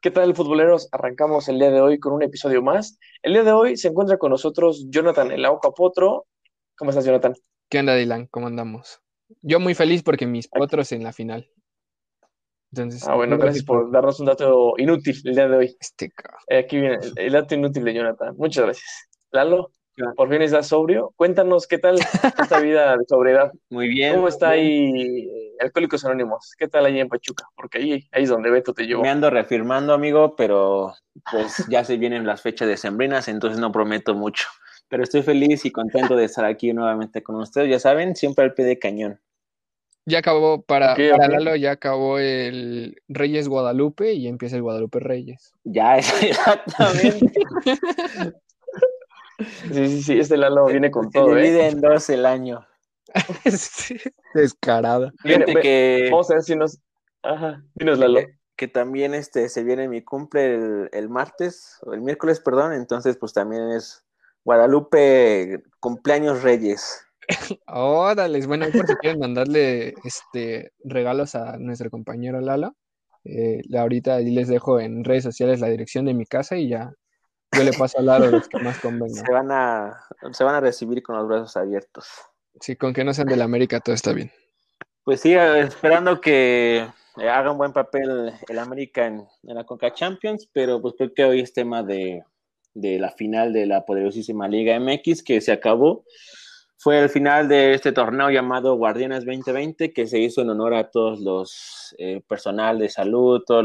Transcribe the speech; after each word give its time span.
¿Qué 0.00 0.12
tal, 0.12 0.32
futboleros? 0.36 0.88
Arrancamos 0.92 1.48
el 1.48 1.58
día 1.58 1.72
de 1.72 1.80
hoy 1.80 1.98
con 1.98 2.12
un 2.12 2.22
episodio 2.22 2.62
más. 2.62 3.00
El 3.20 3.32
día 3.32 3.42
de 3.42 3.50
hoy 3.50 3.76
se 3.76 3.88
encuentra 3.88 4.16
con 4.16 4.30
nosotros 4.30 4.86
Jonathan 4.90 5.32
El 5.32 5.44
Auca 5.44 5.72
Potro. 5.72 6.26
¿Cómo 6.76 6.92
estás, 6.92 7.04
Jonathan? 7.04 7.34
¿Qué 7.68 7.80
onda, 7.80 7.96
Dylan? 7.96 8.26
¿Cómo 8.26 8.46
andamos? 8.46 9.00
Yo 9.42 9.58
muy 9.58 9.74
feliz 9.74 10.04
porque 10.04 10.24
mis 10.24 10.46
potros 10.46 10.92
en 10.92 11.02
la 11.02 11.12
final. 11.12 11.50
Entonces, 12.70 13.08
ah, 13.08 13.16
bueno, 13.16 13.38
gracias 13.38 13.64
por 13.64 13.90
darnos 13.90 14.20
un 14.20 14.26
dato 14.26 14.74
inútil 14.76 15.16
el 15.24 15.34
día 15.34 15.48
de 15.48 15.56
hoy. 15.56 15.76
Este 15.80 16.12
eh, 16.46 16.58
aquí 16.58 16.78
viene 16.78 16.98
el 17.16 17.32
dato 17.32 17.56
inútil 17.56 17.82
de 17.82 17.94
Jonathan. 17.94 18.36
Muchas 18.36 18.66
gracias. 18.66 19.08
Lalo, 19.32 19.72
por 20.14 20.28
fin 20.28 20.42
estás 20.42 20.68
sobrio. 20.68 21.12
Cuéntanos 21.16 21.66
qué 21.66 21.78
tal 21.78 21.98
esta 22.40 22.60
vida 22.60 22.96
de 22.96 23.04
sobriedad. 23.08 23.50
Muy 23.68 23.88
bien. 23.88 24.14
¿Cómo 24.14 24.28
está 24.28 24.50
ahí 24.50 25.28
eh, 25.28 25.47
Alcohólicos 25.60 26.04
Anónimos? 26.04 26.54
¿Qué 26.58 26.68
tal 26.68 26.86
ahí 26.86 27.00
en 27.00 27.08
Pachuca? 27.08 27.48
Porque 27.56 27.78
ahí, 27.78 28.08
ahí 28.12 28.22
es 28.22 28.28
donde 28.28 28.50
Beto 28.50 28.74
te 28.74 28.86
llevó. 28.86 29.02
Me 29.02 29.10
ando 29.10 29.30
reafirmando, 29.30 29.92
amigo, 29.92 30.36
pero 30.36 30.94
pues 31.30 31.64
ya 31.70 31.84
se 31.84 31.96
vienen 31.96 32.26
las 32.26 32.42
fechas 32.42 32.68
de 32.68 32.76
sembrinas, 32.76 33.28
entonces 33.28 33.60
no 33.60 33.72
prometo 33.72 34.14
mucho. 34.14 34.46
Pero 34.88 35.02
estoy 35.02 35.22
feliz 35.22 35.64
y 35.64 35.70
contento 35.70 36.16
de 36.16 36.24
estar 36.24 36.44
aquí 36.44 36.72
nuevamente 36.72 37.22
con 37.22 37.36
ustedes. 37.36 37.70
Ya 37.70 37.78
saben, 37.78 38.16
siempre 38.16 38.44
al 38.44 38.54
pie 38.54 38.64
de 38.64 38.78
cañón. 38.78 39.20
Ya 40.06 40.20
acabó, 40.20 40.62
para, 40.62 40.96
para 40.96 41.28
Lalo, 41.28 41.54
ya 41.54 41.72
acabó 41.72 42.18
el 42.18 42.96
Reyes 43.08 43.46
Guadalupe 43.46 44.14
y 44.14 44.26
empieza 44.26 44.56
el 44.56 44.62
Guadalupe 44.62 45.00
Reyes. 45.00 45.52
Ya, 45.64 45.98
exactamente. 46.22 47.30
Sí, 49.38 49.88
sí, 49.88 50.02
sí, 50.02 50.18
este 50.18 50.38
Lalo 50.38 50.64
viene 50.66 50.90
con 50.90 51.10
todo. 51.10 51.34
Se 51.34 51.40
divide 51.40 51.66
¿eh? 51.66 51.68
en 51.68 51.80
dos 51.82 52.08
el 52.08 52.24
año. 52.24 52.66
descarada. 54.34 55.12
que... 55.22 56.08
Vamos 56.10 56.30
a 56.30 56.34
ver 56.34 56.42
si 56.42 56.56
nos. 56.56 56.78
Ajá, 57.22 57.62
dinos 57.74 57.98
Lalo. 57.98 58.20
Que, 58.56 58.66
también 58.68 59.14
este, 59.14 59.48
se 59.48 59.62
viene 59.62 59.88
mi 59.88 60.02
cumple 60.02 60.88
el, 60.90 61.08
martes, 61.08 61.78
o 61.82 61.92
el 61.92 62.00
miércoles, 62.00 62.40
perdón, 62.40 62.72
entonces 62.72 63.16
pues 63.16 63.32
también 63.32 63.70
es 63.70 64.04
Guadalupe 64.44 65.62
cumpleaños 65.78 66.42
Reyes. 66.42 67.04
Órale, 67.66 68.44
bueno, 68.46 68.66
por 68.72 68.86
si 68.86 68.96
quieren 68.96 69.20
mandarle 69.20 69.94
este 70.02 70.72
regalos 70.82 71.36
a 71.36 71.56
nuestro 71.58 71.90
compañero 71.90 72.40
Lalo. 72.40 72.74
Eh, 73.24 73.60
ahorita 73.76 74.14
ahí 74.14 74.30
les 74.30 74.48
dejo 74.48 74.80
en 74.80 75.04
redes 75.04 75.24
sociales 75.24 75.60
la 75.60 75.68
dirección 75.68 76.06
de 76.06 76.14
mi 76.14 76.24
casa 76.24 76.56
y 76.56 76.68
ya 76.68 76.92
yo 77.52 77.64
le 77.64 77.72
paso 77.72 77.98
al 77.98 78.06
lado 78.06 78.30
los 78.30 78.48
que 78.48 78.58
más 78.58 78.78
convengan. 78.80 79.24
Se 79.24 79.32
van, 79.32 79.50
a, 79.50 80.00
se 80.32 80.44
van 80.44 80.54
a 80.56 80.60
recibir 80.60 81.02
con 81.02 81.16
los 81.16 81.26
brazos 81.26 81.56
abiertos. 81.56 82.08
Sí, 82.60 82.76
con 82.76 82.92
que 82.92 83.04
no 83.04 83.14
sean 83.14 83.28
del 83.28 83.42
América 83.42 83.80
todo 83.80 83.94
está 83.94 84.12
bien. 84.12 84.30
Pues 85.04 85.20
sí, 85.20 85.34
esperando 85.34 86.20
que 86.20 86.86
haga 87.16 87.50
un 87.50 87.58
buen 87.58 87.72
papel 87.72 88.32
el 88.48 88.58
América 88.58 89.06
en, 89.06 89.26
la 89.42 89.64
Conca 89.64 89.92
Champions, 89.92 90.48
pero 90.52 90.80
pues 90.80 90.94
creo 90.96 91.14
que 91.14 91.24
hoy 91.24 91.40
es 91.40 91.52
tema 91.52 91.82
de, 91.82 92.24
la 92.74 93.10
final 93.12 93.52
de 93.52 93.66
la 93.66 93.84
poderosísima 93.84 94.48
Liga 94.48 94.78
MX 94.78 95.22
que 95.22 95.40
se 95.40 95.52
acabó. 95.52 96.04
Fue 96.76 97.00
el 97.00 97.08
final 97.08 97.48
de 97.48 97.74
este 97.74 97.90
torneo 97.90 98.30
llamado 98.30 98.76
Guardianes 98.76 99.24
2020 99.24 99.92
que 99.92 100.06
se 100.06 100.20
hizo 100.20 100.42
en 100.42 100.50
honor 100.50 100.74
a 100.74 100.90
todos 100.90 101.18
los 101.18 101.96
eh, 101.98 102.20
personal 102.28 102.78
de 102.78 102.88
salud, 102.88 103.42
todas 103.44 103.64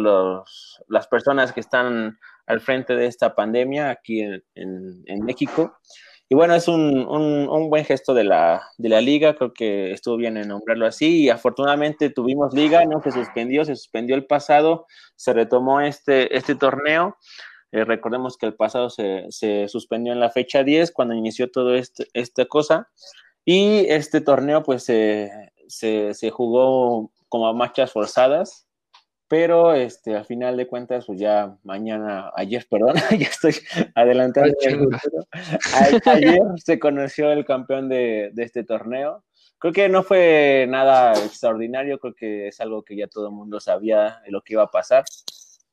las 0.87 1.07
personas 1.07 1.53
que 1.53 1.59
están 1.59 2.17
al 2.47 2.59
frente 2.59 2.95
de 2.95 3.05
esta 3.05 3.35
pandemia 3.35 3.89
aquí 3.89 4.21
en, 4.21 5.25
México. 5.25 5.77
Y 6.33 6.35
bueno, 6.35 6.55
es 6.55 6.67
un, 6.67 6.97
un, 7.07 7.69
buen 7.69 7.85
gesto 7.85 8.15
de 8.15 8.23
la, 8.23 8.63
de 8.79 8.89
la, 8.89 9.01
liga, 9.01 9.35
creo 9.35 9.53
que 9.53 9.91
estuvo 9.91 10.17
bien 10.17 10.35
en 10.35 10.47
nombrarlo 10.47 10.87
así. 10.87 11.25
Y 11.25 11.29
afortunadamente 11.29 12.09
tuvimos 12.09 12.55
liga, 12.55 12.83
no 12.85 13.03
se 13.03 13.11
suspendió, 13.11 13.63
se 13.65 13.75
suspendió 13.75 14.15
el 14.15 14.25
pasado, 14.25 14.87
se 15.15 15.31
retomó 15.31 15.79
este, 15.79 16.35
este 16.35 16.55
torneo. 16.55 17.17
Eh, 17.71 17.85
recordemos 17.85 18.35
que 18.35 18.47
el 18.47 18.55
pasado 18.55 18.89
se, 18.89 19.27
se, 19.29 19.67
suspendió 19.67 20.11
en 20.11 20.19
la 20.19 20.31
fecha 20.31 20.63
10 20.63 20.91
cuando 20.91 21.13
inició 21.13 21.51
todo 21.51 21.75
este, 21.75 22.07
esta 22.13 22.45
cosa. 22.45 22.89
Y 23.45 23.85
este 23.89 24.19
torneo 24.19 24.63
pues 24.63 24.85
se, 24.85 25.29
se 25.67 26.31
jugó 26.31 27.11
como 27.29 27.45
a 27.45 27.53
marchas 27.53 27.91
forzadas 27.91 28.65
pero 29.33 29.73
este, 29.73 30.15
a 30.15 30.23
final 30.23 30.55
de 30.57 30.67
cuentas, 30.67 31.07
pues 31.07 31.19
ya 31.19 31.57
mañana, 31.63 32.31
ayer, 32.35 32.67
perdón, 32.69 32.93
ya 33.19 33.25
estoy 33.25 33.55
adelantando. 33.95 34.53
ayer 36.05 36.39
se 36.63 36.77
conoció 36.77 37.31
el 37.31 37.43
campeón 37.43 37.89
de, 37.89 38.31
este 38.37 38.63
torneo. 38.63 39.23
Creo 39.57 39.73
que 39.73 39.89
no 39.89 40.03
fue 40.03 40.67
nada 40.69 41.13
extraordinario, 41.13 41.97
creo 41.97 42.13
que 42.13 42.47
es 42.49 42.61
algo 42.61 42.83
que 42.83 42.95
ya 42.95 43.07
todo 43.07 43.29
el 43.29 43.33
mundo 43.33 43.59
sabía 43.59 44.21
de 44.23 44.29
lo 44.29 44.43
que 44.43 44.53
iba 44.53 44.61
a 44.61 44.69
pasar, 44.69 45.03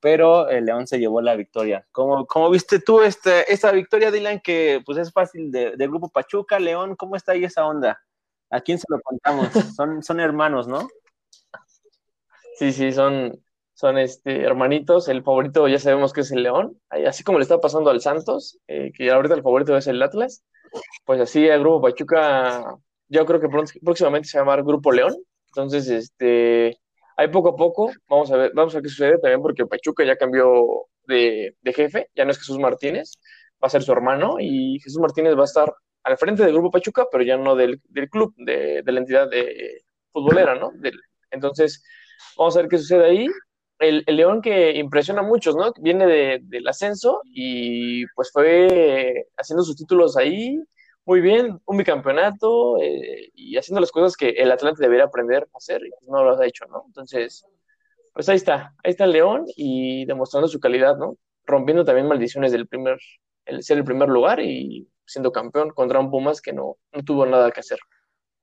pero 0.00 0.48
el 0.48 0.65
León 0.65 0.87
se 0.87 0.98
llevó 0.98 1.21
la 1.21 1.37
victoria. 1.37 1.87
¿Cómo, 1.92 2.25
cómo 2.25 2.48
viste 2.48 2.81
tú 2.81 3.03
este, 3.03 3.53
esta 3.53 3.72
victoria, 3.72 4.10
Dylan, 4.10 4.41
que 4.41 4.81
pues 4.87 4.97
es 4.97 5.12
fácil 5.12 5.53
del 5.53 5.77
de 5.77 5.87
grupo 5.87 6.09
Pachuca, 6.09 6.59
León, 6.59 6.97
¿cómo 6.97 7.15
está 7.15 7.32
ahí 7.32 7.44
esa 7.44 7.66
onda? 7.66 8.00
¿A 8.48 8.62
quién 8.62 8.78
se 8.78 8.87
lo 8.88 8.98
contamos? 9.03 9.50
Son, 9.77 10.03
son 10.03 10.19
hermanos, 10.19 10.66
¿no? 10.66 10.88
Sí, 12.56 12.72
sí, 12.72 12.92
son, 12.92 13.38
son 13.81 13.97
este, 13.97 14.43
hermanitos. 14.43 15.09
El 15.09 15.23
favorito 15.23 15.67
ya 15.67 15.79
sabemos 15.79 16.13
que 16.13 16.21
es 16.21 16.31
el 16.33 16.43
León, 16.43 16.79
así 17.07 17.25
como 17.25 17.39
le 17.39 17.45
está 17.45 17.61
pasando 17.61 17.89
al 17.89 18.03
Santos, 18.03 18.59
eh, 18.69 18.93
que 18.95 19.11
ahorita 19.11 19.35
el 19.35 19.43
favorito 19.43 19.75
es 19.75 19.87
el 19.87 20.03
Atlas. 20.03 20.45
Pues 21.07 21.19
así 21.19 21.47
el 21.47 21.61
Grupo 21.61 21.81
Pachuca, 21.81 22.77
yo 23.09 23.25
creo 23.25 23.41
que 23.41 23.49
próximamente 23.83 24.29
se 24.29 24.37
va 24.37 24.43
a 24.43 24.45
llamar 24.45 24.65
Grupo 24.65 24.93
León. 24.93 25.17
Entonces, 25.47 25.89
este, 25.89 26.79
ahí 27.17 27.29
poco 27.29 27.49
a 27.49 27.57
poco, 27.57 27.91
vamos 28.07 28.31
a 28.31 28.37
ver, 28.37 28.53
vamos 28.55 28.75
a 28.75 28.77
ver 28.79 28.83
qué 28.83 28.89
sucede 28.91 29.19
también, 29.19 29.41
porque 29.41 29.65
Pachuca 29.65 30.05
ya 30.05 30.17
cambió 30.17 30.87
de, 31.07 31.55
jefe, 31.75 32.09
ya 32.15 32.27
no 32.27 32.33
es 32.33 32.39
Jesús 32.39 32.59
Martínez, 32.59 33.13
va 33.63 33.67
a 33.67 33.71
ser 33.71 33.83
su 33.83 33.93
hermano, 33.93 34.37
y 34.39 34.79
Jesús 34.81 35.01
Martínez 35.01 35.35
va 35.37 35.43
a 35.43 35.45
estar 35.45 35.75
al 36.03 36.19
frente 36.19 36.45
del 36.45 36.53
Grupo 36.53 36.71
Pachuca, 36.71 37.07
pero 37.11 37.25
ya 37.25 37.39
no 37.39 37.57
del, 37.57 37.81
club, 38.11 38.35
de, 38.37 38.83
la 38.85 39.01
entidad 39.01 39.31
de 39.31 39.83
futbolera, 40.13 40.55
¿no? 40.55 40.71
entonces, 41.31 41.83
vamos 42.37 42.57
a 42.57 42.61
ver 42.61 42.69
qué 42.69 42.77
sucede 42.77 43.07
ahí. 43.07 43.27
El, 43.81 44.05
León 44.07 44.43
que 44.43 44.77
impresiona 44.77 45.21
a 45.21 45.25
muchos, 45.25 45.57
¿no? 45.57 45.73
Viene 45.81 46.39
del 46.43 46.69
ascenso 46.69 47.23
y 47.25 48.07
pues 48.15 48.31
fue 48.33 49.27
haciendo 49.37 49.65
sus 49.65 49.77
títulos 49.77 50.17
ahí 50.17 50.63
muy 51.11 51.21
bien, 51.21 51.61
un 51.65 51.77
bicampeonato 51.77 52.81
eh, 52.81 53.31
y 53.35 53.57
haciendo 53.57 53.81
las 53.81 53.91
cosas 53.91 54.17
que 54.17 54.29
el 54.31 54.53
Atlante 54.53 54.81
debería 54.83 55.07
aprender 55.07 55.49
a 55.53 55.57
hacer 55.57 55.85
y 55.85 55.91
pues 55.91 56.09
no 56.09 56.23
lo 56.23 56.39
ha 56.39 56.47
hecho, 56.47 56.67
¿no? 56.67 56.85
Entonces, 56.87 57.45
pues 58.13 58.29
ahí 58.29 58.37
está, 58.37 58.75
ahí 58.85 58.93
está 58.93 59.05
el 59.05 59.13
León 59.13 59.45
y 59.57 60.05
demostrando 60.05 60.47
su 60.47 60.61
calidad, 60.61 60.97
¿no? 60.97 61.17
Rompiendo 61.45 61.85
también 61.85 62.07
maldiciones 62.07 62.53
del 62.53 62.69
primer, 62.69 62.99
el 63.45 63.63
ser 63.65 63.79
el 63.79 63.85
primer 63.85 64.09
lugar 64.09 64.41
y 64.41 64.89
siendo 65.05 65.33
campeón 65.33 65.71
contra 65.71 65.99
un 65.99 66.11
Pumas 66.11 66.41
que 66.41 66.53
no, 66.53 66.77
no 66.93 67.03
tuvo 67.03 67.27
nada 67.27 67.51
que 67.51 67.61
hacer. 67.61 67.81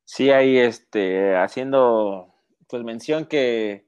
Sí, 0.03 0.31
ahí 0.31 0.57
este, 0.57 1.35
haciendo 1.37 2.33
pues 2.67 2.83
mención 2.83 3.27
que 3.27 3.86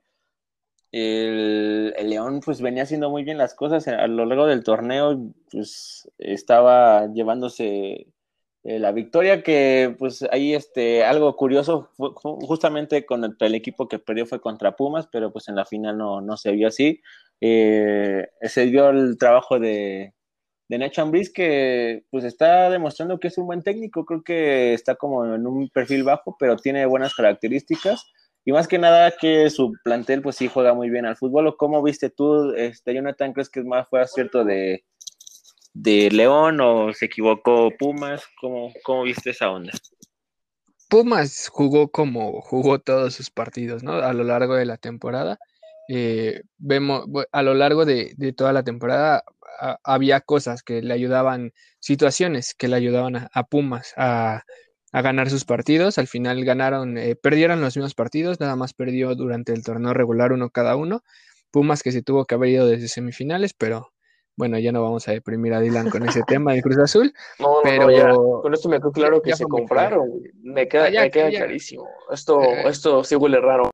el, 0.92 1.94
León 2.10 2.42
pues 2.44 2.62
venía 2.62 2.84
haciendo 2.84 3.10
muy 3.10 3.24
bien 3.24 3.38
las 3.38 3.54
cosas 3.54 3.88
a 3.88 4.08
lo 4.08 4.26
largo 4.26 4.48
del 4.48 4.64
torneo, 4.64 5.34
pues 5.52 6.10
estaba 6.18 7.08
llevándose 7.14 8.08
eh, 8.64 8.80
la 8.80 8.92
victoria 8.92 9.44
que 9.44 9.96
pues 9.98 10.24
ahí 10.32 10.54
este 10.54 11.04
algo 11.06 11.36
curioso 11.36 11.90
justamente 11.98 13.06
con 13.06 13.24
el, 13.40 13.56
equipo 13.56 13.88
que 13.88 14.00
perdió 14.00 14.26
fue 14.26 14.42
contra 14.42 14.76
Pumas, 14.76 15.08
pero 15.12 15.32
pues 15.32 15.48
en 15.48 15.56
la 15.56 15.66
final 15.66 15.98
no, 15.98 16.22
no 16.22 16.38
se 16.38 16.52
vio 16.52 16.68
así. 16.68 17.02
Eh, 17.42 18.28
se 18.44 18.66
vio 18.66 18.90
el 18.90 19.18
trabajo 19.18 19.60
de, 19.60 20.14
de 20.70 20.78
Nacho 20.78 21.02
Ambriz 21.02 21.32
que 21.32 22.06
pues 22.12 22.24
está 22.24 22.70
demostrando 22.70 23.20
que 23.20 23.30
es 23.30 23.38
un 23.38 23.48
buen 23.48 23.64
técnico, 23.64 24.06
creo 24.06 24.24
que 24.24 24.74
está 24.74 24.96
como 24.96 25.26
en 25.26 25.48
un 25.48 25.70
perfil 25.70 26.04
bajo, 26.04 26.36
pero 26.40 26.58
tiene 26.58 26.86
buenas 26.86 27.16
características 27.16 28.12
y 28.46 28.52
más 28.52 28.68
que 28.68 28.78
nada 28.78 29.12
que 29.12 29.50
su 29.50 29.74
plantel 29.84 30.22
pues 30.22 30.38
sí 30.38 30.48
juega 30.48 30.74
muy 30.74 30.90
bien 30.90 31.06
al 31.06 31.18
fútbol. 31.18 31.48
¿O 31.48 31.58
cómo 31.58 31.84
viste 31.84 32.10
tú, 32.10 32.54
este, 32.54 32.94
Jonathan, 32.94 33.34
crees 33.34 33.50
que 33.50 33.64
más 33.64 33.88
fue 33.90 34.02
acierto 34.02 34.44
de, 34.44 34.86
de 35.74 36.10
León 36.12 36.60
o 36.62 36.94
se 36.94 37.06
equivocó 37.06 37.70
Pumas? 37.78 38.24
¿Cómo, 38.40 38.74
¿Cómo 38.84 39.04
viste 39.04 39.32
esa 39.32 39.52
onda? 39.52 39.72
Pumas 40.90 41.50
jugó 41.50 41.92
como 41.92 42.42
jugó 42.42 42.80
todos 42.80 43.14
sus 43.14 43.30
partidos, 43.30 43.84
¿no? 43.84 43.94
A 43.94 44.12
lo 44.14 44.24
largo 44.24 44.56
de 44.56 44.66
la 44.66 44.78
temporada. 44.78 45.38
Eh, 45.88 46.42
vemos, 46.58 47.06
a 47.32 47.44
lo 47.44 47.54
largo 47.54 47.86
de, 47.86 48.16
toda 48.36 48.54
la 48.54 48.64
temporada 48.64 49.24
había 49.84 50.22
cosas 50.22 50.64
que 50.64 50.82
le 50.82 50.94
ayudaban, 50.94 51.54
situaciones 51.80 52.56
que 52.56 52.68
le 52.68 52.76
ayudaban 52.76 53.30
a 53.32 53.44
Pumas 53.44 53.94
a 53.98 54.44
a 54.92 55.02
ganar 55.02 55.30
sus 55.30 55.46
partidos. 55.46 55.98
Al 55.98 56.08
final 56.08 56.44
ganaron, 56.46 56.98
eh, 56.98 57.16
perdieron 57.16 57.62
los 57.62 57.76
mismos 57.76 57.96
partidos, 57.96 58.40
nada 58.40 58.56
más 58.56 58.74
perdió 58.74 59.16
durante 59.16 59.54
el 59.54 59.64
torneo 59.64 59.94
regular 59.94 60.32
uno 60.32 60.50
cada 60.50 60.76
uno. 60.76 61.04
Pumas 61.52 61.84
que 61.84 61.92
se 61.92 62.02
tuvo 62.02 62.26
que 62.26 62.36
haber 62.36 62.50
ido 62.50 62.68
desde 62.68 62.88
semifinales, 62.88 63.54
pero 63.54 63.92
bueno, 64.36 64.58
ya 64.58 64.72
no 64.72 64.82
vamos 64.82 65.06
a 65.08 65.12
deprimir 65.12 65.54
a 65.54 65.60
Dylan 65.60 65.90
con 65.90 66.08
ese 66.08 66.22
tema 66.28 66.54
de 66.54 66.62
Cruz 66.62 66.78
Azul. 66.78 67.14
No, 67.40 67.58
pero 67.64 68.42
con 68.42 68.54
esto 68.54 68.70
me 68.70 68.78
quedó 68.78 68.92
claro 68.92 69.22
que 69.22 69.36
se 69.36 69.44
compraron. 69.44 70.10
Me 70.42 70.68
queda, 70.68 70.88
ah, 70.88 71.02
me 71.02 71.12
queda 71.12 71.30
clarísimo. 71.30 71.88
Esto, 72.12 72.42
eh. 72.42 72.64
esto 72.68 73.04
sí 73.04 73.16
huele 73.16 73.42
raro. 73.42 73.70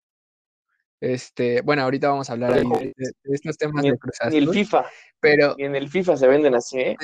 Este, 1.00 1.62
bueno, 1.62 1.84
ahorita 1.84 2.10
vamos 2.10 2.30
a 2.30 2.34
hablar 2.34 2.54
ahí 2.54 2.64
de, 2.96 3.12
estos 3.26 3.58
temas 3.58 3.84
de 3.84 3.98
Cruz 3.98 4.16
Azul. 4.20 4.32
Ni 4.32 4.38
el 4.40 4.50
FIFA. 4.50 4.86
Pero. 5.20 5.56
en 5.60 5.76
el 5.76 5.88
FIFA 5.88 6.18
se 6.18 6.28
venden 6.28 6.56
así, 6.56 6.80
¿eh? 6.80 6.98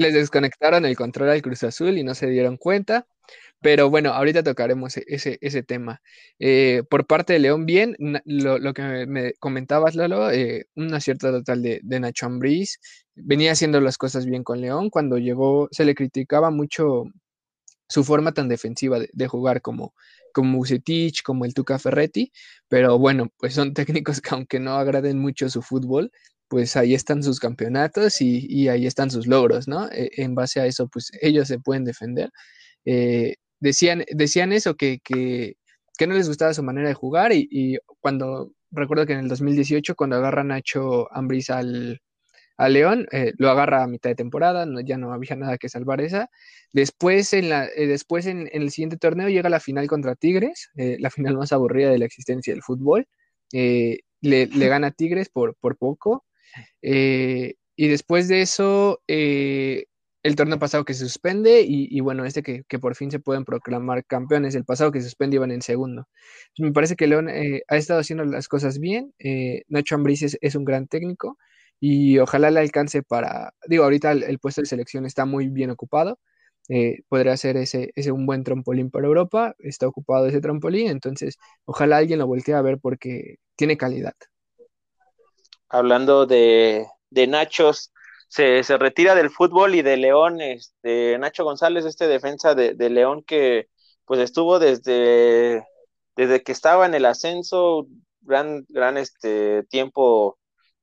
Les 0.00 0.14
desconectaron 0.14 0.86
el 0.86 0.96
control 0.96 1.28
al 1.28 1.42
Cruz 1.42 1.62
Azul 1.62 1.98
y 1.98 2.04
no 2.04 2.14
se 2.14 2.26
dieron 2.26 2.56
cuenta. 2.56 3.06
Pero 3.60 3.90
bueno, 3.90 4.12
ahorita 4.14 4.42
tocaremos 4.42 4.96
e-, 4.96 5.04
ese, 5.06 5.38
ese 5.42 5.62
tema. 5.62 6.00
Eh, 6.38 6.84
por 6.88 7.06
parte 7.06 7.34
de 7.34 7.40
León, 7.40 7.66
bien, 7.66 7.96
lo, 8.24 8.72
que 8.72 9.06
me, 9.06 9.34
comentabas, 9.34 9.96
Lalo, 9.96 10.30
eh, 10.30 10.66
un 10.74 10.94
acierto 10.94 11.30
total 11.30 11.62
de, 11.62 11.80
de 11.82 12.00
Nacho 12.00 12.24
Ambriz. 12.24 12.78
Venía 13.14 13.52
haciendo 13.52 13.80
las 13.82 13.98
cosas 13.98 14.24
bien 14.24 14.42
con 14.42 14.62
León. 14.62 14.88
Cuando 14.88 15.18
llegó, 15.18 15.68
se 15.70 15.84
le 15.84 15.94
criticaba 15.94 16.50
mucho 16.50 17.04
su 17.90 18.04
forma 18.04 18.32
tan 18.32 18.48
defensiva 18.48 18.98
de, 19.00 19.28
jugar 19.28 19.60
como, 19.60 19.94
como 20.32 20.60
Ucetich, 20.60 21.22
como 21.22 21.44
el 21.44 21.52
Tuca 21.54 21.78
Ferretti, 21.78 22.32
pero 22.68 22.98
bueno, 22.98 23.30
pues 23.36 23.54
son 23.54 23.74
técnicos 23.74 24.20
que 24.22 24.30
aunque 24.32 24.60
no 24.60 24.76
agraden 24.76 25.18
mucho 25.18 25.50
su 25.50 25.60
fútbol, 25.60 26.12
pues 26.50 26.76
ahí 26.76 26.94
están 26.94 27.22
sus 27.22 27.38
campeonatos 27.38 28.20
y, 28.20 28.68
ahí 28.68 28.86
están 28.86 29.10
sus 29.10 29.28
logros, 29.28 29.68
¿no? 29.68 29.88
E, 29.92 30.10
en 30.16 30.34
base 30.34 30.60
a 30.60 30.66
eso, 30.66 30.88
pues 30.88 31.12
ellos 31.22 31.46
se 31.48 31.60
pueden 31.60 31.84
defender. 31.84 32.30
Eh, 32.84 33.36
decían, 33.60 34.04
decían 34.10 34.52
eso, 34.52 34.74
que, 34.74 34.98
que, 35.04 35.56
no 36.08 36.14
les 36.14 36.28
gustaba 36.28 36.54
su 36.54 36.62
manera 36.64 36.88
de 36.88 36.94
jugar 36.94 37.32
y, 37.32 37.78
cuando, 38.00 38.52
recuerdo 38.72 39.06
que 39.06 39.12
en 39.12 39.20
el 39.20 39.28
2018, 39.28 39.94
cuando 39.94 40.16
agarra 40.16 40.42
Nacho 40.42 41.08
Ambris 41.12 41.50
al, 41.50 42.00
a 42.56 42.68
León, 42.68 43.06
eh, 43.12 43.32
lo 43.38 43.50
agarra 43.50 43.84
a 43.84 43.86
mitad 43.86 44.10
de 44.10 44.16
temporada, 44.16 44.66
ya 44.84 44.98
no 44.98 45.12
había 45.12 45.36
nada 45.36 45.56
que 45.56 45.68
salvar 45.68 46.00
esa. 46.00 46.30
Después, 46.72 47.32
en, 47.32 47.50
la, 47.50 47.66
eh, 47.66 47.86
después 47.86 48.26
en, 48.26 48.48
el 48.52 48.72
siguiente 48.72 48.96
torneo 48.96 49.28
llega 49.28 49.50
la 49.50 49.60
final 49.60 49.86
contra 49.86 50.16
Tigres, 50.16 50.70
la 50.74 51.10
final 51.10 51.36
más 51.36 51.52
aburrida 51.52 51.90
de 51.90 51.98
la 51.98 52.06
existencia 52.06 52.52
del 52.52 52.62
fútbol. 52.62 53.06
le, 53.52 54.02
le, 54.20 54.68
gana 54.68 54.90
Tigres 54.90 55.28
por, 55.28 55.54
por 55.60 55.76
poco. 55.76 56.24
Y 56.82 57.88
después 57.88 58.28
de 58.28 58.42
eso, 58.42 59.00
el 60.22 60.36
torneo 60.36 60.58
pasado 60.58 60.84
que 60.84 60.94
se 60.94 61.04
suspende 61.04 61.62
y, 61.66 62.00
bueno, 62.00 62.24
este 62.24 62.42
que, 62.42 62.78
por 62.78 62.94
fin 62.94 63.10
se 63.10 63.20
pueden 63.20 63.44
proclamar 63.44 64.04
campeones. 64.04 64.54
El 64.54 64.64
pasado 64.64 64.92
que 64.92 65.00
se 65.00 65.06
suspende 65.06 65.36
iban 65.36 65.50
en 65.50 65.62
segundo. 65.62 66.08
me 66.58 66.72
parece 66.72 66.96
que 66.96 67.06
León 67.06 67.28
eh, 67.28 67.62
ha 67.68 67.76
estado 67.76 68.00
haciendo 68.00 68.24
las 68.24 68.48
cosas 68.48 68.78
bien. 68.78 69.14
Eh, 69.18 69.62
Nacho 69.68 69.94
Ambriz 69.94 70.22
es, 70.40 70.54
un 70.54 70.64
gran 70.64 70.86
técnico 70.88 71.38
y 71.80 72.18
ojalá 72.18 72.50
le 72.50 72.60
alcance 72.60 73.02
para, 73.02 73.54
digo, 73.66 73.84
ahorita 73.84 74.12
el, 74.12 74.38
puesto 74.38 74.60
de 74.62 74.66
selección 74.66 75.06
está 75.06 75.24
muy 75.24 75.48
bien 75.48 75.70
ocupado. 75.70 76.18
Eh, 76.68 76.98
podría 77.08 77.36
ser 77.36 77.56
ese, 77.56 77.90
ese 77.96 78.12
un 78.12 78.26
buen 78.26 78.44
trampolín 78.44 78.90
para 78.90 79.06
Europa. 79.06 79.54
Está 79.58 79.88
ocupado 79.88 80.26
ese 80.26 80.40
trampolín, 80.40 80.88
entonces 80.88 81.38
ojalá 81.64 81.98
alguien 81.98 82.18
lo 82.18 82.26
voltee 82.26 82.54
a 82.54 82.62
ver 82.62 82.78
porque 82.78 83.36
tiene 83.56 83.76
calidad. 83.76 84.14
Hablando 85.70 86.26
de, 86.26 86.86
de 87.10 87.26
Nachos, 87.26 87.92
se, 88.28 88.62
se, 88.64 88.76
retira 88.78 89.14
del 89.14 89.30
fútbol 89.30 89.74
y 89.74 89.82
de 89.82 89.96
León, 89.96 90.40
este, 90.40 91.18
Nacho 91.18 91.44
González, 91.44 91.84
este 91.84 92.06
defensa 92.08 92.54
de, 92.54 92.74
de, 92.74 92.90
León 92.90 93.22
que 93.24 93.68
pues 94.04 94.20
estuvo 94.20 94.58
desde, 94.58 95.64
desde 96.16 96.42
que 96.42 96.52
estaba 96.52 96.86
en 96.86 96.94
el 96.94 97.06
ascenso, 97.06 97.86
gran, 98.20 98.64
gran 98.68 98.96
este, 98.98 99.64
tiempo 99.64 100.38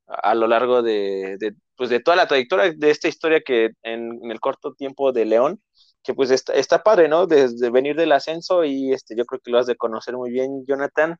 a, 0.07 0.35
lo 0.35 0.47
largo 0.47 0.81
de, 0.81 1.37
de, 1.39 1.55
pues 1.75 1.89
de 1.89 1.99
toda 1.99 2.17
la 2.17 2.27
trayectoria 2.27 2.73
de 2.73 2.89
esta 2.89 3.07
historia 3.07 3.41
que 3.41 3.71
en, 3.83 4.19
en 4.23 4.31
el 4.31 4.39
corto 4.39 4.73
tiempo 4.73 5.11
de 5.11 5.25
León, 5.25 5.61
que 6.03 6.13
pues 6.13 6.31
está, 6.31 6.53
está, 6.53 6.83
padre, 6.83 7.09
¿no? 7.09 7.27
Desde 7.27 7.69
venir 7.69 7.95
del 7.95 8.13
ascenso 8.13 8.63
y 8.63 8.93
este, 8.93 9.15
yo 9.15 9.25
creo 9.25 9.41
que 9.41 9.51
lo 9.51 9.59
has 9.59 9.67
de 9.67 9.75
conocer 9.75 10.15
muy 10.15 10.31
bien, 10.31 10.65
Jonathan, 10.65 11.17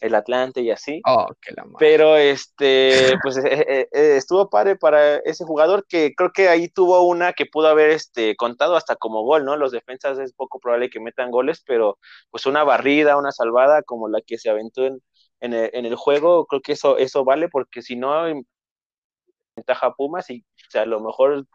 el 0.00 0.14
Atlante 0.14 0.62
y 0.62 0.70
así. 0.70 1.02
Oh, 1.06 1.26
qué 1.40 1.52
la 1.54 1.66
Pero 1.78 2.16
este, 2.16 3.18
pues 3.22 3.36
eh, 3.36 3.66
eh, 3.68 3.88
eh, 3.92 4.16
estuvo 4.16 4.48
padre 4.48 4.76
para 4.76 5.16
ese 5.16 5.44
jugador 5.44 5.86
que 5.86 6.14
creo 6.14 6.32
que 6.32 6.48
ahí 6.48 6.68
tuvo 6.68 7.02
una 7.02 7.32
que 7.34 7.46
pudo 7.46 7.68
haber 7.68 7.90
este, 7.90 8.34
contado 8.36 8.76
hasta 8.76 8.96
como 8.96 9.22
gol, 9.22 9.44
¿no? 9.44 9.56
Los 9.56 9.72
defensas 9.72 10.18
es 10.18 10.32
poco 10.32 10.58
probable 10.58 10.90
que 10.90 11.00
metan 11.00 11.30
goles, 11.30 11.62
pero 11.66 11.98
pues 12.30 12.46
una 12.46 12.64
barrida, 12.64 13.18
una 13.18 13.32
salvada 13.32 13.82
como 13.82 14.08
la 14.08 14.20
que 14.22 14.38
se 14.38 14.48
aventó 14.48 14.86
en, 14.86 15.02
en, 15.40 15.52
el, 15.52 15.70
en 15.74 15.86
el 15.86 15.96
juego, 15.96 16.46
creo 16.46 16.62
que 16.62 16.72
eso, 16.72 16.96
eso 16.96 17.24
vale 17.24 17.48
porque 17.48 17.82
si 17.82 17.96
no 17.96 18.24
ventaja 19.56 19.92
Pumas 19.94 20.30
y 20.30 20.40
o 20.40 20.70
sea, 20.70 20.82
a 20.82 20.86
lo 20.86 21.00
mejor 21.00 21.46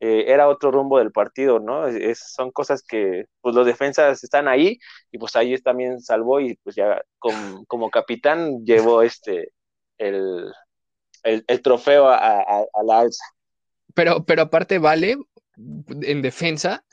eh, 0.00 0.24
era 0.28 0.48
otro 0.48 0.70
rumbo 0.70 0.98
del 0.98 1.12
partido, 1.12 1.58
¿no? 1.58 1.86
Es, 1.86 2.32
son 2.34 2.50
cosas 2.50 2.82
que, 2.82 3.26
pues 3.40 3.54
los 3.54 3.66
defensas 3.66 4.22
están 4.24 4.48
ahí 4.48 4.78
y 5.10 5.18
pues 5.18 5.36
ahí 5.36 5.56
también 5.58 6.00
salvó 6.00 6.40
y 6.40 6.56
pues 6.62 6.76
ya 6.76 7.02
como 7.18 7.90
capitán 7.90 8.64
llevó 8.64 9.02
este, 9.02 9.52
el, 9.98 10.52
el, 11.22 11.62
trofeo 11.62 12.08
a, 12.08 12.66
la 12.84 13.00
alza. 13.00 13.24
Pero, 13.94 14.24
pero 14.24 14.42
aparte 14.42 14.78
vale 14.78 15.16
en 15.56 16.22
defensa 16.22 16.84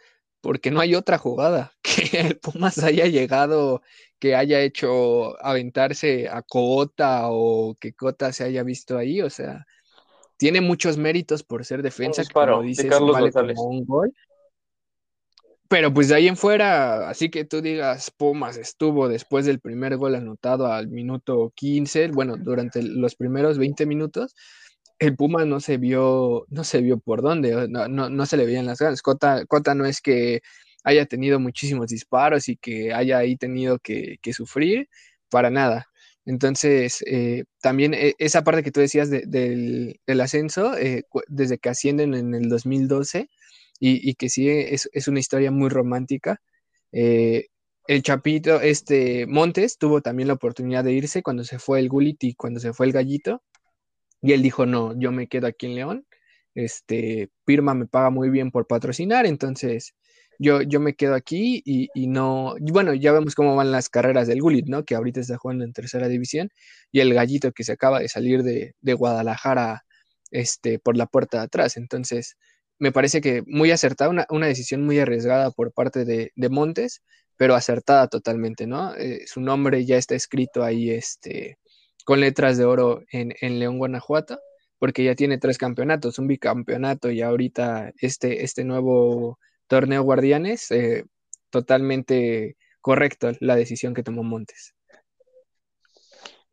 porque 0.42 0.72
no 0.72 0.80
hay 0.80 0.96
otra 0.96 1.18
jugada 1.18 1.74
que 1.81 2.20
el 2.20 2.40
Pumas 2.40 2.78
haya 2.80 3.06
llegado, 3.06 3.81
que 4.20 4.36
haya 4.36 4.62
hecho 4.62 5.42
aventarse 5.44 6.30
a 6.30 6.42
Cota 6.42 7.30
o 7.30 7.76
que 7.80 7.94
Cota 7.94 8.31
se 8.34 8.44
haya 8.44 8.64
visto 8.64 8.98
ahí, 8.98 9.22
o 9.22 9.30
sea, 9.30 9.66
tiene 10.39 10.62
muchos 10.62 10.97
méritos 10.97 11.44
por 11.44 11.65
ser 11.65 11.83
defensa, 11.83 12.24
que 12.24 12.33
como 12.33 12.63
dices, 12.63 12.89
vale 12.89 13.31
como 13.31 13.63
un 13.65 13.86
gol. 13.86 14.13
Pero 15.68 15.94
pues 15.94 16.07
de 16.07 16.15
ahí 16.15 16.27
en 16.27 16.38
fuera, 16.38 17.09
así 17.09 17.30
que 17.30 17.44
tú 17.44 17.62
digas, 17.62 18.09
Pumas 18.09 18.57
estuvo 18.57 19.07
después 19.09 19.45
del 19.45 19.59
primer 19.59 19.97
gol 19.97 20.15
anotado 20.15 20.71
al 20.71 20.88
minuto 20.88 21.51
15, 21.56 22.07
bueno, 22.07 22.38
durante 22.38 22.81
los 22.81 23.15
primeros 23.15 23.57
20 23.57 23.86
minutos, 23.86 24.33
el 24.97 25.15
Pumas 25.15 25.45
no 25.45 25.59
se 25.59 25.77
vio, 25.77 26.45
no 26.50 26.63
se 26.63 26.81
vio 26.81 27.00
por 27.00 27.21
dónde, 27.21 27.68
no, 27.68 27.88
no, 27.88 28.25
se 28.25 28.38
le 28.38 28.45
veían 28.45 28.65
las 28.65 28.80
ganas. 28.80 29.01
Cota, 29.01 29.45
Cota, 29.45 29.75
no 29.75 29.85
es 29.85 30.00
que 30.01 30.42
haya 30.85 31.06
tenido 31.06 31.39
muchísimos 31.39 31.88
disparos 31.88 32.47
y 32.47 32.56
que 32.56 32.94
haya 32.94 33.18
ahí 33.18 33.35
tenido 33.35 33.77
que, 33.77 34.18
que 34.21 34.33
sufrir, 34.33 34.88
para 35.30 35.50
nada. 35.50 35.88
Entonces, 36.30 37.04
eh, 37.08 37.46
también 37.60 37.96
eh, 37.96 38.14
esa 38.20 38.44
parte 38.44 38.62
que 38.62 38.72
tú 38.72 38.80
decías 38.81 39.10
del, 39.10 40.00
ascenso, 40.22 40.78
eh, 40.78 41.06
desde 41.28 41.58
que 41.58 41.70
ascienden 41.70 42.14
en 42.14 42.36
el 42.36 42.50
2012 42.50 43.31
y, 43.80 44.14
que 44.14 44.30
sí 44.30 44.48
es, 44.48 45.08
una 45.08 45.20
historia 45.20 45.50
muy 45.50 45.70
romántica. 45.70 46.40
el 46.92 48.04
Chapito, 48.04 48.62
este 48.62 49.26
Montes, 49.26 49.80
tuvo 49.80 50.02
también 50.02 50.28
la 50.28 50.36
oportunidad 50.36 50.83
de 50.83 50.94
irse 50.94 51.24
cuando 51.24 51.44
se 51.44 51.57
fue 51.57 51.80
el 51.80 51.90
Gulit 51.90 52.24
y 52.24 52.36
cuando 52.36 52.59
se 52.59 52.74
fue 52.74 52.86
el 52.86 52.92
Gallito. 52.94 53.42
Y 54.21 54.33
él 54.33 54.44
dijo, 54.44 54.68
no, 54.68 54.94
yo 55.00 55.12
me 55.12 55.28
quedo 55.28 55.48
aquí 55.48 55.66
en 55.66 55.76
León. 55.76 56.06
Este, 56.54 57.30
Pirma 57.45 57.74
me 57.74 57.88
paga 57.88 58.12
muy 58.12 58.30
bien 58.30 58.52
por 58.52 58.68
patrocinar, 58.68 59.26
entonces 59.26 59.95
yo, 60.40 60.62
yo 60.62 60.80
me 60.80 60.96
quedo 60.96 61.16
aquí 61.16 61.62
y, 61.66 62.08
no, 62.08 62.56
bueno, 62.62 62.94
ya 62.94 63.12
vemos 63.12 63.36
cómo 63.36 63.56
van 63.56 63.72
las 63.72 63.90
carreras 63.90 64.28
del 64.28 64.42
Gulit, 64.42 64.68
¿no? 64.68 64.86
Que 64.86 64.96
ahorita 64.96 65.19
está 65.19 65.38
jugando 65.38 65.66
en 65.66 65.74
tercera 65.74 66.08
división 66.08 66.50
y 66.92 67.02
el 67.02 67.14
gallito 67.14 67.52
que 67.52 67.66
se 67.66 67.74
acaba 67.74 68.00
de 68.00 68.08
salir 68.08 68.44
de, 68.44 68.74
Guadalajara 68.94 69.84
este, 70.31 70.80
por 70.80 70.98
la 70.98 71.08
puerta 71.08 71.40
de 71.40 71.44
atrás. 71.44 71.78
Entonces, 71.78 72.38
me 72.80 72.92
parece 72.94 73.22
que 73.22 73.44
muy 73.48 73.72
acertada, 73.72 74.26
una, 74.30 74.48
decisión 74.48 74.86
muy 74.86 75.00
arriesgada 75.00 75.52
por 75.52 75.74
parte 75.74 76.06
de, 76.06 76.31
Montes, 76.50 77.04
pero 77.38 77.56
acertada 77.56 78.08
totalmente, 78.08 78.66
¿no? 78.68 78.96
Eh, 78.96 79.24
su 79.28 79.42
nombre 79.42 79.86
ya 79.86 79.98
está 79.98 80.16
escrito 80.16 80.64
ahí 80.64 80.92
este, 80.92 81.58
con 82.06 82.22
letras 82.22 82.58
de 82.58 82.66
oro 82.66 83.04
en, 83.12 83.34
en 83.42 83.60
León, 83.60 83.78
Guanajuato 83.78 84.40
porque 84.80 85.04
ya 85.04 85.14
tiene 85.14 85.38
tres 85.38 85.58
campeonatos, 85.58 86.19
un 86.19 86.28
bicampeonato 86.28 87.12
y 87.12 87.22
ahorita 87.22 87.92
este, 88.00 88.44
este 88.44 88.64
nuevo 88.64 89.38
torneo 89.69 90.04
Guardianes, 90.04 90.71
eh, 90.71 91.06
totalmente 91.49 92.57
correcto 92.81 93.31
la 93.40 93.56
decisión 93.56 93.94
que 93.94 94.04
tomó 94.04 94.23
Montes. 94.23 94.76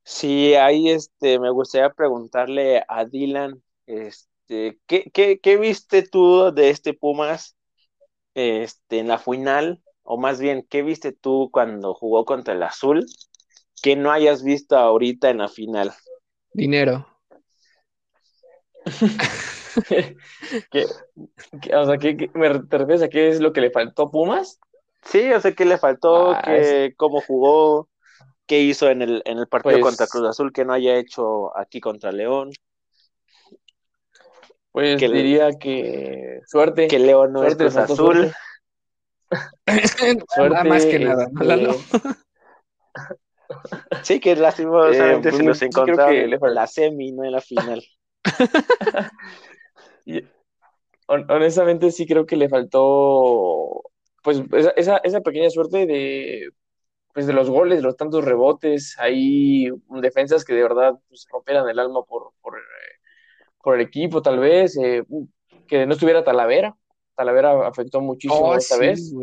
Sí, 0.04 0.54
ahí 0.54 0.90
este, 0.90 1.40
me 1.40 1.50
gustaría 1.50 1.90
preguntarle 1.90 2.84
a 2.86 3.04
Dylan, 3.06 3.60
este, 3.86 4.78
¿qué, 4.86 5.58
viste 5.60 6.02
tú 6.02 6.52
de 6.52 6.70
este 6.70 6.94
Pumas 6.94 7.56
este, 8.34 9.00
en 9.00 9.08
la 9.08 9.18
final? 9.18 9.82
O 10.02 10.16
más 10.18 10.38
bien, 10.38 10.64
¿qué 10.68 10.82
viste 10.82 11.10
tú 11.10 11.50
cuando 11.52 11.94
jugó 11.94 12.24
contra 12.24 12.54
el 12.54 12.62
Azul 12.62 13.04
que 13.82 13.96
no 13.96 14.12
hayas 14.12 14.44
visto 14.44 14.76
ahorita 14.76 15.30
en 15.30 15.38
la 15.38 15.48
final? 15.48 15.92
Dinero. 16.52 17.08
o 21.74 21.86
sea, 21.86 21.98
¿qué, 21.98 22.30
me 22.34 22.60
te 22.60 22.78
refieres 22.78 23.02
a 23.02 23.08
qué 23.08 23.28
es 23.28 23.40
lo 23.40 23.52
que 23.52 23.60
le 23.60 23.70
faltó 23.70 24.04
a 24.04 24.10
Pumas? 24.10 24.58
Sí, 25.02 25.32
o 25.32 25.40
sea, 25.40 25.52
¿qué 25.52 25.64
le 25.64 25.78
faltó? 25.78 26.32
Ah, 26.32 26.42
¿Cómo 26.96 27.20
jugó? 27.20 27.88
¿Qué 28.46 28.60
hizo 28.60 28.88
en 28.88 29.02
el, 29.02 29.22
en 29.24 29.38
el 29.38 29.48
partido 29.48 29.74
pues 29.74 29.84
contra 29.84 30.06
Cruz 30.06 30.28
Azul 30.28 30.52
que 30.52 30.64
no 30.64 30.72
haya 30.72 30.96
hecho 30.96 31.56
aquí 31.56 31.80
contra 31.80 32.12
León? 32.12 32.50
Pues 34.72 35.00
diría 35.00 35.50
que 35.58 36.40
suerte. 36.46 36.86
Que 36.86 36.98
León 36.98 37.32
no 37.32 37.44
es 37.44 37.58
Azul. 37.76 38.32
suerte, 40.34 40.68
más 40.68 40.86
que 40.86 40.98
nada. 41.00 41.24
Este, 41.24 42.16
Sí, 44.02 44.20
que 44.20 44.36
lastimosamente 44.36 45.28
Eh, 45.28 45.32
pues, 45.32 45.58
se 45.58 45.68
creo 45.68 45.84
encontraron 45.84 46.14
que 46.14 46.46
en 46.46 46.54
la 46.54 46.66
semi, 46.66 47.12
no 47.12 47.24
en 47.24 47.32
la 47.32 47.40
final. 47.40 47.82
Y, 50.06 50.22
honestamente 51.08 51.90
sí 51.90 52.06
creo 52.06 52.26
que 52.26 52.36
le 52.36 52.48
faltó 52.48 53.82
pues 54.22 54.42
esa, 54.52 54.70
esa, 54.70 54.96
esa 54.98 55.20
pequeña 55.20 55.50
suerte 55.50 55.86
de 55.86 56.50
pues 57.14 57.26
de 57.26 57.32
los 57.32 57.50
goles, 57.50 57.82
los 57.82 57.96
tantos 57.96 58.24
rebotes, 58.24 58.96
hay 58.98 59.70
defensas 60.02 60.44
que 60.44 60.54
de 60.54 60.62
verdad 60.62 60.98
pues, 61.08 61.26
rompieran 61.30 61.68
el 61.68 61.78
alma 61.78 62.02
por, 62.04 62.32
por, 62.42 62.58
eh, 62.58 62.62
por 63.62 63.74
el 63.76 63.80
equipo 63.82 64.22
tal 64.22 64.38
vez, 64.38 64.76
eh, 64.78 65.04
que 65.66 65.86
no 65.86 65.94
estuviera 65.94 66.24
Talavera, 66.24 66.76
Talavera 67.14 67.66
afectó 67.66 68.02
muchísimo 68.02 68.52
Oh, 68.52 68.56
esta 68.56 68.76
sí, 68.76 68.80
vez. 68.82 69.14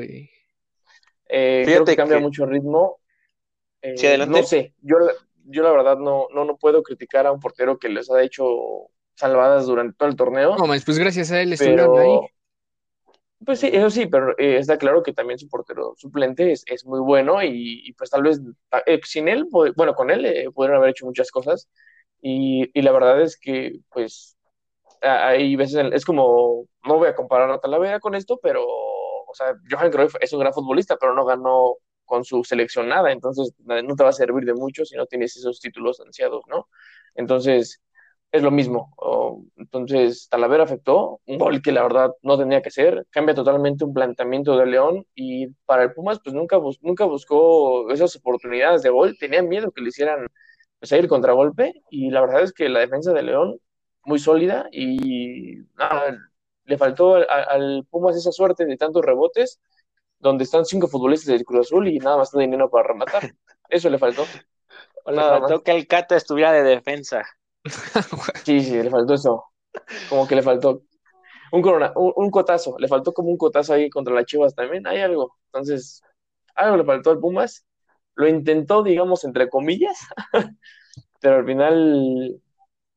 Eh, 1.30 1.64
creo 1.66 1.86
que 1.86 1.96
cambia 1.96 2.18
que- 2.18 2.24
mucho 2.24 2.46
el 2.46 2.50
ritmo, 2.52 3.00
Eh, 3.82 3.98
Sí, 3.98 4.08
adelante. 4.08 4.40
no 4.40 4.44
sé, 4.46 4.74
yo, 4.82 4.98
la- 5.00 5.14
yo 5.46 5.62
la 5.64 5.72
verdad 5.72 5.98
no, 5.98 6.28
no, 6.34 6.46
no 6.46 6.58
puedo 6.58 6.82
criticar 6.84 7.28
a 7.28 7.32
un 7.32 7.40
portero 7.40 7.78
que 7.78 7.90
les 7.90 8.10
ha 8.10 8.24
hecho 8.24 8.46
salvadas 9.16 9.66
durante 9.66 9.96
todo 9.98 10.10
el 10.10 10.16
torneo. 10.16 10.56
No, 10.58 10.66
pues 10.66 10.98
gracias 11.00 11.32
a 11.32 11.42
él 11.42 11.54
estuvieron 11.54 11.98
ahí. 11.98 12.08
pero 12.08 12.28
pues 13.46 13.60
sí, 13.60 13.70
eso 13.72 13.90
sí, 13.90 14.06
pero 14.06 14.38
eh, 14.38 14.58
está 14.58 14.78
claro 14.78 15.04
que 15.04 15.14
también 15.14 15.38
su 15.40 15.50
portero 15.50 15.94
suplente 15.98 16.52
es, 16.52 16.64
es 16.68 16.86
muy 16.86 17.00
bueno 17.00 17.42
y, 17.44 17.82
y, 17.86 17.94
pues 17.94 18.10
tal 18.10 18.24
vez 18.24 18.40
eh, 18.86 19.00
sin 19.04 19.28
él, 19.28 19.48
pues, 19.52 19.74
bueno, 19.76 19.96
con 19.96 20.12
él 20.12 20.26
eh, 20.26 20.50
pudieron 20.54 20.78
haber 20.78 20.92
hecho 20.92 21.06
muchas 21.06 21.30
cosas 21.32 21.70
y, 22.22 22.70
y 22.74 22.82
la 22.82 22.92
verdad 22.92 23.22
es 23.22 23.38
que 23.38 23.80
pues 23.90 24.38
hay 25.02 25.56
veces, 25.58 25.86
es 25.92 26.06
como, 26.06 26.68
no 26.86 26.98
voy 26.98 27.10
a 27.10 27.16
comparar 27.16 27.52
a 27.52 27.60
Talavera 27.60 28.00
con 28.00 28.16
esto, 28.16 28.40
pero, 28.42 28.64
o 28.66 29.34
sea, 29.34 29.54
Johan 29.70 29.92
Cruyff 29.92 30.16
es 30.22 30.32
un 30.32 30.40
gran 30.40 30.54
futbolista, 30.54 30.96
pero 30.98 31.14
no 31.14 31.26
ganó 31.26 31.76
con 32.06 32.24
su 32.24 32.44
selección 32.46 32.88
nada, 32.88 33.12
entonces 33.12 33.54
no 33.66 33.96
te 33.96 34.04
va 34.04 34.12
a 34.12 34.14
servir 34.14 34.46
de 34.46 34.54
mucho 34.54 34.86
si 34.86 34.96
no 34.96 35.06
tienes 35.06 35.36
esos 35.36 35.60
títulos 35.60 36.00
ansiados, 36.00 36.44
¿no? 36.48 36.70
Entonces, 37.16 37.82
es 38.34 38.44
lo 38.44 38.52
mismo. 38.52 38.96
Entonces, 39.58 40.28
Talavera 40.30 40.66
afectó, 40.66 41.22
un 41.28 41.40
gol 41.40 41.62
que 41.64 41.72
la 41.74 41.84
verdad 41.84 42.12
no 42.24 42.38
tenía 42.38 42.62
que 42.64 42.72
ser, 42.72 43.08
cambia 43.12 43.36
totalmente 43.36 43.86
un 43.86 43.94
planteamiento 43.96 44.58
de 44.58 44.68
León 44.68 45.08
y 45.16 45.50
para 45.66 45.84
el 45.84 45.94
Pumas, 45.94 46.20
pues 46.24 46.36
nunca, 46.36 46.58
bus- 46.58 46.80
nunca 46.84 47.06
buscó 47.06 47.90
esas 47.92 48.16
oportunidades 48.18 48.84
de 48.84 48.92
gol, 48.92 49.18
tenía 49.20 49.44
miedo 49.44 49.72
que 49.72 49.82
le 49.84 49.90
hicieran 49.90 50.28
pues, 50.80 50.94
contragolpe 51.08 51.74
y 51.92 52.12
la 52.12 52.22
verdad 52.22 52.44
es 52.44 52.54
que 52.54 52.70
la 52.70 52.82
defensa 52.82 53.14
de 53.14 53.24
León 53.24 53.60
muy 54.06 54.20
sólida 54.20 54.68
y 54.72 55.58
nada, 55.78 56.18
le 56.66 56.78
faltó 56.80 57.16
al, 57.16 57.28
al 57.30 57.88
Pumas 57.90 58.16
esa 58.18 58.32
suerte 58.34 58.66
de 58.66 58.78
tantos 58.78 59.06
rebotes 59.06 59.62
donde 60.20 60.46
están 60.46 60.66
cinco 60.66 60.88
futbolistas 60.90 61.28
del 61.34 61.46
Cruz 61.46 61.68
Azul 61.68 61.88
y 61.90 62.00
nada 62.00 62.18
más 62.18 62.32
tiene 62.32 62.46
dinero 62.48 62.70
para 62.72 62.90
rematar. 62.90 63.24
Eso 63.70 63.90
le 63.92 64.00
faltó. 64.00 64.34
Le 65.16 65.24
faltó 65.26 65.64
que 65.64 65.72
el 65.72 65.88
Cata 65.88 66.16
estuviera 66.18 66.52
de 66.54 66.64
defensa. 66.64 67.26
Sí, 68.46 68.62
sí, 68.62 68.82
le 68.82 68.90
faltó 68.90 69.14
eso. 69.14 69.46
Como 70.10 70.28
que 70.28 70.36
le 70.36 70.44
faltó 70.44 70.84
un, 71.52 71.62
corona, 71.62 71.94
un, 71.96 72.32
cotazo. 72.32 72.78
Le 72.80 72.88
faltó 72.88 73.14
como 73.14 73.30
un 73.30 73.38
cotazo 73.38 73.74
ahí 73.74 73.90
contra 73.90 74.14
las 74.14 74.26
Chivas 74.26 74.56
también. 74.56 74.86
Hay 74.88 75.00
algo. 75.02 75.38
Entonces, 75.48 76.02
algo 76.56 76.78
le 76.78 76.86
faltó 76.86 77.12
al 77.12 77.20
Pumas. 77.20 77.66
Lo 78.16 78.28
intentó, 78.28 78.84
digamos, 78.84 79.24
entre 79.24 79.50
comillas, 79.50 79.98
pero 81.22 81.38
al 81.38 81.46
final, 81.46 82.42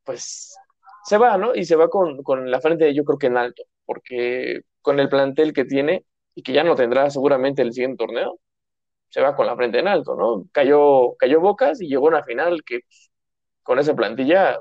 pues, 0.05 0.57
se 1.05 1.19
va, 1.19 1.39
¿no? 1.39 1.55
Y 1.55 1.65
se 1.65 1.77
va 1.77 1.89
con, 1.89 2.23
con 2.23 2.51
la 2.51 2.61
frente, 2.61 2.93
yo 2.95 3.05
creo 3.05 3.19
que 3.19 3.29
en 3.29 3.39
alto, 3.39 3.65
porque 3.87 4.63
con 4.83 5.01
el 5.01 5.09
plantel 5.09 5.53
que 5.55 5.65
tiene 5.65 6.05
y 6.35 6.43
que 6.43 6.53
ya 6.53 6.65
no 6.65 6.75
tendrá 6.77 7.11
seguramente 7.11 7.63
el 7.63 7.73
siguiente 7.73 7.99
torneo, 8.05 8.39
se 9.09 9.21
va 9.23 9.37
con 9.37 9.47
la 9.47 9.57
frente 9.57 9.79
en 9.79 9.89
alto, 9.89 10.17
¿no? 10.17 10.47
Cayó, 10.53 11.17
cayó 11.17 11.41
Bocas 11.41 11.81
y 11.81 11.89
llegó 11.89 12.07
a 12.07 12.11
una 12.11 12.25
final 12.25 12.63
que 12.65 12.81
pues, 12.81 13.06
con 13.67 13.79
esa 13.79 13.95
plantilla 13.95 14.61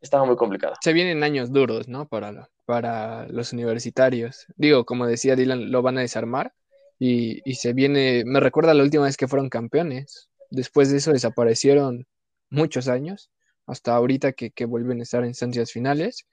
estaba 0.00 0.24
muy 0.24 0.36
complicada. 0.36 0.76
Se 0.80 0.92
vienen 0.92 1.22
años 1.22 1.52
duros, 1.52 1.88
¿no? 1.88 2.06
Para, 2.08 2.32
lo- 2.32 2.48
para 2.66 3.26
los 3.28 3.52
universitarios. 3.52 4.46
Digo, 4.56 4.84
como 4.84 5.06
decía 5.06 5.36
Dylan, 5.36 5.70
lo 5.72 5.82
van 5.82 5.98
a 5.98 6.02
desarmar 6.02 6.52
y, 6.98 7.40
y 7.50 7.54
se 7.54 7.72
viene, 7.72 8.22
me 8.26 8.40
recuerda 8.40 8.74
la 8.74 8.82
última 8.82 9.04
vez 9.04 9.16
que 9.16 9.28
fueron 9.28 9.48
campeones. 9.48 10.30
Después 10.50 10.90
de 10.90 10.98
eso 10.98 11.12
desaparecieron 11.12 12.06
muchos 12.50 12.88
años, 12.88 13.30
hasta 13.66 13.94
ahorita 13.94 14.32
que, 14.32 14.50
que 14.50 14.64
vuelven 14.64 15.00
a 15.00 15.02
estar 15.02 15.22
en 15.22 15.28
instancias 15.28 15.72
finales. 15.72 16.26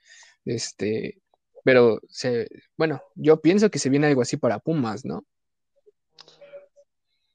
Este, 0.45 1.19
pero 1.63 1.99
se, 2.09 2.47
bueno, 2.77 3.01
yo 3.15 3.41
pienso 3.41 3.69
que 3.69 3.79
se 3.79 3.89
viene 3.89 4.07
algo 4.07 4.21
así 4.21 4.37
para 4.37 4.59
Pumas, 4.59 5.05
¿no? 5.05 5.25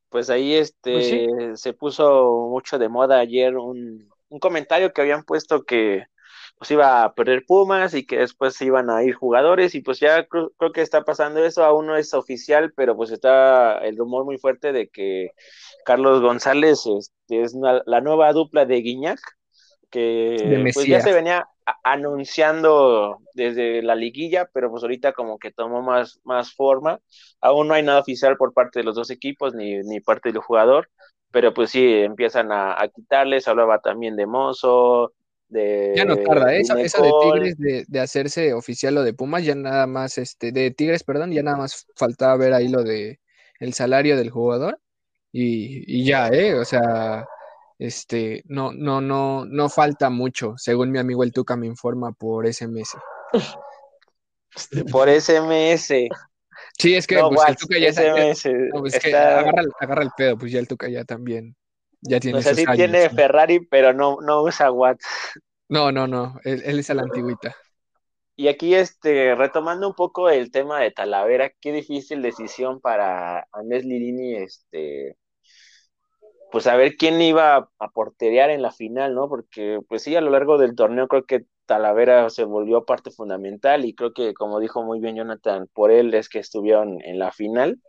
Pues 0.09 0.29
ahí 0.29 0.55
este 0.55 0.93
Pues 0.93 1.07
sí. 1.07 1.27
se 1.55 1.73
puso 1.73 2.49
mucho 2.51 2.79
de 2.79 2.89
moda 2.89 3.21
ayer 3.21 3.57
un, 3.57 4.10
un 4.31 4.41
comentario 4.41 4.93
que 4.95 5.03
habían 5.03 5.25
puesto 5.25 5.65
que 5.65 6.05
pues 6.59 6.71
iba 6.73 7.05
a 7.05 7.15
perder 7.15 7.45
Pumas 7.47 7.95
y 7.95 8.07
que 8.07 8.19
después 8.19 8.61
iban 8.63 8.91
a 8.91 9.03
ir 9.05 9.15
jugadores 9.15 9.75
y 9.75 9.83
pues 9.83 10.01
ya 10.01 10.27
creo, 10.29 10.51
creo 10.59 10.73
que 10.73 10.83
está 10.83 11.05
pasando 11.05 11.45
eso, 11.45 11.65
aún 11.65 11.87
no 11.87 11.97
es 11.97 12.15
oficial, 12.15 12.73
pero 12.77 12.97
pues 12.97 13.11
está 13.13 13.79
el 13.81 13.97
rumor 13.97 14.25
muy 14.27 14.39
fuerte 14.39 14.73
de 14.73 14.89
que 14.91 15.31
Carlos 15.85 16.21
González 16.23 16.85
este, 16.87 17.43
es 17.43 17.55
una- 17.55 17.83
la 17.87 18.01
nueva 18.03 18.33
dupla 18.33 18.67
de 18.67 18.77
Guiñac, 18.83 19.21
que 19.91 20.69
pues 20.73 20.89
ya 20.89 21.01
se 21.01 21.13
venía 21.13 21.49
anunciando 21.85 23.19
desde 23.35 23.83
la 23.83 23.95
liguilla, 23.95 24.49
pero 24.53 24.71
pues 24.71 24.83
ahorita 24.83 25.13
como 25.13 25.39
que 25.39 25.53
tomó 25.53 25.83
más, 25.83 26.21
más 26.25 26.55
forma. 26.55 27.01
Aún 27.41 27.69
no 27.69 27.75
hay 27.75 27.83
nada 27.83 28.01
oficial 28.01 28.37
por 28.37 28.53
parte 28.53 28.81
de 28.81 28.85
los 28.85 28.95
dos 28.97 29.11
equipos 29.11 29.55
ni, 29.55 29.79
ni 29.83 30.01
parte 30.01 30.31
del 30.33 30.41
jugador, 30.43 30.91
pero 31.31 31.55
pues 31.55 31.71
sí, 31.71 31.93
empiezan 31.93 32.53
a, 32.53 32.81
a 32.81 32.89
quitarles, 32.89 33.49
hablaba 33.49 33.81
también 33.81 34.17
de 34.17 34.27
Mozo, 34.27 35.13
de... 35.49 35.93
Ya 35.97 36.05
no 36.05 36.17
tarda, 36.17 36.55
¿eh? 36.55 36.61
Esa, 36.61 36.81
esa 36.81 37.03
de. 37.03 37.11
Tigres 37.23 37.59
de, 37.59 37.85
de 37.87 38.01
hacerse 38.01 38.53
oficial 38.53 38.95
lo 38.95 39.03
de 39.03 39.15
Pumas, 39.15 39.45
ya 39.45 39.55
nada 39.55 39.87
más, 39.87 40.19
este, 40.19 40.53
de 40.53 40.71
Tigres, 40.71 41.05
perdón, 41.05 41.33
ya 41.33 41.43
nada 41.43 41.57
más 41.57 41.87
faltaba 41.97 42.37
ver 42.37 42.53
ahí 42.55 42.69
lo 42.69 42.83
de 42.83 43.21
el 43.59 43.75
salario 43.75 44.17
del 44.17 44.31
jugador 44.31 44.81
y, 45.33 45.85
y 45.87 46.05
ya, 46.05 46.29
¿eh? 46.29 46.55
O 46.55 46.65
sea, 46.65 47.27
este, 47.79 48.43
no, 48.47 48.73
no, 48.73 49.01
no, 49.01 49.45
no 49.47 49.69
falta 49.69 50.11
mucho, 50.11 50.55
según 50.57 50.91
mi 50.91 50.99
amigo 50.99 51.23
el 51.25 51.33
Tuca 51.33 51.57
me 51.57 51.67
informa 51.67 52.13
por 52.13 52.47
SMS. 52.47 52.97
Por 54.91 55.09
SMS. 55.09 55.93
Sí, 56.81 56.95
es 56.95 57.07
que 57.07 57.17
no, 57.17 57.29
pues, 57.31 57.49
el 57.49 57.57
Tuca 57.57 57.79
ya 57.79 57.89
SMS. 57.89 58.49
no, 58.73 58.81
pues, 58.81 58.95
es 58.95 59.01
que 59.03 59.09
está- 59.09 59.41
agarra, 59.41 59.63
el- 59.63 59.73
agarra 59.81 60.03
el 60.03 60.11
pedo, 60.17 60.39
pues 60.39 60.53
ya 60.53 60.59
el 60.59 60.69
Tuca 60.69 60.89
ya 60.89 61.05
también, 61.05 61.57
ya 62.01 62.19
tiene 62.21 62.39
o 62.39 62.43
sea, 62.43 62.53
sus 62.53 62.61
sí 62.61 62.65
años, 62.67 62.77
tiene 62.77 63.09
¿no? 63.09 63.15
Ferrari, 63.15 63.61
pero 63.67 63.93
no, 63.93 64.19
no 64.21 64.43
usa 64.43 64.71
Watts. 64.73 65.07
No, 65.69 65.93
no, 65.93 66.07
no, 66.07 66.41
él, 66.45 66.63
él 66.65 66.79
es 66.81 66.91
a 66.91 66.95
la 66.95 67.03
antigüita. 67.03 67.55
Y 68.37 68.49
aquí, 68.49 68.75
este, 68.75 69.35
retomando 69.35 69.87
un 69.87 69.95
poco 69.95 70.31
el 70.31 70.51
tema 70.51 70.81
de 70.81 70.91
Talavera, 70.91 71.51
qué 71.61 71.73
difícil 71.73 72.23
decisión 72.23 72.81
para 72.81 73.47
Andrés 73.53 73.85
Lirini, 73.85 74.35
este, 74.37 75.17
pues 76.51 76.65
saber 76.65 76.97
quién 76.97 77.21
iba 77.23 77.57
a, 77.57 77.69
a 77.79 77.89
porterear 77.91 78.51
en 78.51 78.63
la 78.63 78.73
final, 78.73 79.15
¿no? 79.15 79.29
Porque, 79.29 79.81
pues 79.89 80.03
sí, 80.03 80.17
a 80.17 80.21
lo 80.21 80.31
largo 80.31 80.59
del 80.59 80.75
torneo 80.75 81.09
creo 81.09 81.25
que 81.25 81.45
Talavera 81.67 82.31
se 82.31 82.45
volvió 82.45 82.85
parte 82.85 83.11
fundamental 83.11 83.85
y 83.85 83.95
creo 83.95 84.13
que, 84.13 84.35
como 84.35 84.61
dijo 84.61 84.83
muy 84.83 85.01
bien 85.01 85.17
Jonathan, 85.17 85.69
por 85.73 85.91
él 85.93 86.13
es 86.15 86.29
que 86.29 86.41
estuvieron 86.41 87.01
en 87.05 87.19
la 87.19 87.33
final. 87.33 87.81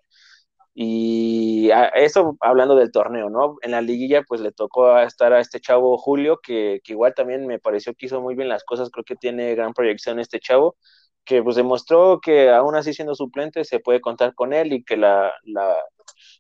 Y 0.74 1.70
a- 1.72 1.88
eso 1.90 2.38
hablando 2.42 2.76
del 2.76 2.92
torneo, 2.92 3.30
¿no? 3.30 3.58
En 3.62 3.72
la 3.72 3.82
liguilla 3.82 4.24
pues 4.24 4.40
le 4.42 4.52
tocó 4.54 4.88
a 4.94 5.04
estar 5.04 5.34
a 5.34 5.42
este 5.42 5.60
chavo 5.60 5.98
Julio, 5.98 6.40
que, 6.42 6.80
que 6.84 6.94
igual 6.94 7.14
también 7.14 7.46
me 7.48 7.60
pareció 7.60 7.94
que 7.94 8.06
hizo 8.08 8.22
muy 8.22 8.36
bien 8.36 8.48
las 8.50 8.64
cosas, 8.64 8.90
creo 8.90 9.04
que 9.04 9.16
tiene 9.18 9.54
gran 9.56 9.74
proyección 9.74 10.20
este 10.20 10.40
chavo, 10.40 10.78
que 11.26 11.44
pues 11.44 11.56
demostró 11.58 12.20
que 12.22 12.50
aún 12.52 12.76
así 12.76 12.94
siendo 12.94 13.16
suplente 13.16 13.66
se 13.66 13.80
puede 13.80 14.00
contar 14.02 14.34
con 14.34 14.54
él 14.54 14.72
y 14.74 14.84
que 14.84 14.96
la, 14.98 15.34
la, 15.44 15.76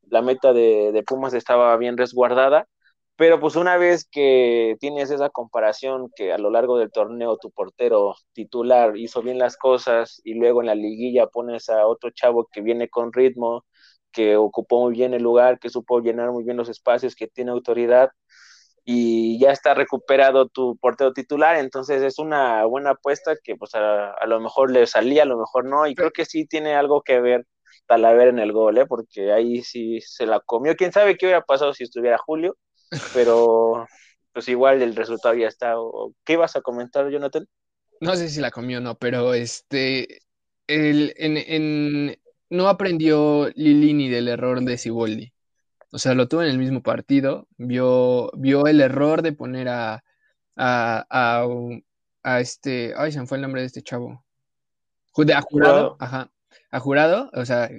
la 0.04 0.22
meta 0.22 0.54
de, 0.54 0.92
de 0.92 1.04
Pumas 1.04 1.34
estaba 1.34 1.76
bien 1.78 1.98
resguardada. 1.98 2.68
Pero 3.16 3.40
pues 3.40 3.56
una 3.56 3.78
vez 3.78 4.08
que 4.10 4.78
tienes 4.80 5.12
esa 5.12 5.30
comparación 5.30 6.10
que 6.16 6.34
a 6.34 6.38
lo 6.40 6.50
largo 6.50 6.78
del 6.80 6.92
torneo 6.92 7.38
tu 7.38 7.52
portero 7.52 8.16
titular 8.34 8.98
hizo 8.98 9.22
bien 9.22 9.38
las 9.38 9.58
cosas 9.58 10.22
y 10.24 10.34
luego 10.36 10.62
en 10.62 10.68
la 10.68 10.76
liguilla 10.76 11.28
pones 11.28 11.70
a 11.70 11.86
otro 11.88 12.10
chavo 12.12 12.48
que 12.52 12.62
viene 12.62 12.90
con 12.90 13.14
ritmo, 13.14 13.64
que 14.12 14.38
ocupó 14.38 14.82
muy 14.82 14.94
bien 14.94 15.14
el 15.14 15.22
lugar, 15.24 15.60
que 15.60 15.70
supo 15.70 16.00
llenar 16.00 16.32
muy 16.32 16.44
bien 16.44 16.58
los 16.58 16.70
espacios, 16.70 17.16
que 17.16 17.28
tiene 17.28 17.52
autoridad 17.52 18.10
y 18.84 19.40
ya 19.40 19.52
está 19.52 19.74
recuperado 19.74 20.48
tu 20.50 20.78
portero 20.78 21.14
titular, 21.14 21.58
entonces 21.58 22.02
es 22.04 22.20
una 22.20 22.66
buena 22.66 22.92
apuesta 22.92 23.36
que 23.44 23.56
pues 23.56 23.76
a, 23.76 24.12
a 24.12 24.26
lo 24.28 24.40
mejor 24.40 24.72
le 24.72 24.88
salía, 24.88 25.24
a 25.24 25.26
lo 25.26 25.38
mejor 25.38 25.66
no, 25.66 25.88
y 25.88 25.96
creo 25.96 26.12
que 26.12 26.26
sí 26.26 26.46
tiene 26.48 26.76
algo 26.76 27.02
que 27.04 27.20
ver 27.22 27.46
Talavera 27.88 28.30
en 28.30 28.40
el 28.40 28.52
gol, 28.54 28.78
¿eh? 28.78 28.86
porque 28.86 29.32
ahí 29.32 29.64
sí 29.64 30.00
se 30.02 30.26
la 30.26 30.40
comió, 30.40 30.76
quién 30.76 30.92
sabe 30.92 31.18
qué 31.18 31.26
hubiera 31.28 31.42
pasado 31.42 31.74
si 31.74 31.84
estuviera 31.84 32.18
Julio, 32.18 32.58
pero 33.14 33.86
pues 34.34 34.48
igual 34.50 34.82
el 34.82 34.96
resultado 34.96 35.36
ya 35.36 35.48
está. 35.48 35.80
¿O- 35.80 36.14
¿Qué 36.24 36.34
ibas 36.34 36.56
a 36.56 36.62
comentar, 36.62 37.10
Jonathan? 37.10 37.46
No 38.00 38.16
sé 38.16 38.30
si 38.30 38.40
la 38.42 38.52
comió 38.52 38.80
o 38.80 38.82
no, 38.82 38.96
pero 38.98 39.34
este, 39.34 40.22
el, 40.68 41.14
en, 41.18 41.38
en- 41.38 42.20
no 42.50 42.68
aprendió 42.68 43.50
Lilini 43.56 44.10
del 44.10 44.28
error 44.28 44.62
de 44.62 44.78
Siboldi. 44.78 45.34
O 45.92 46.00
sea, 46.00 46.14
lo 46.16 46.28
tuvo 46.28 46.44
en 46.44 46.50
el 46.50 46.58
mismo 46.58 46.82
partido, 46.82 47.48
vio, 47.58 48.32
vio 48.38 48.66
el 48.68 48.82
error 48.82 49.22
de 49.22 49.34
poner 49.34 49.68
a, 49.70 50.04
a, 50.56 51.06
a, 51.10 51.46
a 52.24 52.40
este, 52.40 52.94
ay, 52.98 53.12
se 53.12 53.20
me 53.20 53.28
fue 53.28 53.38
el 53.38 53.42
nombre 53.44 53.62
de 53.62 53.68
este 53.68 53.82
chavo. 53.82 54.24
A 55.34 55.42
jurado, 55.42 55.98
ajá. 56.00 56.32
A 56.72 56.80
jurado, 56.80 57.30
o 57.34 57.46
sea, 57.46 57.70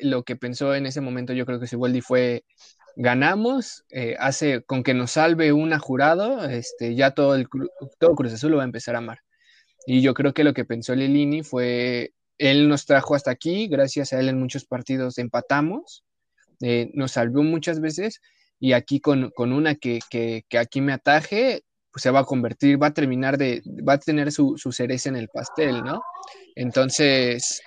lo 0.00 0.24
que 0.24 0.34
pensó 0.36 0.74
en 0.74 0.86
ese 0.86 1.00
momento 1.00 1.32
yo 1.32 1.46
creo 1.46 1.60
que 1.60 1.68
Siboldi 1.68 2.00
fue, 2.00 2.44
ganamos, 2.96 3.84
eh, 3.90 4.16
hace, 4.18 4.62
con 4.62 4.82
que 4.82 4.94
nos 4.94 5.12
salve 5.12 5.52
una 5.52 5.78
jurado, 5.78 6.44
este, 6.48 6.94
ya 6.94 7.12
todo, 7.12 7.36
el, 7.36 7.46
todo 7.98 8.16
Cruz 8.16 8.32
Azul 8.32 8.50
lo 8.50 8.56
va 8.56 8.64
a 8.64 8.66
empezar 8.66 8.94
a 8.94 8.98
amar. 8.98 9.20
Y 9.86 10.02
yo 10.02 10.14
creo 10.14 10.34
que 10.34 10.44
lo 10.44 10.54
que 10.54 10.64
pensó 10.64 10.94
Lilini 10.94 11.42
fue, 11.42 12.12
él 12.38 12.68
nos 12.68 12.86
trajo 12.86 13.14
hasta 13.14 13.30
aquí, 13.30 13.68
gracias 13.68 14.12
a 14.12 14.20
él 14.20 14.28
en 14.28 14.38
muchos 14.38 14.64
partidos 14.64 15.18
empatamos, 15.18 16.04
eh, 16.60 16.90
nos 16.94 17.12
salvó 17.12 17.42
muchas 17.42 17.80
veces 17.80 18.20
y 18.60 18.72
aquí 18.74 19.00
con, 19.00 19.30
con 19.30 19.52
una 19.52 19.74
que, 19.74 19.98
que, 20.08 20.44
que, 20.48 20.58
aquí 20.58 20.80
me 20.80 20.92
ataje, 20.92 21.64
pues 21.90 22.02
se 22.02 22.10
va 22.10 22.20
a 22.20 22.24
convertir, 22.24 22.80
va 22.80 22.88
a 22.88 22.94
terminar 22.94 23.36
de, 23.36 23.62
va 23.86 23.94
a 23.94 23.98
tener 23.98 24.30
su, 24.30 24.56
su 24.56 24.70
cereza 24.70 25.08
en 25.08 25.16
el 25.16 25.28
pastel, 25.28 25.82
¿no? 25.82 26.00
Entonces, 26.54 27.60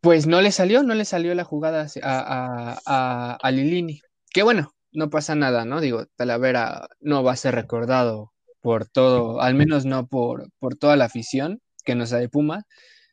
pues 0.00 0.26
no 0.26 0.40
le 0.40 0.52
salió, 0.52 0.82
no 0.82 0.94
le 0.94 1.04
salió 1.04 1.34
la 1.34 1.44
jugada 1.44 1.86
a, 2.02 2.78
a, 2.86 3.38
a, 3.40 3.50
Lilini. 3.50 4.00
Que 4.32 4.42
bueno, 4.42 4.74
no 4.92 5.10
pasa 5.10 5.34
nada, 5.34 5.64
¿no? 5.64 5.80
Digo, 5.80 6.06
Talavera 6.16 6.88
no 7.00 7.22
va 7.22 7.32
a 7.32 7.36
ser 7.36 7.54
recordado 7.54 8.32
por 8.60 8.86
todo, 8.86 9.40
al 9.40 9.54
menos 9.54 9.84
no 9.86 10.06
por, 10.06 10.48
por 10.58 10.76
toda 10.76 10.96
la 10.96 11.06
afición 11.06 11.60
que 11.84 11.94
nos 11.94 12.10
da 12.10 12.18
de 12.18 12.28
Puma, 12.28 12.64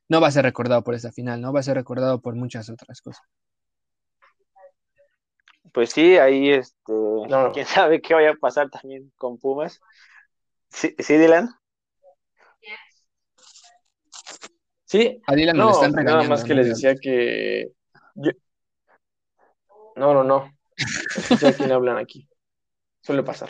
no 0.10 0.22
va 0.22 0.28
a 0.28 0.32
ser 0.32 0.44
recordado 0.44 0.84
por 0.84 0.96
esa 0.96 1.12
final, 1.12 1.42
¿no? 1.42 1.54
Va 1.54 1.60
a 1.62 1.64
ser 1.64 1.76
recordado 1.76 2.22
por 2.22 2.36
muchas 2.36 2.70
otras 2.70 3.02
cosas. 3.02 3.24
Pues 5.74 5.92
sí, 5.92 6.18
ahí 6.18 6.50
este, 6.50 6.94
quién 7.54 7.66
sabe 7.66 8.02
qué 8.02 8.14
vaya 8.14 8.32
a 8.32 8.36
pasar 8.36 8.70
también 8.70 9.12
con 9.16 9.38
Pumas. 9.38 9.80
Sí, 10.70 10.96
¿sí 11.00 11.18
Dylan. 11.18 11.50
Sí, 14.88 15.22
no, 15.54 15.72
están 15.72 15.92
nada 16.06 16.24
más 16.24 16.46
que 16.46 16.56
les 16.56 16.68
decía 16.68 16.96
que 16.96 17.72
no, 19.98 20.14
no, 20.14 20.24
no. 20.24 20.50
No 21.32 21.38
sé 21.38 21.48
a 21.48 21.54
quién 21.54 21.72
hablan 21.72 21.98
aquí. 21.98 22.30
Suele 23.02 23.24
pasar. 23.24 23.50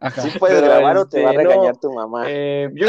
Ajá. 0.00 0.22
Sí 0.22 0.38
puedes 0.38 0.62
grabar 0.62 0.96
o 0.96 1.08
te 1.08 1.22
va 1.22 1.30
a 1.30 1.32
este, 1.32 1.44
regañar 1.44 1.76
tu 1.76 1.92
mamá. 1.92 2.24
Eh, 2.28 2.70
yo... 2.72 2.86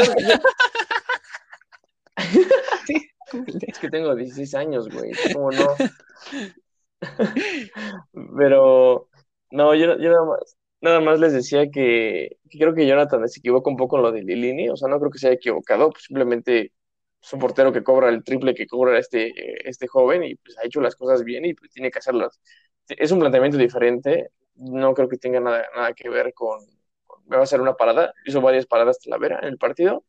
es 3.66 3.78
que 3.80 3.90
tengo 3.90 4.14
16 4.14 4.54
años, 4.54 4.88
güey. 4.88 5.10
¿Cómo 5.32 5.50
no? 5.50 5.66
Pero, 8.38 9.08
no, 9.50 9.74
yo, 9.74 9.98
yo 9.98 10.10
nada, 10.10 10.24
más, 10.24 10.56
nada 10.80 11.00
más 11.00 11.18
les 11.18 11.32
decía 11.32 11.68
que, 11.68 12.38
que, 12.48 12.58
creo 12.58 12.74
que 12.74 12.86
Jonathan 12.86 13.28
se 13.28 13.40
equivoca 13.40 13.68
un 13.70 13.76
poco 13.76 13.96
en 13.96 14.02
lo 14.02 14.12
de 14.12 14.22
Lilini. 14.22 14.68
O 14.68 14.76
sea, 14.76 14.88
no 14.88 15.00
creo 15.00 15.10
que 15.10 15.18
se 15.18 15.26
haya 15.26 15.36
equivocado. 15.36 15.90
Pues 15.90 16.04
simplemente 16.04 16.72
es 17.22 17.32
un 17.32 17.38
portero 17.38 17.72
que 17.72 17.82
cobra 17.82 18.08
el 18.08 18.24
triple 18.24 18.54
que 18.54 18.66
cobra 18.66 18.98
este, 18.98 19.32
este 19.68 19.86
joven 19.86 20.24
y 20.24 20.34
pues 20.34 20.58
ha 20.58 20.66
hecho 20.66 20.80
las 20.80 20.96
cosas 20.96 21.22
bien 21.22 21.44
y 21.44 21.54
pues 21.54 21.70
tiene 21.70 21.90
que 21.90 22.00
hacerlas. 22.00 22.40
Es 22.88 23.12
un 23.12 23.20
planteamiento 23.20 23.56
diferente, 23.56 24.30
no 24.56 24.92
creo 24.92 25.08
que 25.08 25.18
tenga 25.18 25.38
nada, 25.38 25.66
nada 25.74 25.92
que 25.92 26.08
ver 26.08 26.34
con, 26.34 26.60
me 27.26 27.36
va 27.36 27.42
a 27.42 27.44
hacer 27.44 27.60
una 27.60 27.74
parada, 27.74 28.12
hizo 28.26 28.40
varias 28.40 28.66
paradas 28.66 28.98
Talavera 28.98 29.38
en 29.40 29.48
el 29.48 29.58
partido 29.58 30.04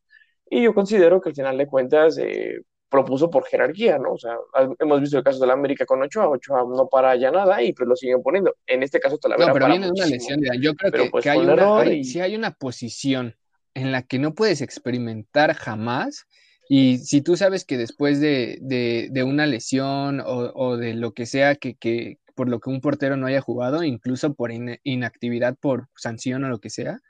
y 0.50 0.62
yo 0.62 0.74
considero 0.74 1.20
que 1.20 1.28
al 1.28 1.34
final 1.36 1.56
de 1.56 1.66
cuentas 1.68 2.18
eh, 2.18 2.60
propuso 2.88 3.30
por 3.30 3.46
jerarquía, 3.46 3.98
¿no? 3.98 4.12
O 4.12 4.18
sea, 4.18 4.36
hemos 4.80 5.00
visto 5.00 5.16
el 5.16 5.24
caso 5.24 5.38
de 5.38 5.46
la 5.46 5.52
América 5.52 5.86
con 5.86 6.02
Ochoa, 6.02 6.28
Ochoa 6.28 6.64
no 6.68 6.88
para 6.88 7.14
ya 7.14 7.30
nada 7.30 7.62
y 7.62 7.72
pues 7.72 7.88
lo 7.88 7.94
siguen 7.94 8.22
poniendo. 8.22 8.56
En 8.66 8.82
este 8.82 8.98
caso 8.98 9.18
Talavera 9.18 9.48
No, 9.48 9.54
pero 9.54 9.66
viene 9.66 9.86
de 9.86 9.92
una 9.92 10.06
lesión, 10.06 10.40
yo 10.60 10.74
creo 10.74 10.90
que, 10.90 11.10
pues, 11.10 11.26
hay 11.26 11.38
una, 11.38 11.78
hay, 11.78 11.98
y... 12.00 12.04
si 12.04 12.20
hay 12.20 12.34
una 12.34 12.52
posición 12.52 13.36
en 13.74 13.92
la 13.92 14.02
que 14.02 14.18
no 14.18 14.34
puedes 14.34 14.60
experimentar 14.62 15.54
jamás 15.54 16.26
y 16.68 16.98
si 16.98 17.20
tú 17.20 17.36
sabes 17.36 17.64
que 17.64 17.76
después 17.76 18.20
de, 18.20 18.58
de, 18.60 19.22
una 19.22 19.46
lesión 19.46 20.22
o, 20.24 20.76
de 20.76 20.94
lo 20.94 21.12
que 21.12 21.26
sea 21.26 21.56
que, 21.56 21.74
que, 21.74 22.18
por 22.34 22.48
lo 22.48 22.60
que 22.60 22.70
un 22.70 22.80
portero 22.80 23.16
no 23.16 23.26
haya 23.26 23.40
jugado, 23.40 23.82
incluso 23.84 24.34
por 24.34 24.52
in, 24.52 24.78
inactividad, 24.82 25.56
por 25.56 25.88
sanción 25.96 26.44
o 26.44 26.48
lo 26.48 26.60
que 26.60 26.70
sea, 26.70 27.00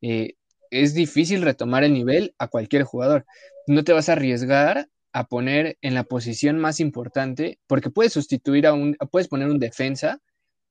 eh, 0.00 0.34
es 0.70 0.94
difícil 0.94 1.42
retomar 1.42 1.84
el 1.84 1.92
nivel 1.92 2.34
a 2.38 2.48
cualquier 2.48 2.84
jugador. 2.84 3.26
No 3.66 3.84
te 3.84 3.92
vas 3.92 4.08
a 4.08 4.12
arriesgar 4.12 4.88
a 5.12 5.28
poner 5.28 5.78
en 5.80 5.94
la 5.94 6.04
posición 6.04 6.58
más 6.58 6.80
importante, 6.80 7.60
porque 7.66 7.90
puedes 7.90 8.12
sustituir 8.12 8.66
a 8.66 8.72
un, 8.72 8.96
puedes 9.10 9.28
poner 9.28 9.48
un 9.48 9.60
defensa 9.60 10.20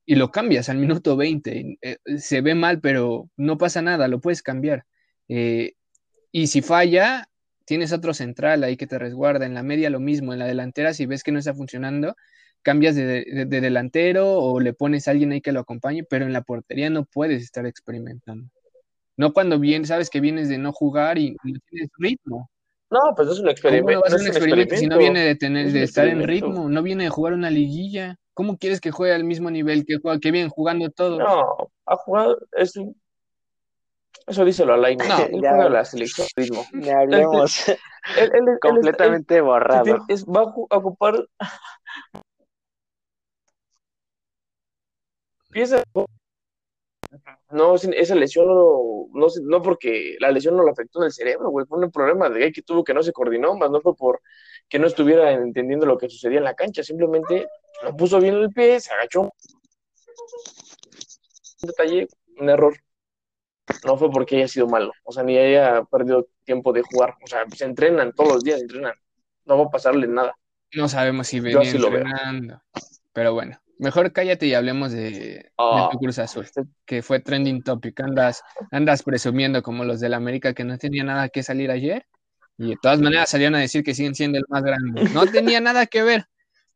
y 0.04 0.16
lo 0.16 0.30
cambias 0.30 0.68
al 0.68 0.78
minuto 0.78 1.16
20. 1.16 1.78
Eh, 1.80 1.96
se 2.18 2.40
ve 2.42 2.54
mal, 2.54 2.80
pero 2.80 3.30
no 3.36 3.58
pasa 3.58 3.80
nada, 3.80 4.08
lo 4.08 4.20
puedes 4.20 4.42
cambiar. 4.42 4.84
Eh, 5.28 5.74
y 6.30 6.48
si 6.48 6.60
falla, 6.62 7.28
tienes 7.64 7.92
otro 7.92 8.14
central 8.14 8.64
ahí 8.64 8.76
que 8.76 8.86
te 8.86 8.98
resguarda, 8.98 9.46
en 9.46 9.54
la 9.54 9.62
media 9.62 9.90
lo 9.90 10.00
mismo, 10.00 10.32
en 10.32 10.38
la 10.38 10.46
delantera 10.46 10.94
si 10.94 11.06
ves 11.06 11.22
que 11.22 11.32
no 11.32 11.38
está 11.38 11.54
funcionando, 11.54 12.16
cambias 12.62 12.94
de, 12.96 13.04
de, 13.24 13.44
de, 13.46 13.60
delantero 13.60 14.38
o 14.38 14.60
le 14.60 14.72
pones 14.72 15.06
a 15.06 15.12
alguien 15.12 15.32
ahí 15.32 15.40
que 15.40 15.52
lo 15.52 15.60
acompañe, 15.60 16.04
pero 16.04 16.24
en 16.24 16.32
la 16.32 16.42
portería 16.42 16.90
no 16.90 17.04
puedes 17.04 17.42
estar 17.42 17.66
experimentando. 17.66 18.48
No 19.16 19.32
cuando 19.32 19.58
vienes, 19.58 19.88
sabes 19.88 20.10
que 20.10 20.20
vienes 20.20 20.48
de 20.48 20.58
no 20.58 20.72
jugar 20.72 21.18
y 21.18 21.36
no 21.44 21.60
tienes 21.70 21.90
ritmo. 21.98 22.50
No, 22.90 23.00
pues 23.16 23.28
es 23.28 23.38
un 23.40 23.48
experimento. 23.48 24.02
No, 24.08 24.16
no 24.16 24.22
un 24.22 24.26
experimento 24.26 24.76
si 24.76 24.86
no 24.86 24.98
viene 24.98 25.20
de 25.20 25.36
tener, 25.36 25.72
de 25.72 25.82
estar 25.82 26.06
en 26.06 26.22
ritmo, 26.22 26.68
no 26.68 26.82
viene 26.82 27.04
de 27.04 27.10
jugar 27.10 27.32
una 27.32 27.50
liguilla. 27.50 28.16
¿Cómo 28.34 28.58
quieres 28.58 28.80
que 28.80 28.90
juegue 28.90 29.14
al 29.14 29.24
mismo 29.24 29.50
nivel 29.50 29.84
que 29.86 29.98
juega, 29.98 30.18
que 30.18 30.32
viene 30.32 30.48
jugando 30.48 30.90
todo? 30.90 31.18
No, 31.18 31.70
ha 31.86 31.96
jugado, 31.96 32.38
es 32.52 32.76
un 32.76 32.96
eso 34.26 34.44
díselo 34.44 34.74
a 34.74 34.76
Laine. 34.76 35.06
No, 35.06 35.18
él 35.18 35.40
juega 35.40 35.68
la 35.68 35.84
selección 35.84 36.26
ritmo. 36.36 36.64
Ni 36.72 36.88
hablemos. 36.88 37.68
él, 37.68 37.78
él, 38.18 38.30
él, 38.34 38.58
Completamente 38.60 39.40
borrado. 39.40 40.04
Es, 40.08 40.24
va 40.24 40.40
a 40.70 40.76
ocupar. 40.78 41.26
Piensa. 45.50 45.82
No, 47.50 47.74
esa 47.76 48.14
lesión 48.16 48.46
no, 48.48 49.06
no, 49.12 49.26
no, 49.42 49.62
porque 49.62 50.16
la 50.18 50.32
lesión 50.32 50.56
no 50.56 50.64
lo 50.64 50.72
afectó 50.72 50.98
en 51.00 51.04
el 51.06 51.12
cerebro, 51.12 51.50
güey. 51.50 51.64
Fue 51.66 51.78
un 51.78 51.92
problema 51.92 52.28
de 52.28 52.50
que 52.50 52.62
tuvo 52.62 52.82
que 52.82 52.92
no 52.92 53.04
se 53.04 53.12
coordinó, 53.12 53.54
más 53.54 53.70
no 53.70 53.80
fue 53.80 53.94
por 53.94 54.20
que 54.68 54.80
no 54.80 54.88
estuviera 54.88 55.30
entendiendo 55.30 55.86
lo 55.86 55.96
que 55.96 56.08
sucedía 56.08 56.38
en 56.38 56.44
la 56.44 56.54
cancha. 56.54 56.82
Simplemente 56.82 57.46
no 57.84 57.96
puso 57.96 58.18
bien 58.18 58.34
el 58.34 58.50
pie, 58.50 58.80
se 58.80 58.92
agachó. 58.92 59.20
Un 59.22 59.30
detalle, 61.62 62.08
un 62.38 62.50
error 62.50 62.74
no 63.84 63.96
fue 63.96 64.10
porque 64.10 64.36
haya 64.36 64.48
sido 64.48 64.66
malo, 64.66 64.92
o 65.04 65.12
sea, 65.12 65.22
ni 65.22 65.36
haya 65.36 65.82
perdido 65.84 66.28
tiempo 66.44 66.72
de 66.72 66.82
jugar, 66.82 67.14
o 67.22 67.26
sea, 67.26 67.44
se 67.54 67.64
entrenan 67.64 68.12
todos 68.12 68.34
los 68.34 68.44
días, 68.44 68.60
entrenan, 68.60 68.94
no 69.44 69.58
va 69.58 69.64
a 69.64 69.70
pasarle 69.70 70.06
nada. 70.06 70.34
No 70.74 70.88
sabemos 70.88 71.28
si 71.28 71.40
venía 71.40 71.70
entrenando, 71.70 72.62
pero 73.12 73.34
bueno, 73.34 73.60
mejor 73.78 74.12
cállate 74.12 74.46
y 74.46 74.54
hablemos 74.54 74.92
de, 74.92 75.50
oh, 75.56 75.82
de 75.82 75.88
tu 75.92 75.98
Cruz 75.98 76.18
Azul, 76.18 76.44
este... 76.44 76.62
que 76.84 77.02
fue 77.02 77.20
trending 77.20 77.62
topic, 77.62 78.00
andas, 78.00 78.42
andas 78.70 79.02
presumiendo 79.02 79.62
como 79.62 79.84
los 79.84 80.00
del 80.00 80.14
América 80.14 80.54
que 80.54 80.64
no 80.64 80.78
tenía 80.78 81.04
nada 81.04 81.28
que 81.28 81.42
salir 81.42 81.70
ayer, 81.70 82.06
y 82.56 82.70
de 82.70 82.76
todas 82.80 83.00
maneras 83.00 83.30
salieron 83.30 83.56
a 83.56 83.60
decir 83.60 83.82
que 83.82 83.94
siguen 83.94 84.14
siendo 84.14 84.38
el 84.38 84.44
más 84.48 84.62
grande, 84.62 85.04
no 85.12 85.26
tenía 85.26 85.60
nada 85.60 85.86
que 85.86 86.02
ver, 86.02 86.26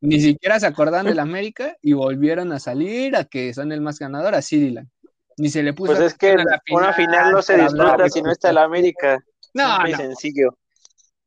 ni 0.00 0.20
siquiera 0.20 0.60
se 0.60 0.66
acordaron 0.66 1.06
del 1.06 1.18
América 1.18 1.76
y 1.82 1.92
volvieron 1.92 2.52
a 2.52 2.60
salir 2.60 3.16
a 3.16 3.24
que 3.24 3.52
son 3.52 3.72
el 3.72 3.80
más 3.80 3.98
ganador, 3.98 4.34
así 4.34 4.60
Dylan. 4.60 4.90
Ni 5.38 5.48
se 5.48 5.62
le 5.62 5.72
puso. 5.72 5.92
Pues 5.92 6.04
es 6.04 6.18
que 6.18 6.32
final, 6.32 6.60
una 6.70 6.92
final 6.92 7.32
no 7.32 7.42
se 7.42 7.56
disfruta 7.56 8.08
si 8.08 8.22
no 8.22 8.32
está 8.32 8.50
el 8.50 8.58
América. 8.58 9.18
No, 9.54 9.80
muy 9.80 9.92
no. 9.92 9.96
sencillo. 9.96 10.58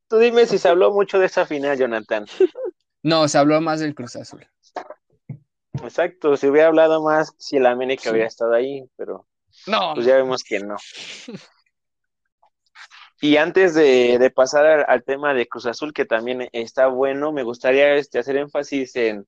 Tú 0.07 0.17
dime 0.17 0.45
si 0.45 0.57
se 0.57 0.67
habló 0.67 0.91
mucho 0.91 1.17
de 1.17 1.25
esa 1.25 1.45
final, 1.45 1.77
Jonathan. 1.77 2.25
No, 3.03 3.27
se 3.27 3.37
habló 3.37 3.59
más 3.61 3.79
del 3.79 3.95
Cruz 3.95 4.15
Azul. 4.15 4.45
Exacto, 5.81 6.37
se 6.37 6.49
hubiera 6.49 6.67
hablado 6.67 7.01
más 7.01 7.33
si 7.39 7.57
el 7.57 7.65
América 7.65 8.03
sí. 8.03 8.09
hubiera 8.09 8.27
estado 8.27 8.53
ahí, 8.53 8.83
pero 8.95 9.25
no, 9.65 9.93
pues 9.95 10.05
ya 10.05 10.17
vemos 10.17 10.43
que 10.43 10.59
no. 10.59 10.75
Y 13.23 13.37
antes 13.37 13.73
de, 13.75 14.17
de 14.19 14.29
pasar 14.31 14.65
al, 14.65 14.85
al, 14.87 15.03
tema 15.03 15.33
de 15.33 15.47
Cruz 15.47 15.67
Azul, 15.67 15.93
que 15.93 16.05
también 16.05 16.49
está 16.53 16.87
bueno, 16.87 17.31
me 17.31 17.43
gustaría 17.43 17.93
este, 17.93 18.19
hacer 18.19 18.35
énfasis 18.35 18.95
en, 18.95 19.27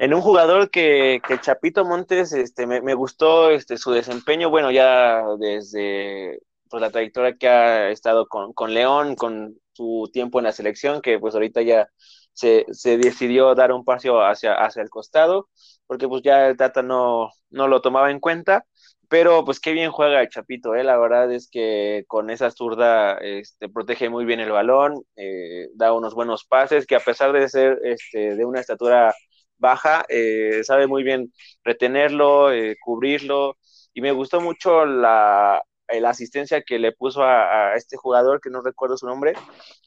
en 0.00 0.14
un 0.14 0.22
jugador 0.22 0.70
que, 0.70 1.20
que 1.28 1.38
Chapito 1.40 1.84
Montes 1.84 2.32
este, 2.32 2.66
me, 2.66 2.80
me, 2.80 2.94
gustó 2.94 3.50
este, 3.50 3.76
su 3.76 3.90
desempeño, 3.92 4.48
bueno, 4.48 4.70
ya 4.70 5.22
desde 5.38 6.40
pues, 6.70 6.80
la 6.80 6.90
trayectoria 6.90 7.36
que 7.36 7.46
ha 7.46 7.90
estado 7.90 8.26
con, 8.26 8.54
con, 8.54 8.72
León, 8.72 9.14
con 9.14 9.60
su 9.72 10.08
tiempo 10.10 10.38
en 10.38 10.44
la 10.44 10.52
selección, 10.52 11.02
que 11.02 11.18
pues 11.18 11.34
ahorita 11.34 11.60
ya 11.60 11.90
se, 12.32 12.64
se 12.72 12.96
decidió 12.96 13.54
dar 13.54 13.72
un 13.72 13.84
paso 13.84 14.22
hacia, 14.22 14.54
hacia 14.54 14.80
el 14.80 14.88
costado, 14.88 15.50
porque 15.86 16.08
pues 16.08 16.22
ya 16.22 16.46
el 16.48 16.56
Tata 16.56 16.82
no, 16.82 17.30
no 17.50 17.68
lo 17.68 17.82
tomaba 17.82 18.10
en 18.10 18.20
cuenta, 18.20 18.64
pero 19.10 19.44
pues 19.44 19.60
qué 19.60 19.72
bien 19.72 19.90
juega 19.90 20.22
el 20.22 20.30
Chapito, 20.30 20.74
¿eh? 20.74 20.82
la 20.82 20.96
verdad 20.96 21.30
es 21.30 21.50
que 21.50 22.04
con 22.06 22.30
esa 22.30 22.50
zurda 22.50 23.18
este, 23.18 23.68
protege 23.68 24.08
muy 24.08 24.24
bien 24.24 24.40
el 24.40 24.50
balón, 24.50 25.02
eh, 25.16 25.68
da 25.74 25.92
unos 25.92 26.14
buenos 26.14 26.46
pases, 26.46 26.86
que 26.86 26.96
a 26.96 27.00
pesar 27.00 27.32
de 27.34 27.46
ser 27.50 27.80
este, 27.84 28.34
de 28.34 28.44
una 28.46 28.60
estatura 28.60 29.14
baja, 29.60 30.04
eh, 30.08 30.62
sabe 30.64 30.86
muy 30.88 31.04
bien 31.04 31.32
retenerlo, 31.62 32.52
eh, 32.52 32.76
cubrirlo, 32.80 33.56
y 33.94 34.00
me 34.00 34.12
gustó 34.12 34.40
mucho 34.40 34.84
la, 34.86 35.62
la 35.88 36.10
asistencia 36.10 36.62
que 36.62 36.78
le 36.78 36.92
puso 36.92 37.22
a, 37.22 37.74
este 37.76 37.96
jugador, 37.96 38.40
que 38.40 38.50
no 38.50 38.62
recuerdo 38.62 38.96
su 38.96 39.06
nombre, 39.06 39.34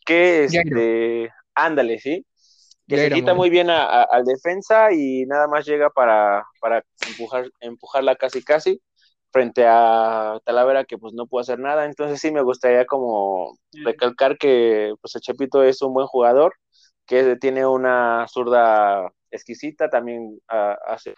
que 0.06 0.46
este, 0.46 1.32
ándale, 1.54 2.00
¿sí? 2.00 2.26
Que 2.88 2.98
se 2.98 3.12
quita 3.12 3.34
muy 3.34 3.50
bien 3.50 3.70
al 3.70 4.26
defensa 4.26 4.92
y 4.92 5.26
nada 5.26 5.48
más 5.48 5.66
llega 5.66 5.90
para, 5.90 6.46
para 6.60 6.84
empujar, 7.08 7.50
empujarla 7.62 8.16
casi 8.16 8.44
casi 8.44 8.82
frente 9.32 9.66
a 9.66 10.40
Talavera 10.46 10.86
que 10.86 10.98
pues 10.98 11.14
no 11.14 11.26
pudo 11.26 11.42
hacer 11.42 11.60
nada, 11.60 11.86
entonces 11.86 12.22
sí 12.22 12.32
me 12.32 12.44
gustaría 12.44 12.86
como 12.86 13.58
recalcar 13.72 14.38
que 14.38 14.94
pues 15.02 15.16
el 15.16 15.22
Chepito 15.22 15.64
es 15.64 15.82
un 15.82 15.94
buen 15.94 16.06
jugador, 16.06 16.54
que 17.06 17.36
tiene 17.38 17.66
una 17.66 18.26
zurda 18.28 19.12
exquisita, 19.32 19.90
también 19.90 20.40
ah, 20.50 20.78
hace 20.88 21.16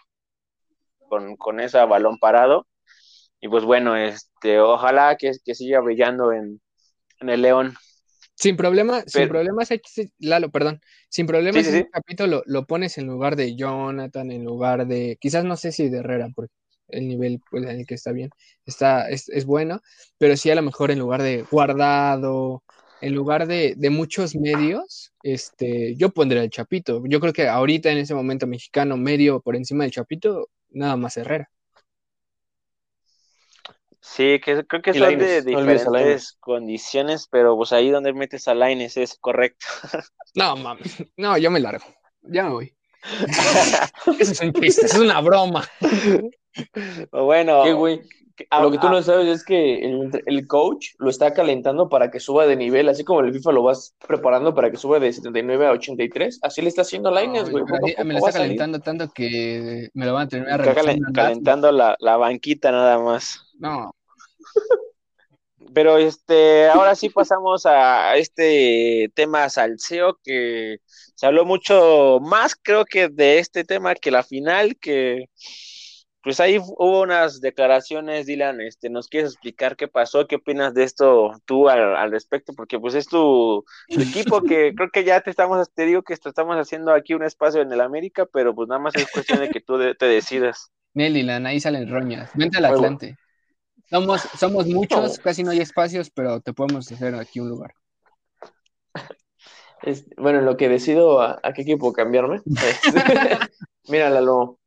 con, 1.07 1.35
con 1.35 1.59
ese 1.59 1.77
balón 1.85 2.17
parado, 2.19 2.67
y 3.39 3.47
pues 3.47 3.63
bueno, 3.63 3.95
este, 3.95 4.59
ojalá 4.59 5.17
que, 5.17 5.31
que 5.43 5.53
siga 5.55 5.79
brillando 5.79 6.33
en, 6.33 6.59
el 7.19 7.41
León. 7.41 7.75
Sin 8.35 8.57
problema, 8.57 9.03
sin 9.05 9.29
problemas, 9.29 9.69
Lalo, 10.19 10.49
perdón, 10.49 10.81
sin 11.09 11.25
problemas, 11.25 11.65
sí, 11.65 11.85
capítulo 11.91 12.43
lo, 12.45 12.65
pones 12.65 12.97
en 12.97 13.07
lugar 13.07 13.35
de 13.35 13.55
Jonathan, 13.55 14.31
en 14.31 14.43
lugar 14.43 14.87
de, 14.87 15.17
quizás 15.21 15.45
no 15.45 15.55
sé 15.55 15.71
si 15.71 15.89
de 15.89 15.99
Herrera, 15.99 16.27
porque 16.35 16.53
el 16.89 17.07
nivel 17.07 17.39
pues, 17.49 17.63
en 17.63 17.69
el 17.69 17.85
que 17.85 17.93
está 17.93 18.11
bien, 18.11 18.29
está, 18.65 19.09
es, 19.09 19.29
es, 19.29 19.45
bueno, 19.45 19.81
pero 20.17 20.35
sí 20.35 20.49
a 20.49 20.55
lo 20.55 20.63
mejor 20.63 20.91
en 20.91 20.99
lugar 20.99 21.21
de 21.21 21.45
guardado, 21.49 22.63
en 23.05 23.13
lugar 23.13 23.45
de, 23.45 23.75
de, 23.77 23.89
muchos 23.91 24.35
medios, 24.35 25.13
este, 25.21 25.95
yo 25.95 26.09
pondría 26.09 26.41
el 26.41 26.49
Chapito. 26.49 27.03
Yo 27.05 27.19
creo 27.19 27.33
que 27.33 27.47
ahorita 27.47 27.91
en 27.91 27.99
ese 27.99 28.15
momento 28.15 28.47
mexicano 28.47 28.97
medio 28.97 29.41
por 29.41 29.55
encima 29.55 29.83
del 29.83 29.91
Chapito, 29.91 30.49
nada 30.71 30.97
más 30.97 31.15
Herrera. 31.15 31.47
Sí, 34.01 34.39
que 34.43 34.65
creo 34.65 34.81
que 34.81 34.95
son 34.95 35.19
de 35.19 35.43
diferentes 35.43 36.33
condiciones, 36.39 37.27
pero 37.29 37.55
pues 37.55 37.73
ahí 37.73 37.91
donde 37.91 38.11
metes 38.11 38.47
a 38.47 38.55
Laines 38.55 38.97
es 38.97 39.17
correcto. 39.19 39.65
No, 40.33 40.55
mames, 40.57 41.03
no, 41.15 41.37
yo 41.37 41.49
me 41.49 41.61
largo, 41.61 41.85
ya 42.23 42.43
me 42.43 42.49
voy. 42.49 42.75
Eso 44.19 44.31
es 44.31 44.41
un 44.41 44.51
chiste, 44.51 44.87
es 44.87 44.95
una 44.95 45.21
broma. 45.21 45.63
Bueno, 47.11 47.63
¿Qué, 47.63 47.73
güey? 47.73 48.01
lo 48.61 48.71
que 48.71 48.77
tú 48.77 48.89
no 48.89 49.01
sabes 49.01 49.27
es 49.27 49.43
que 49.43 49.85
el, 50.25 50.47
coach 50.47 50.89
lo 50.99 51.09
está 51.09 51.33
calentando 51.33 51.87
para 51.87 52.11
que 52.11 52.19
suba 52.19 52.45
de 52.45 52.55
nivel, 52.55 52.89
así 52.89 53.03
como 53.03 53.21
el 53.21 53.33
FIFA 53.33 53.51
lo 53.53 53.63
vas 53.63 53.95
preparando 54.05 54.53
para 54.53 54.69
que 54.69 54.77
suba 54.77 54.99
de 54.99 55.13
79 55.13 55.67
a 55.67 55.71
83, 55.71 56.39
así 56.41 56.61
le 56.61 56.67
está 56.67 56.81
haciendo 56.81 57.11
Laines, 57.11 57.49
güey. 57.49 57.63
me 58.03 58.13
lo 58.13 58.19
está 58.19 58.39
calentando 58.39 58.79
tanto 58.79 59.09
que 59.13 59.89
me 59.93 60.05
lo 60.05 60.13
van 60.13 60.27
a 60.27 60.29
terminar 60.29 60.73
calentando 61.13 61.71
la, 61.71 61.95
la 61.99 62.17
banquita 62.17 62.71
nada 62.71 62.99
más. 62.99 63.39
No. 63.57 63.95
Pero 65.73 65.97
este, 65.97 66.67
ahora 66.67 66.95
sí 66.95 67.09
pasamos 67.09 67.65
a 67.65 68.15
este 68.15 69.11
tema 69.13 69.49
salseo 69.49 70.17
que 70.23 70.77
se 71.15 71.25
habló 71.25 71.43
mucho 71.43 72.19
más, 72.21 72.55
creo 72.55 72.85
que 72.85 73.09
de 73.09 73.39
este 73.39 73.65
tema 73.65 73.95
que 73.95 74.09
la 74.09 74.23
final, 74.23 74.77
que 74.77 75.25
pues 76.25 76.39
ahí 76.39 76.57
hubo 76.57 77.03
unas 77.03 77.39
declaraciones, 77.39 78.25
Dylan, 78.25 78.59
este, 78.59 78.89
¿nos 78.89 79.07
quieres 79.07 79.33
explicar 79.33 79.75
qué 79.75 79.87
pasó? 79.87 80.25
¿Qué 80.25 80.37
opinas 80.37 80.73
de 80.73 80.83
esto 80.83 81.39
tú 81.45 81.69
al, 81.69 82.09
respecto? 82.09 82.53
Porque 82.53 82.79
pues 82.79 82.95
es 82.95 83.05
tu, 83.05 83.63
equipo 83.89 84.41
que 84.41 84.73
creo 84.75 84.89
que 84.89 85.03
ya 85.03 85.21
te 85.21 85.29
estamos, 85.29 85.71
te 85.71 85.85
digo 85.85 86.01
que 86.01 86.15
estamos 86.15 86.57
haciendo 86.57 86.93
aquí 86.93 87.13
un 87.13 87.21
espacio 87.21 87.61
en 87.61 87.71
el 87.71 87.79
América, 87.79 88.25
pero 88.25 88.55
pues 88.55 88.67
nada 88.67 88.79
más 88.79 88.95
es 88.95 89.05
cuestión 89.11 89.39
de 89.39 89.49
que 89.49 89.61
tú 89.61 89.77
te 89.93 90.05
decidas. 90.07 90.71
Nelly, 90.95 91.29
ahí 91.29 91.59
salen 91.59 91.87
roñas. 91.91 92.31
Vente 92.33 92.57
al 92.57 92.65
Atlante. 92.65 93.15
Somos, 93.87 94.21
somos 94.21 94.65
muchos, 94.65 95.19
casi 95.19 95.43
no 95.43 95.51
hay 95.51 95.59
espacios, 95.59 96.09
pero 96.09 96.41
te 96.41 96.53
podemos 96.53 96.91
hacer 96.91 97.13
aquí 97.13 97.39
un 97.39 97.49
lugar. 97.49 97.75
bueno, 100.17 100.41
lo 100.41 100.57
que 100.57 100.69
decido 100.69 101.21
a, 101.21 101.39
qué 101.53 101.61
equipo 101.61 101.93
cambiarme. 101.93 102.41
Mira, 103.89 104.09
Lalo, 104.09 104.57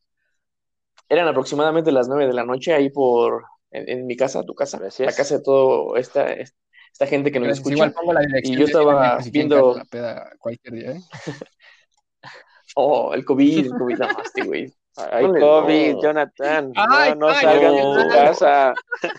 eran 1.09 1.29
aproximadamente 1.29 1.93
las 1.93 2.09
nueve 2.09 2.27
de 2.27 2.35
la 2.35 2.45
noche 2.45 2.75
ahí 2.75 2.91
por, 2.91 3.45
en, 3.71 4.07
mi 4.07 4.17
casa, 4.17 4.45
tu 4.45 4.55
casa, 4.55 4.79
la 4.81 5.13
casa 5.13 5.37
de 5.37 5.43
toda 5.43 5.99
esta, 5.99 6.27
esta 6.33 7.07
gente 7.07 7.31
que 7.33 7.41
nos 7.41 7.51
escucha. 7.51 7.75
Igual 7.75 7.93
pongo 7.93 8.13
la 8.13 8.21
dirección 8.21 8.55
y 8.55 8.59
yo 8.59 8.67
estaba 8.67 9.19
viendo... 9.31 9.77
La 9.77 9.85
peda 9.85 10.31
cualquier 10.39 10.75
día, 10.75 10.91
¿eh? 10.93 11.01
oh, 12.77 13.15
el 13.15 13.25
COVID, 13.25 13.67
el 13.67 13.73
COVID, 13.73 13.99
namaste, 13.99 14.43
güey. 14.43 14.73
Ay, 14.97 15.27
COVID, 15.27 15.97
Jonathan. 16.03 16.73
no, 16.75 17.15
no 17.15 17.35
salgan 17.35 17.75
de 17.75 18.03
tu 18.03 18.09
casa. 18.11 18.75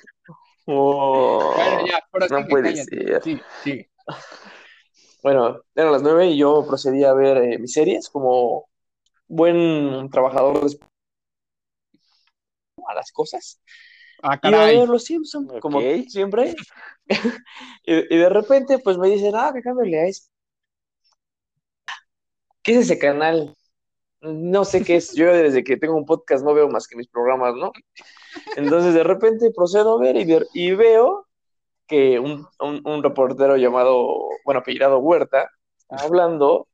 Oh, 0.71 1.55
no 2.29 2.47
puede 2.47 2.75
ser. 2.75 3.23
Sí, 3.23 3.41
sí. 3.63 3.87
Bueno, 5.23 5.61
eran 5.73 5.91
las 5.91 6.03
nueve 6.03 6.27
y 6.27 6.37
yo 6.37 6.63
procedí 6.67 7.03
a 7.03 7.13
ver 7.13 7.37
eh, 7.37 7.57
mis 7.57 7.73
series 7.73 8.07
como 8.07 8.69
buen 9.27 10.11
trabajador 10.11 10.69
de 10.69 10.77
a 12.89 12.95
las 12.95 13.11
cosas. 13.11 13.61
Ah, 14.21 14.39
y 14.43 14.53
a 14.53 14.65
ver 14.65 14.89
los 14.89 15.05
Simpsons, 15.05 15.51
como 15.61 15.79
siempre. 16.07 16.55
y, 17.83 18.17
de 18.17 18.29
repente, 18.29 18.79
pues 18.79 18.97
me 18.97 19.07
dicen, 19.09 19.33
ah, 19.35 19.51
que 19.53 19.61
cámbiale 19.61 19.99
a 19.99 20.07
esto. 20.07 20.29
¿Qué 22.61 22.73
es 22.73 22.79
ese 22.79 22.99
canal? 22.99 23.55
no 24.21 24.65
sé 24.65 24.83
qué 24.83 24.97
es, 24.97 25.13
yo 25.13 25.33
desde 25.33 25.63
que 25.63 25.77
tengo 25.77 25.95
un 25.95 26.05
podcast 26.05 26.43
no 26.43 26.53
veo 26.53 26.67
más 26.69 26.87
que 26.87 26.97
mis 26.97 27.07
programas, 27.07 27.55
¿no? 27.55 27.71
Entonces 28.55 28.93
de 28.93 29.03
repente 29.03 29.51
procedo 29.55 29.97
a 29.97 30.01
ver 30.01 30.47
y, 30.53 30.71
veo 30.73 31.27
que 31.87 32.19
un, 32.19 33.03
reportero 33.03 33.57
llamado, 33.57 34.29
bueno, 34.45 34.59
apellidado 34.59 34.99
Huerta, 34.99 35.49
hablando 35.89 36.67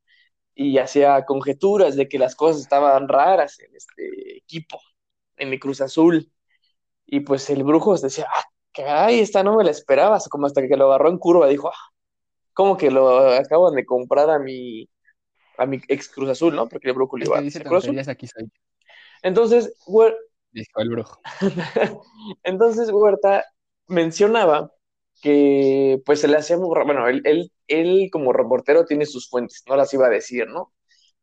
y 0.54 0.78
hacía 0.78 1.24
conjeturas 1.24 1.96
de 1.96 2.08
que 2.08 2.18
las 2.18 2.34
cosas 2.34 2.62
estaban 2.62 3.08
raras 3.08 3.60
en 3.60 3.74
este 3.76 4.38
equipo, 4.38 4.80
en 5.36 5.50
mi 5.50 5.58
Cruz 5.58 5.80
Azul. 5.80 6.30
Y 7.06 7.20
pues 7.20 7.48
el 7.50 7.64
brujo 7.64 7.96
decía, 7.96 8.26
ah, 8.32 8.44
caray, 8.72 9.20
esta 9.20 9.42
no 9.42 9.56
me 9.56 9.64
la 9.64 9.70
esperabas, 9.70 10.28
como 10.28 10.46
hasta 10.46 10.66
que 10.66 10.76
lo 10.76 10.86
agarró 10.86 11.08
en 11.08 11.18
curva, 11.18 11.48
dijo, 11.48 11.68
ah, 11.68 11.92
¿cómo 12.52 12.76
que 12.76 12.90
lo 12.90 13.30
acaban 13.32 13.74
de 13.74 13.86
comprar 13.86 14.30
a 14.30 14.38
mi, 14.38 14.88
a 15.58 15.66
mi 15.66 15.80
ex 15.88 16.08
Cruz 16.08 16.30
Azul, 16.30 16.54
¿no? 16.54 16.68
Porque 16.68 16.88
el 16.88 16.94
brócoli 16.94 17.26
iba 17.26 17.40
dice 17.40 17.62
Cruz 17.62 17.84
Azul. 17.84 17.98
Aquí 18.08 18.26
soy. 18.26 18.50
Entonces, 19.22 19.74
Dijo 20.52 20.80
el 20.80 20.90
brujo. 20.90 21.20
Entonces, 22.42 22.90
Huerta 22.90 23.44
mencionaba 23.88 24.72
que 25.22 26.00
pues 26.04 26.20
se 26.20 26.28
le 26.28 26.36
hacía 26.36 26.56
muy 26.56 26.68
bueno, 26.68 27.08
él, 27.08 27.22
él, 27.24 27.52
él, 27.68 28.08
como 28.12 28.32
reportero 28.32 28.84
tiene 28.84 29.06
sus 29.06 29.28
fuentes, 29.28 29.62
no 29.66 29.76
las 29.76 29.92
iba 29.94 30.06
a 30.06 30.10
decir, 30.10 30.48
¿no? 30.48 30.72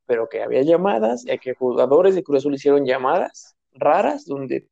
Pero 0.06 0.28
que 0.30 0.44
había 0.44 0.64
llamadas, 0.64 1.26
y 1.26 1.38
que 1.40 1.54
jugadores 1.54 2.16
de 2.16 2.24
Cruz 2.24 2.40
Azul 2.40 2.56
hicieron 2.56 2.86
llamadas 2.86 3.56
raras 3.76 4.26
donde 4.26 4.68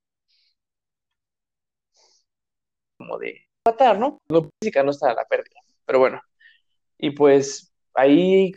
como 2.97 3.17
de 3.17 3.47
matar, 3.65 3.99
¿no? 3.99 4.19
No 4.29 4.49
física 4.59 4.83
no 4.83 4.91
está 4.91 5.13
la 5.13 5.25
pérdida, 5.25 5.59
pero 5.85 5.99
bueno. 5.99 6.21
Y 6.97 7.11
pues 7.11 7.71
ahí 7.95 8.53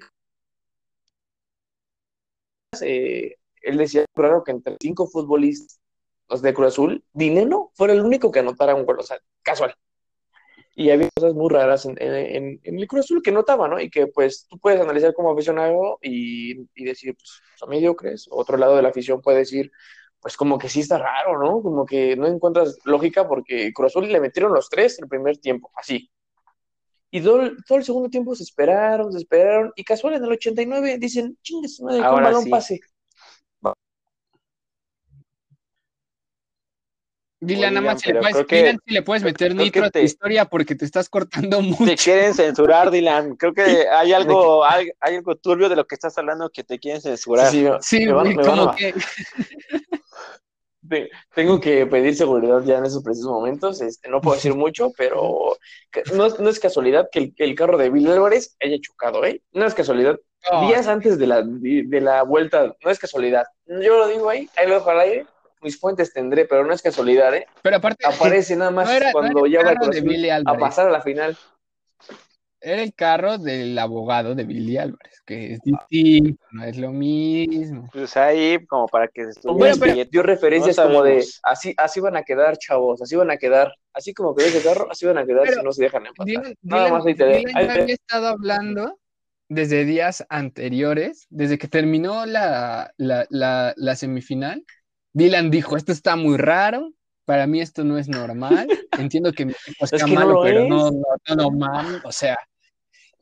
eh, 2.83 3.37
él 3.62 3.78
decía, 3.78 4.04
claro, 4.14 4.44
que 4.44 4.52
entre 4.52 4.76
cinco 4.80 5.07
futbolistas 5.07 5.80
los 6.28 6.42
de 6.42 6.54
Cruz 6.54 6.68
Azul, 6.68 7.04
Dineno 7.12 7.70
fuera 7.74 7.92
el 7.92 8.00
único 8.02 8.30
que 8.30 8.40
anotara 8.40 8.74
un 8.74 8.87
gol, 8.87 9.00
o 9.00 9.02
sea, 9.02 9.18
casual. 9.42 9.74
Y 10.76 10.90
había 10.90 11.09
cosas 11.14 11.35
muy 11.35 11.48
raras 11.50 11.87
en, 11.87 12.61
el 12.62 12.87
Cruz 12.88 13.04
Azul 13.04 13.22
que 13.22 13.30
notaba, 13.30 13.68
¿no? 13.68 13.80
Y 13.80 13.90
que 13.90 14.09
pues 14.09 14.46
tú 14.48 14.59
puedes 14.59 14.80
analizar 14.80 15.14
como 15.14 15.30
aficionado 15.30 15.98
y, 16.02 16.66
decir, 16.85 17.14
pues 17.14 17.40
son 17.57 17.70
mediocres. 17.70 18.26
Otro 18.30 18.57
lado 18.57 18.76
de 18.76 18.83
la 18.83 18.88
afición 18.88 19.20
puede 19.22 19.38
decir, 19.38 19.70
pues 20.24 20.38
como 20.38 20.58
que 20.58 20.70
sí 20.70 20.80
está 20.80 20.96
raro, 20.96 21.38
¿no? 21.38 21.60
Como 21.60 21.84
que 21.84 22.16
no 22.16 22.26
encuentras 22.26 22.78
lógica 22.84 23.28
porque 23.28 23.74
Cruz 23.74 23.88
Azul 23.88 24.10
le 24.10 24.20
metieron 24.20 24.54
los 24.54 24.70
tres 24.70 24.98
en 24.98 25.04
el 25.04 25.08
primer 25.10 25.37
tiempo, 25.37 25.70
así. 25.76 26.10
Y 27.10 27.20
todo, 27.20 27.42
el 27.42 27.84
segundo 27.84 28.08
tiempo 28.08 28.34
se 28.34 28.42
esperaron, 28.42 29.12
se 29.12 29.18
esperaron, 29.18 29.70
y 29.76 29.84
casual 29.84 30.14
en 30.14 30.24
el 30.24 30.32
89 30.32 30.96
dicen, 30.98 31.37
chingues, 31.42 31.78
madre, 31.82 32.02
con 32.02 32.22
balón 32.22 32.48
pase. 32.48 32.80
Dile 37.38 37.70
nada 37.70 37.82
más 37.82 38.00
si 38.00 38.10
le, 38.10 38.20
puedes, 38.20 38.46
que, 38.46 38.76
si 38.87 38.94
le 38.94 39.02
puedes 39.02 39.22
meter 39.22 39.54
nitro 39.54 39.84
a 39.84 39.90
tu 39.90 39.98
historia 39.98 40.46
porque 40.46 40.74
te 40.74 40.87
estás 40.87 41.10
cortando 41.10 41.60
mucho. 41.60 41.84
Te 41.84 41.96
quieren 41.96 42.32
censurar, 42.32 42.90
Dylan. 42.90 43.37
Creo 43.37 43.52
que 43.52 43.87
hay 43.90 44.14
algo, 44.14 44.64
hay, 44.64 44.88
algo 45.00 45.37
turbio 45.37 45.68
de 45.68 45.76
lo 45.76 45.87
que 45.87 45.96
estás 45.96 46.16
hablando 46.16 46.48
que 46.48 46.64
te 46.64 46.78
quieren 46.78 47.02
censurar. 47.02 47.50
Sí, 47.50 47.66
sí, 47.82 48.06
como 48.06 48.74
que. 48.74 48.94
Tengo 51.35 51.61
que 51.61 51.87
pedir 51.87 52.14
seguridad 52.14 52.62
ya 52.62 52.79
en 52.79 52.85
esos 52.85 53.03
precisos 53.03 53.31
momentos. 53.31 53.81
Este, 53.81 54.09
no 54.09 54.20
puedo 54.20 54.37
decir 54.37 54.55
mucho, 54.57 54.92
pero 54.97 55.57
no, 56.14 56.29
no 56.29 56.49
es 56.49 56.61
casualidad 56.61 57.09
que 57.11 57.33
el, 57.37 57.55
carro 57.55 57.79
de 57.79 57.90
Bill 57.90 58.11
Álvarez 58.11 58.57
haya 58.62 58.77
chocado, 58.81 59.25
¿eh? 59.25 59.42
No 59.53 59.66
es 59.66 59.75
casualidad. 59.75 60.18
Días 60.68 60.88
antes 60.88 61.18
de 61.18 61.27
la, 61.27 61.42
de, 61.42 62.01
la 62.03 62.23
vuelta, 62.23 62.75
no 62.85 62.90
es 62.90 62.99
casualidad. 62.99 63.47
Yo 63.66 63.97
lo 63.97 64.09
digo 64.09 64.29
ahí, 64.29 64.47
ahí 64.57 64.68
lo 64.68 64.75
dejo 64.75 64.90
al 64.90 65.01
aire. 65.01 65.27
Mis 65.62 65.81
fuentes 65.81 66.12
tendré, 66.12 66.44
pero 66.44 66.66
no 66.66 66.75
es 66.75 66.83
casualidad, 66.83 67.35
¿eh? 67.35 67.47
Pero 67.62 67.77
aparte. 67.79 68.07
Aparece 68.07 68.55
nada 68.55 68.70
más 68.70 68.90
cuando 69.12 69.47
ya 69.47 69.62
va 69.62 69.73
a 70.44 70.59
pasar 70.59 70.88
a 70.88 70.90
la 70.90 71.01
final 71.01 71.35
era 72.64 72.83
el 72.83 72.94
carro 72.94 73.38
del 73.38 73.79
abogado 73.79 74.35
de 74.35 74.44
Billy 74.44 74.79
Álvarez, 74.79 75.22
que 75.27 75.53
es 75.53 75.61
ah. 75.61 75.87
distinto, 75.90 76.42
no 76.53 76.64
es 76.64 76.79
lo 76.79 76.90
mismo. 76.92 77.88
Pues 77.92 78.16
ahí, 78.16 78.64
como 78.66 78.88
para 78.88 79.09
que 79.09 79.33
se 79.33 79.40
bueno, 79.48 79.77
pero 79.79 80.05
dio 80.11 80.22
referencias 80.22 80.77
como 80.77 81.03
de 81.03 81.24
así, 81.42 81.74
así 81.77 82.00
van 82.00 82.16
a 82.16 82.22
quedar, 82.22 82.57
chavos, 82.57 83.03
así 83.03 83.14
van 83.16 83.31
a 83.31 83.37
quedar, 83.37 83.72
así 83.92 84.14
como 84.14 84.35
que 84.35 84.46
ese 84.46 84.62
carro, 84.62 84.88
así 84.90 85.07
van 85.07 85.18
a 85.18 85.27
quedar 85.27 85.46
si 85.48 85.62
no 85.62 85.72
se 85.72 85.85
dejan 85.85 86.07
empatar. 86.07 86.55
Nada 86.62 86.90
más 86.90 87.07
ahí 87.07 87.14
te 87.14 87.24
había 87.24 87.94
estado 87.94 88.29
hablando 88.29 88.98
desde 89.48 89.85
días 89.85 90.24
anteriores, 90.31 91.27
desde 91.29 91.59
que 91.59 91.68
terminó 91.68 92.24
la, 92.27 92.92
la, 92.96 93.27
la, 93.29 93.74
la 93.77 93.96
semifinal. 93.96 94.64
Dylan 95.12 95.50
dijo, 95.50 95.77
esto 95.77 95.92
está 95.92 96.16
muy 96.16 96.38
raro, 96.38 96.92
para 97.24 97.46
mí 97.46 97.61
esto 97.61 97.85
no 97.85 97.98
es 97.98 98.09
normal. 98.09 98.66
Entiendo 98.98 99.33
que 99.33 99.46
mi 99.46 99.53
equipo 99.53 99.85
está 99.85 100.07
malo, 100.07 100.40
pero 100.42 100.66
no, 100.66 100.90
no, 100.90 101.35
no, 101.37 101.50
mal. 101.50 102.03
O 102.05 102.12
sea, 102.12 102.37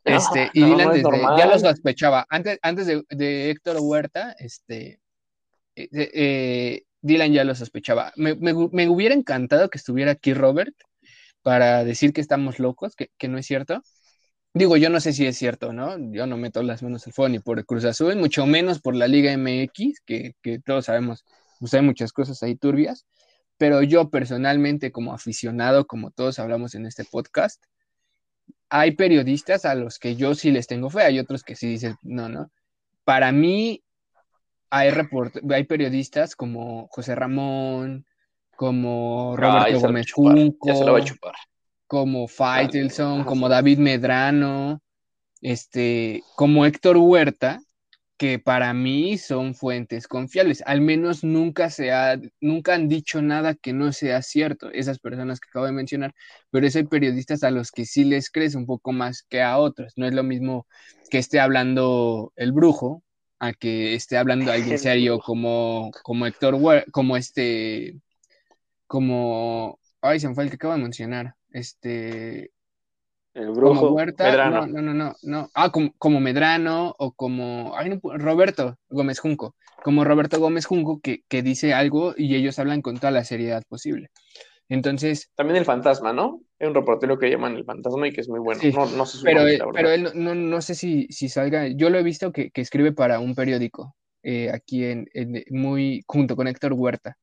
este, 0.04 0.50
y 0.54 0.64
Dylan 0.64 1.02
ya 1.36 1.46
lo 1.46 1.58
sospechaba. 1.58 2.26
Antes, 2.28 2.58
antes 2.62 2.86
de, 2.86 3.50
Héctor 3.50 3.78
Huerta, 3.80 4.34
este, 4.38 5.00
eh, 5.76 5.88
eh, 5.92 6.82
Dylan 7.00 7.32
ya 7.32 7.44
lo 7.44 7.54
sospechaba. 7.54 8.12
Me, 8.16 8.32
hubiera 8.88 9.14
encantado 9.14 9.68
que 9.68 9.78
estuviera 9.78 10.12
aquí 10.12 10.34
Robert 10.34 10.74
para 11.42 11.84
decir 11.84 12.12
que 12.12 12.20
estamos 12.20 12.58
locos, 12.58 12.94
que, 12.96 13.28
no 13.28 13.38
es 13.38 13.46
cierto. 13.46 13.82
Digo, 14.54 14.76
yo 14.76 14.90
no 14.90 15.00
sé 15.00 15.12
si 15.12 15.26
es 15.26 15.36
cierto, 15.36 15.72
¿no? 15.72 15.96
Yo 16.12 16.26
no 16.26 16.36
meto 16.36 16.62
las 16.62 16.82
manos 16.82 17.06
al 17.06 17.14
fuego 17.14 17.30
ni 17.30 17.38
por 17.38 17.58
el 17.58 17.66
Cruz 17.66 17.84
Azul, 17.84 18.16
mucho 18.16 18.46
menos 18.46 18.80
por 18.80 18.94
la 18.94 19.08
Liga 19.08 19.32
MX, 19.36 20.00
que, 20.04 20.34
todos 20.64 20.86
sabemos, 20.86 21.24
pues 21.58 21.74
hay 21.74 21.82
muchas 21.82 22.12
cosas 22.12 22.42
ahí 22.42 22.54
turbias, 22.54 23.06
pero 23.56 23.82
yo 23.82 24.10
personalmente 24.10 24.92
como 24.92 25.14
aficionado, 25.14 25.86
como 25.86 26.10
todos 26.10 26.38
hablamos 26.38 26.74
en 26.74 26.86
este 26.86 27.04
podcast, 27.04 27.64
hay 28.74 28.92
periodistas 28.92 29.66
a 29.66 29.74
los 29.74 29.98
que 29.98 30.16
yo 30.16 30.35
sí 30.35 30.50
les 30.50 30.66
tengo 30.66 30.88
fe, 30.88 31.02
hay 31.02 31.18
otros 31.18 31.42
que 31.42 31.56
sí 31.56 31.68
dicen, 31.68 31.96
no, 32.00 32.30
no. 32.30 32.50
Para 33.04 33.30
mí, 33.30 33.82
hay, 34.70 34.90
hay 35.50 35.64
periodistas 35.64 36.35
como 36.35 36.88
José 36.88 37.14
Ramón, 37.14 38.06
como 38.56 39.37
Roberto 39.37 39.78
Gómez 39.78 40.11
Junco, 40.11 40.98
como 41.87 42.26
Faitelson, 42.26 43.24
como 43.24 43.50
David 43.50 43.76
Medrano, 43.76 44.80
este, 45.42 46.22
como 46.35 46.64
Héctor 46.64 46.96
Huerta, 46.96 47.61
que 48.22 48.38
para 48.38 48.72
mí 48.72 49.18
son 49.18 49.52
fuentes 49.52 50.06
confiables. 50.06 50.62
Al 50.64 50.80
menos 50.80 51.24
nunca 51.24 51.70
se 51.70 51.90
ha, 51.90 52.20
nunca 52.40 52.74
han 52.74 52.87
dicho 52.87 53.20
nada 53.20 53.56
que 53.56 53.72
no 53.72 53.92
sea 53.92 54.22
cierto, 54.22 54.70
esas 54.70 55.00
personas 55.00 55.40
que 55.40 55.48
acabo 55.48 55.66
de 55.66 55.72
mencionar, 55.72 56.14
pero 56.52 56.64
es 56.64 56.76
hay 56.76 56.85
periodistas 56.85 57.42
a 57.42 57.50
los 57.50 57.72
que 57.72 57.85
sí 57.85 58.04
les 58.04 58.30
crees 58.30 58.54
un 58.54 58.64
poco 58.64 58.92
más 58.92 59.24
que 59.24 59.42
a 59.42 59.58
otros. 59.58 59.94
No 59.96 60.06
es 60.06 60.14
lo 60.14 60.22
mismo 60.22 60.68
que 61.11 61.18
esté 61.18 61.40
hablando 61.40 62.32
el 62.37 62.52
brujo 62.52 63.02
a 63.40 63.54
que 63.54 63.96
esté 63.96 64.16
hablando 64.16 64.52
alguien 64.52 64.78
serio 64.78 65.18
como, 65.18 65.90
como 66.04 66.24
Héctor, 66.24 66.61
como 66.92 67.16
este, 67.16 67.96
como, 68.87 69.80
ay, 70.00 70.20
se 70.20 70.28
me 70.28 70.37
fue 70.37 70.44
el 70.44 70.50
que 70.50 70.54
acabo 70.54 70.74
de 70.74 70.80
mencionar, 70.80 71.35
este, 71.50 72.52
el 73.35 73.51
brujo. 73.51 73.92
Huerta, 73.92 74.25
Medrano. 74.25 74.66
No, 74.66 74.83
no, 74.83 74.95
no, 74.95 75.14
no. 75.23 75.51
Ah, 75.55 75.71
como, 75.71 76.21
Medrano 76.21 76.95
o 76.99 77.12
como 77.12 77.75
Roberto 78.14 78.77
Gómez 78.88 79.18
Junco. 79.18 79.55
Como 79.83 80.05
Roberto 80.05 80.38
Gómez 80.38 80.66
Junco 80.66 81.01
que, 81.01 81.42
dice 81.42 81.75
algo 81.75 82.14
y 82.16 82.35
ellos 82.35 82.59
hablan 82.59 82.83
con 82.83 82.97
toda 82.97 83.11
la 83.11 83.25
seriedad 83.25 83.62
posible. 83.68 84.11
Entonces. 84.68 85.31
También 85.35 85.57
el 85.57 85.64
fantasma, 85.64 86.12
¿no? 86.12 86.40
Hay 86.61 86.68
un 86.68 86.75
reportero 86.75 87.18
que 87.18 87.31
llaman 87.31 87.57
el 87.57 87.64
fantasma 87.64 88.07
y 88.09 88.12
que 88.12 88.21
es 88.21 88.29
muy 88.29 88.40
bueno. 88.40 88.61
no, 88.75 88.87
no 88.97 89.07
sé 89.07 89.18
pero, 89.25 89.47
él, 89.47 89.61
pero 89.73 89.90
él 89.90 90.11
no, 90.14 90.35
no, 90.35 90.61
sé 90.61 90.75
si, 90.75 91.07
si 91.09 91.29
salga. 91.29 91.68
Yo 91.68 91.90
lo 91.90 91.99
he 91.99 92.03
visto 92.03 92.33
que, 92.33 92.51
escribe 92.55 92.92
para 92.92 93.18
un 93.18 93.35
periódico 93.35 93.95
eh, 94.23 94.51
aquí 94.53 94.85
en, 94.85 95.09
en, 95.14 95.42
muy 95.51 96.03
junto 96.07 96.37
con 96.37 96.47
Héctor 96.47 96.75
Huerta 96.75 97.16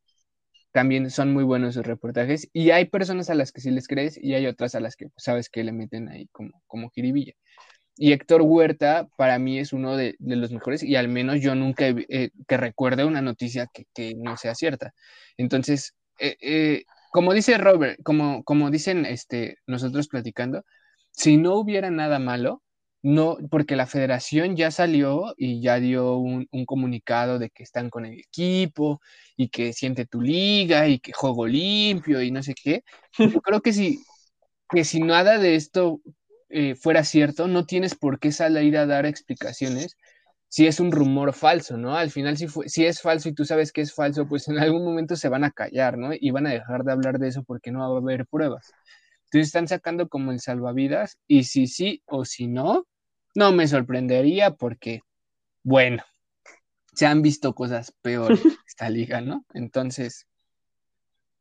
también 0.71 1.09
son 1.09 1.33
muy 1.33 1.43
buenos 1.43 1.73
sus 1.75 1.85
reportajes 1.85 2.49
y 2.53 2.71
hay 2.71 2.85
personas 2.85 3.29
a 3.29 3.35
las 3.35 3.51
que 3.51 3.61
sí 3.61 3.71
les 3.71 3.87
crees 3.87 4.17
y 4.21 4.33
hay 4.33 4.45
otras 4.47 4.75
a 4.75 4.79
las 4.79 4.95
que 4.95 5.09
pues, 5.09 5.23
sabes 5.23 5.49
que 5.49 5.63
le 5.63 5.71
meten 5.71 6.09
ahí 6.09 6.27
como, 6.31 6.61
como 6.67 6.89
jiribilla. 6.89 7.33
Y 8.01 8.13
Héctor 8.13 8.43
Huerta 8.43 9.09
para 9.17 9.39
mí 9.39 9.59
es 9.59 9.73
uno 9.73 9.97
de, 9.97 10.15
los 10.19 10.51
mejores 10.51 10.83
y 10.83 10.95
al 10.95 11.09
menos 11.09 11.41
yo 11.41 11.53
nunca 11.53 11.87
eh, 11.87 12.29
que 12.47 12.57
recuerde 12.57 13.03
una 13.03 13.21
noticia 13.21 13.67
que, 13.73 14.13
no 14.15 14.37
sea 14.37 14.55
cierta. 14.55 14.93
Entonces, 15.37 15.95
eh, 16.17 16.37
eh, 16.41 16.83
como 17.11 17.33
dice 17.33 17.57
Robert, 17.57 17.99
como, 18.03 18.43
como 18.45 18.71
dicen 18.71 19.05
este, 19.05 19.57
nosotros 19.67 20.07
platicando, 20.07 20.63
si 21.11 21.35
no 21.35 21.55
hubiera 21.55 21.91
nada 21.91 22.19
malo, 22.19 22.63
no, 23.01 23.37
porque 23.49 23.75
la 23.75 23.87
federación 23.87 24.55
ya 24.55 24.71
salió 24.71 25.33
y 25.37 25.61
ya 25.61 25.79
dio 25.79 26.17
un, 26.17 26.47
comunicado 26.65 27.39
de 27.39 27.49
que 27.49 27.63
están 27.63 27.89
con 27.89 28.05
el 28.05 28.19
equipo 28.19 29.01
y 29.37 29.49
que 29.49 29.73
siente 29.73 30.05
tu 30.05 30.21
liga 30.21 30.87
y 30.87 30.99
que 30.99 31.13
juego 31.13 31.47
limpio 31.47 32.21
y 32.21 32.31
no 32.31 32.43
sé 32.43 32.53
qué. 32.55 32.83
Yo 33.17 33.41
creo 33.43 33.61
que 33.61 33.73
si, 33.73 34.03
que 34.69 34.83
si 34.83 35.01
nada 35.01 35.37
de 35.39 35.55
esto 35.55 36.01
eh, 36.49 36.75
fuera 36.75 37.03
cierto, 37.03 37.47
no 37.47 37.65
tienes 37.65 37.95
por 37.95 38.19
qué 38.19 38.31
salir 38.31 38.77
a 38.77 38.85
dar 38.85 39.05
explicaciones 39.05 39.95
si 40.49 40.67
es 40.67 40.79
un 40.79 40.91
rumor 40.91 41.33
falso, 41.33 41.77
¿no? 41.77 41.95
Al 41.95 42.09
final, 42.11 42.37
si, 42.37 42.47
fue, 42.47 42.67
si 42.69 42.85
es 42.85 43.01
falso 43.01 43.29
y 43.29 43.33
tú 43.33 43.45
sabes 43.45 43.71
que 43.71 43.81
es 43.81 43.93
falso, 43.93 44.27
pues 44.27 44.47
en 44.47 44.57
algún 44.59 44.83
momento 44.83 45.15
se 45.15 45.29
van 45.29 45.43
a 45.43 45.51
callar, 45.51 45.97
¿no? 45.97 46.09
Y 46.19 46.31
van 46.31 46.47
a 46.47 46.51
dejar 46.51 46.83
de 46.83 46.91
hablar 46.91 47.19
de 47.19 47.27
eso 47.29 47.43
porque 47.43 47.71
no 47.71 47.79
va 47.79 47.85
a 47.85 47.99
haber 47.99 48.25
pruebas. 48.27 48.71
Entonces 49.25 49.47
están 49.47 49.67
sacando 49.67 50.09
como 50.09 50.31
el 50.31 50.39
salvavidas 50.39 51.19
y 51.27 51.43
si 51.43 51.67
sí 51.67 52.01
o 52.07 52.25
si 52.25 52.47
no, 52.47 52.87
no 53.35 53.51
me 53.51 53.67
sorprendería 53.67 54.51
porque, 54.51 55.01
bueno, 55.63 56.03
se 56.93 57.05
han 57.05 57.21
visto 57.21 57.53
cosas 57.53 57.93
peores 58.01 58.41
esta 58.67 58.89
liga, 58.89 59.21
¿no? 59.21 59.45
Entonces. 59.53 60.27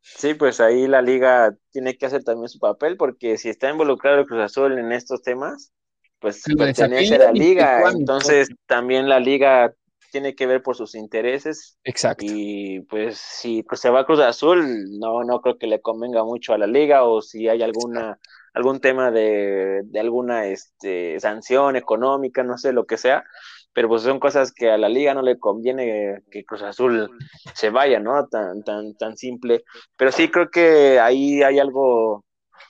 Sí, 0.01 0.35
pues 0.35 0.61
ahí 0.61 0.87
la 0.87 1.03
liga 1.03 1.55
tiene 1.71 1.97
que 1.99 2.07
hacer 2.07 2.25
también 2.25 2.49
su 2.49 2.59
papel 2.59 2.97
porque 2.97 3.37
si 3.37 3.49
está 3.49 3.69
involucrado 3.69 4.21
el 4.21 4.27
Cruz 4.27 4.41
Azul 4.41 4.79
en 4.79 4.93
estos 4.93 5.23
temas, 5.23 5.73
pues 6.21 6.43
pertenece 6.57 7.17
a 7.17 7.19
la 7.19 7.33
liga, 7.33 7.83
entonces 7.91 8.49
también 8.67 9.09
la 9.09 9.21
liga 9.21 9.75
tiene 10.11 10.35
que 10.35 10.47
ver 10.47 10.63
por 10.63 10.77
sus 10.77 10.95
intereses. 10.95 11.79
Exacto. 11.85 12.25
Y 12.27 12.81
pues 12.89 13.19
si 13.19 13.63
pues, 13.63 13.81
se 13.81 13.91
va 13.91 14.01
a 14.01 14.07
Cruz 14.07 14.21
Azul, 14.21 14.99
no, 14.99 15.25
no 15.25 15.41
creo 15.41 15.59
que 15.59 15.67
le 15.67 15.81
convenga 15.81 16.25
mucho 16.25 16.55
a 16.55 16.59
la 16.59 16.67
liga 16.67 17.05
o 17.05 17.21
si 17.21 17.49
hay 17.49 17.63
alguna 17.63 18.19
algún 18.59 18.81
tema 18.81 19.13
de, 19.13 19.83
de 19.85 20.01
alguna 20.01 20.47
este, 20.47 21.21
sanción 21.21 21.77
económica, 21.77 22.43
no 22.43 22.59
sé, 22.59 22.73
lo 22.73 22.87
que 22.87 22.97
sea, 22.97 23.25
pero 23.73 23.87
pues 23.87 24.03
son 24.03 24.19
cosas 24.19 24.53
que 24.53 24.69
a 24.69 24.77
la 24.77 24.89
liga 24.89 25.15
no 25.15 25.23
le 25.23 25.39
conviene 25.39 26.23
que 26.29 26.45
Cruz 26.45 26.63
Azul 26.63 27.09
se 27.55 27.71
vaya, 27.71 28.01
¿no? 28.01 28.27
Tan, 28.27 28.65
tan, 28.65 28.97
tan 28.97 29.17
simple. 29.17 29.63
Pero 29.97 30.11
sí 30.11 30.29
creo 30.29 30.51
que 30.51 30.99
ahí 30.99 31.41
hay 31.45 31.61
algo 31.61 32.25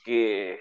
que, 0.05 0.59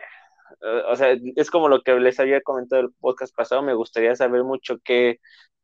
o 0.91 0.97
sea, 0.97 1.15
es 1.37 1.51
como 1.51 1.69
lo 1.69 1.83
que 1.83 1.93
les 2.01 2.19
había 2.21 2.41
comentado 2.41 2.81
el 2.81 2.93
podcast 2.99 3.37
pasado, 3.37 3.61
me 3.61 3.75
gustaría 3.75 4.17
saber 4.17 4.45
mucho 4.45 4.79
qué, 4.83 5.19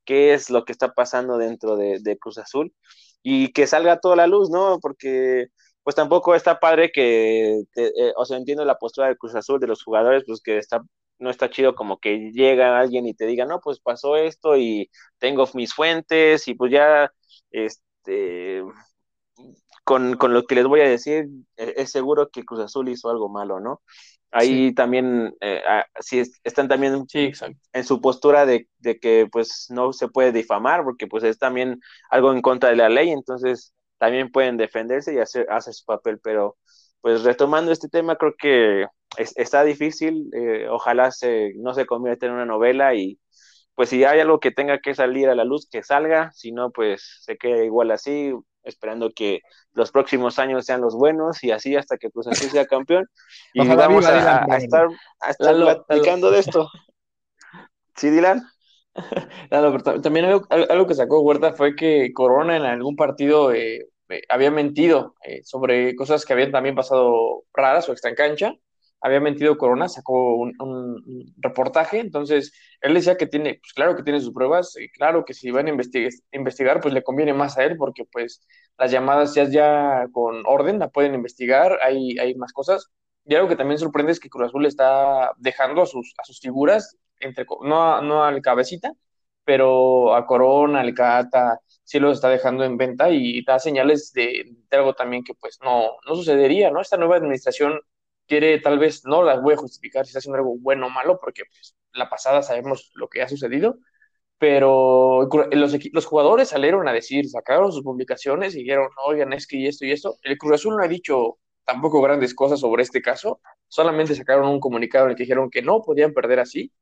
qué 0.05 0.35
es 0.35 0.51
lo 0.51 0.67
que 0.67 0.73
está 0.73 0.93
pasando 0.93 1.39
dentro 1.39 1.77
de, 1.77 2.01
de 2.03 2.19
Cruz 2.19 2.37
Azul 2.37 2.75
y 3.23 3.51
que 3.55 3.67
salga 3.67 3.99
toda 3.99 4.17
la 4.17 4.27
luz, 4.27 4.51
¿no? 4.51 4.79
Porque 4.83 5.47
pues 5.85 5.95
tampoco 5.97 6.35
está 6.35 6.59
padre 6.59 6.91
que, 6.91 7.63
eh, 7.77 8.13
o 8.17 8.25
sea, 8.25 8.39
entiendo 8.39 8.65
la 8.65 8.79
postura 8.79 9.09
del 9.09 9.19
Cruz 9.19 9.35
Azul 9.35 9.61
de 9.61 9.67
los 9.69 9.85
jugadores, 9.85 10.25
pues 10.27 10.41
que 10.43 10.59
está, 10.59 10.83
no 11.19 11.31
está 11.31 11.51
chido 11.51 11.75
como 11.75 11.99
que 12.01 12.33
llega 12.33 12.79
alguien 12.81 13.07
y 13.07 13.15
te 13.15 13.27
diga, 13.27 13.45
no, 13.45 13.61
pues 13.61 13.81
pasó 13.81 14.17
esto 14.17 14.57
y 14.57 14.91
tengo 15.19 15.49
mis 15.55 15.75
fuentes 15.75 16.49
y 16.49 16.55
pues 16.55 16.73
ya, 16.73 17.13
este, 17.51 18.63
con, 19.85 20.17
con 20.17 20.33
lo 20.35 20.45
que 20.45 20.55
les 20.55 20.67
voy 20.67 20.81
a 20.81 20.89
decir, 20.89 21.27
e, 21.57 21.75
es 21.77 21.91
seguro 21.93 22.31
que 22.31 22.45
Cruz 22.45 22.61
Azul 22.61 22.89
hizo 22.89 23.11
algo 23.11 23.29
malo, 23.29 23.61
¿no? 23.61 23.83
Ahí 24.31 24.75
también, 24.75 25.33
eh, 25.41 25.63
sí, 26.01 26.23
están 26.43 26.67
también 26.67 27.07
en 27.73 27.85
su 27.85 28.01
postura 28.01 28.47
de, 28.47 28.69
de, 28.79 28.99
que 28.99 29.29
pues 29.31 29.67
no 29.71 29.93
se 29.93 30.09
puede 30.09 30.33
difamar, 30.33 30.83
porque 30.83 31.07
pues 31.07 31.23
es 31.25 31.39
también 31.39 31.81
algo 32.11 32.33
en 32.33 32.43
contra 32.43 32.71
de 32.71 32.77
la 32.77 32.89
ley, 32.89 33.11
entonces 33.11 33.73
también 34.05 34.31
pueden 34.31 34.59
defenderse 34.59 35.15
y 35.15 35.19
hacer, 35.19 35.47
su 35.73 35.85
papel, 35.87 36.21
pero 36.23 36.59
pues 37.01 37.23
retomando 37.23 37.73
este 37.73 37.89
tema, 37.89 38.17
creo 38.17 38.35
que 38.39 38.87
está 39.17 39.65
difícil, 39.65 40.29
eh, 40.35 40.69
ojalá 40.69 41.11
se, 41.11 41.55
no 41.57 41.73
se 41.73 41.87
convierta 41.87 42.27
en 42.27 42.33
una 42.33 42.45
novela 42.45 42.95
y 42.95 43.19
pues 43.75 43.89
si 43.89 44.05
hay 44.05 44.21
algo 44.21 44.41
que 44.41 44.51
tenga 44.51 44.79
que 44.79 44.95
salir 44.95 45.31
a 45.31 45.35
la 45.35 45.45
luz, 45.45 45.67
que 45.71 45.83
salga, 45.83 46.31
si 46.35 46.53
no, 46.53 46.71
pues 46.71 47.23
se 47.23 47.39
quede 47.39 47.65
igual 47.65 47.93
así, 47.93 48.35
esperando 48.63 49.11
que 49.11 49.41
los 49.73 49.91
próximos 49.91 50.39
años 50.39 50.67
sean 50.67 50.83
los 50.83 50.95
buenos 50.95 51.43
y 51.43 51.51
así 51.51 51.75
hasta 51.75 51.97
que 51.97 52.11
Cruz 52.11 52.27
Azul 52.27 52.51
sea 52.51 52.67
campeón. 52.67 53.07
Y 53.55 53.67
vamos 53.67 54.05
a, 54.05 54.19
estar, 54.59 54.89
a 55.21 55.31
estar 55.31 55.57
platicando 55.87 56.31
de 56.31 56.41
esto. 56.41 56.69
¿Sí, 57.97 58.11
Dylan? 58.11 58.43
también 60.03 60.27
algo, 60.27 60.87
que 60.87 60.95
sacó 60.95 61.21
Huerta 61.21 61.53
fue 61.55 61.75
que 61.75 62.13
Corona 62.13 62.57
en 62.57 62.65
algún 62.65 62.97
partido 62.97 63.53
eh, 63.53 63.89
había 64.29 64.51
mentido 64.51 65.15
eh, 65.23 65.43
sobre 65.45 65.95
cosas 65.97 66.25
que 66.25 66.33
habían 66.33 66.53
también 66.53 66.75
pasado 66.75 67.45
raras 67.53 67.89
o 67.89 67.93
extra 67.93 68.11
en 68.11 68.17
cancha. 68.17 68.55
Había 69.01 69.21
mentido 69.21 69.59
Corona, 69.59 69.89
sacó 69.89 70.37
un, 70.37 71.35
reportaje, 71.37 72.01
entonces 72.01 72.53
él 72.81 72.95
decía 72.95 73.17
que 73.19 73.27
tiene, 73.27 73.59
pues 73.61 73.75
claro 73.75 73.97
que 73.97 74.03
tiene 74.03 74.21
sus 74.21 74.33
pruebas, 74.33 74.75
y 74.79 74.89
claro 74.89 75.27
que 75.27 75.35
si 75.35 75.51
van 75.51 75.67
a 75.67 75.71
investigar, 76.33 76.81
pues 76.81 76.95
le 76.95 77.03
conviene 77.03 77.35
más 77.35 77.59
a 77.59 77.65
él, 77.65 77.77
porque 77.77 78.05
pues 78.11 78.41
las 78.79 78.91
llamadas 78.91 79.35
ya, 79.35 79.45
ya 79.45 80.07
con 80.11 80.43
orden 80.47 80.79
la 80.79 80.89
pueden 80.89 81.15
investigar, 81.15 81.79
hay, 81.83 82.19
hay 82.19 82.35
más 82.37 82.55
cosas, 82.55 82.91
y 83.27 83.35
algo 83.35 83.49
que 83.49 83.57
también 83.57 83.79
sorprende 83.79 84.13
es 84.13 84.21
que 84.21 84.31
Cruz 84.31 84.49
Azul 84.49 84.67
está 84.67 85.33
dejando 85.37 85.83
a 85.83 85.87
sus, 85.87 86.15
a 86.19 86.25
sus 86.25 86.41
figuras, 86.41 86.97
entre, 87.21 87.45
no, 87.63 88.01
no 88.03 88.25
al 88.25 88.41
cabecita, 88.43 88.93
pero 89.45 90.15
a 90.15 90.27
Corona, 90.27 90.81
al 90.81 90.95
Cata, 90.95 91.61
sí 91.85 92.01
los 92.01 92.17
está 92.17 92.29
dejando 92.31 92.65
en 92.65 92.77
venta 92.77 93.11
y 93.11 93.45
da 93.45 93.59
señales 93.59 94.13
de, 94.13 94.57
de, 94.71 94.77
algo 94.77 94.95
también 94.95 95.23
que 95.25 95.35
pues 95.35 95.59
no, 95.63 95.93
no 96.07 96.15
sucedería, 96.17 96.71
¿no? 96.71 96.81
Esta 96.81 96.97
nueva 96.97 97.17
administración 97.17 97.81
quiere 98.27 98.59
tal 98.61 98.79
vez, 98.79 99.05
no 99.05 99.23
las 99.23 99.43
voy 99.43 99.55
a 99.55 99.59
justificar 99.59 100.05
si 100.05 100.11
está 100.11 100.19
haciendo 100.21 100.39
algo 100.39 100.57
bueno 100.59 100.87
o 100.87 100.91
malo, 100.91 101.19
porque 101.21 101.45
pues, 101.45 101.77
la 101.93 102.09
pasada 102.09 102.43
sabemos 102.43 102.91
lo 102.95 103.09
que 103.09 103.23
ha 103.23 103.29
sucedido, 103.29 103.79
pero 104.39 105.29
los, 105.53 105.77
los 105.93 106.07
jugadores 106.07 106.49
salieron 106.49 106.89
a 106.89 106.93
decir, 106.93 107.29
sacaron 107.29 107.73
sus 107.73 107.83
publicaciones 107.83 108.55
y 108.55 108.61
dijeron, 108.61 108.89
oigan, 109.07 109.33
es 109.33 109.47
que 109.47 109.57
y 109.59 109.67
esto 109.67 109.85
y 109.87 109.93
esto. 109.93 110.19
El 110.23 110.39
Cruz 110.39 110.55
Azul 110.55 110.77
no 110.77 110.83
ha 110.83 110.89
dicho 110.89 111.39
tampoco 111.65 112.03
grandes 112.03 112.35
cosas 112.35 112.61
sobre 112.61 112.83
este 112.83 113.03
caso, 113.03 113.41
solamente 113.69 114.15
sacaron 114.15 114.49
un 114.49 114.61
comunicado 114.61 115.07
en 115.07 115.13
el 115.13 115.17
que 115.17 115.25
dijeron 115.25 115.51
que 115.51 115.63
no 115.63 115.83
podían 115.83 116.13
perder 116.13 116.41
así. 116.41 116.73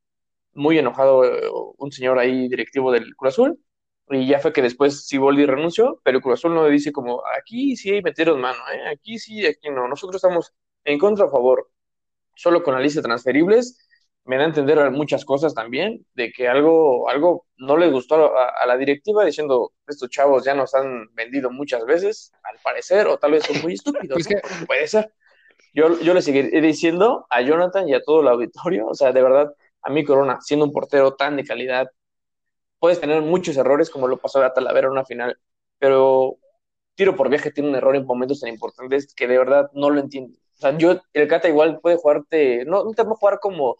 Muy 0.53 0.77
enojado 0.77 1.25
eh, 1.25 1.49
un 1.77 1.91
señor 1.91 2.19
ahí 2.19 2.47
directivo 2.47 2.91
del 2.91 3.15
Cruz 3.15 3.33
Azul, 3.33 3.59
y 4.09 4.27
ya 4.27 4.39
fue 4.39 4.53
que 4.53 4.61
después 4.61 5.07
Siboldi 5.07 5.45
renunció, 5.45 5.99
pero 6.03 6.21
Cruz 6.21 6.39
Azul 6.39 6.53
no 6.53 6.65
dice 6.67 6.91
como, 6.91 7.23
aquí 7.39 7.75
sí 7.75 8.01
metieron 8.01 8.41
mano, 8.41 8.59
¿eh? 8.71 8.89
aquí 8.89 9.17
sí, 9.17 9.45
aquí 9.45 9.69
no, 9.69 9.87
nosotros 9.87 10.17
estamos 10.17 10.53
en 10.83 10.99
contra 10.99 11.25
a 11.25 11.29
favor, 11.29 11.69
solo 12.35 12.63
con 12.63 12.73
la 12.73 12.81
lista 12.81 12.99
de 12.99 13.05
transferibles, 13.05 13.87
me 14.25 14.37
da 14.37 14.43
a 14.43 14.47
entender 14.47 14.91
muchas 14.91 15.25
cosas 15.25 15.53
también, 15.53 16.05
de 16.13 16.31
que 16.31 16.47
algo, 16.47 17.09
algo 17.09 17.45
no 17.57 17.77
le 17.77 17.89
gustó 17.89 18.37
a, 18.37 18.65
la 18.65 18.77
directiva, 18.77 19.25
diciendo, 19.25 19.73
estos 19.87 20.09
chavos 20.09 20.45
ya 20.45 20.53
nos 20.53 20.73
han 20.75 21.13
vendido 21.13 21.51
muchas 21.51 21.85
veces, 21.85 22.31
al 22.43 22.57
parecer, 22.63 23.07
o 23.07 23.17
tal 23.17 23.31
vez 23.31 23.43
son 23.43 23.61
muy 23.61 23.73
estúpidos, 23.73 24.27
pues 24.27 24.65
puede 24.65 24.87
ser. 24.87 25.11
Yo, 25.73 25.99
yo 26.01 26.13
le 26.13 26.21
seguiré 26.21 26.61
diciendo 26.61 27.25
a 27.29 27.41
Jonathan 27.41 27.87
y 27.89 27.95
a 27.95 28.01
todo 28.01 28.21
el 28.21 28.27
auditorio, 28.27 28.87
o 28.87 28.93
sea, 28.93 29.11
de 29.11 29.21
verdad, 29.21 29.53
a 29.81 29.89
mí 29.89 30.03
Corona, 30.03 30.39
siendo 30.41 30.65
un 30.65 30.71
portero 30.71 31.15
tan 31.15 31.35
de 31.35 31.43
calidad, 31.43 31.87
puedes 32.83 32.99
tener 32.99 33.21
muchos 33.21 33.55
errores, 33.55 33.89
como 33.89 34.09
lo 34.09 34.17
pasó 34.17 34.43
a 34.43 34.53
Talavera 34.53 34.87
en 34.87 34.91
una 34.91 35.05
final, 35.05 35.39
pero 35.79 36.37
tiro 36.95 37.15
por 37.15 37.29
viaje 37.29 37.49
tiene 37.49 37.69
un 37.69 37.75
error 37.75 37.95
en 37.95 38.05
momentos 38.05 38.41
tan 38.41 38.49
importantes 38.49 39.13
que 39.15 39.25
de 39.25 39.37
verdad 39.37 39.71
no 39.73 39.89
lo 39.89 40.01
entiendo. 40.01 40.37
O 40.57 40.59
sea, 40.59 40.77
yo, 40.77 40.99
el 41.13 41.29
Cata 41.29 41.47
igual 41.47 41.79
puede 41.79 41.95
jugarte, 41.95 42.65
no, 42.65 42.83
no 42.83 42.91
te 42.91 43.03
va 43.03 43.13
a 43.13 43.15
jugar 43.15 43.39
como, 43.39 43.77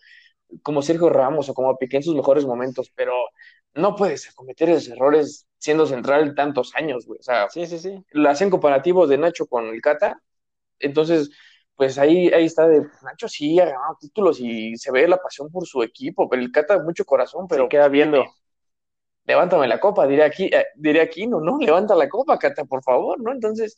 como 0.61 0.81
Sergio 0.81 1.09
Ramos 1.09 1.49
o 1.49 1.53
como 1.53 1.77
Piqué 1.77 1.97
en 1.97 2.03
sus 2.03 2.15
mejores 2.15 2.45
momentos, 2.45 2.93
pero 2.95 3.13
no 3.73 3.93
puedes 3.97 4.33
cometer 4.35 4.69
esos 4.69 4.87
errores 4.93 5.47
siendo 5.57 5.85
central 5.85 6.33
tantos 6.33 6.73
años, 6.73 7.05
güey. 7.05 7.19
O 7.19 7.23
sea, 7.23 7.49
sí, 7.49 7.67
sí, 7.67 7.79
sí. 7.79 8.01
Lo 8.11 8.29
hacen 8.29 8.49
comparativo 8.49 9.05
de 9.05 9.17
Nacho 9.17 9.47
con 9.47 9.65
el 9.65 9.81
Cata, 9.81 10.17
entonces, 10.79 11.29
pues 11.75 11.97
ahí, 11.97 12.29
ahí 12.29 12.45
está 12.45 12.69
de 12.69 12.87
Nacho 13.01 13.27
sí 13.27 13.59
ha 13.59 13.65
ganado 13.65 13.97
títulos 13.99 14.39
y 14.39 14.77
se 14.77 14.93
ve 14.93 15.09
la 15.09 15.17
pasión 15.17 15.51
por 15.51 15.67
su 15.67 15.83
equipo, 15.83 16.29
pero 16.29 16.41
el 16.41 16.53
Cata 16.53 16.81
mucho 16.81 17.03
corazón, 17.03 17.49
pero 17.49 17.67
queda 17.67 17.89
viendo. 17.89 18.23
Levántame 19.25 19.67
la 19.67 19.79
copa, 19.79 20.07
diré 20.07 20.23
aquí, 20.23 20.45
eh, 20.45 20.65
diré 20.75 21.01
aquí, 21.01 21.27
no, 21.27 21.39
no, 21.39 21.57
levanta 21.59 21.95
la 21.95 22.09
copa, 22.09 22.37
Cata, 22.37 22.65
por 22.65 22.83
favor, 22.83 23.21
¿no? 23.21 23.31
Entonces, 23.31 23.77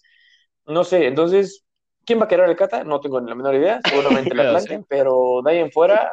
no 0.66 0.84
sé, 0.84 1.08
entonces 1.08 1.66
¿Quién 2.06 2.20
va 2.20 2.26
a 2.26 2.28
querer 2.28 2.48
el 2.48 2.56
Cata? 2.56 2.84
No 2.84 3.00
tengo 3.00 3.20
ni 3.20 3.30
la 3.30 3.36
menor 3.36 3.56
idea, 3.56 3.80
seguramente 3.84 4.36
la 4.36 4.44
planten, 4.52 4.86
pero 4.88 5.42
de 5.44 5.52
ahí 5.52 5.58
en 5.58 5.72
fuera, 5.72 6.12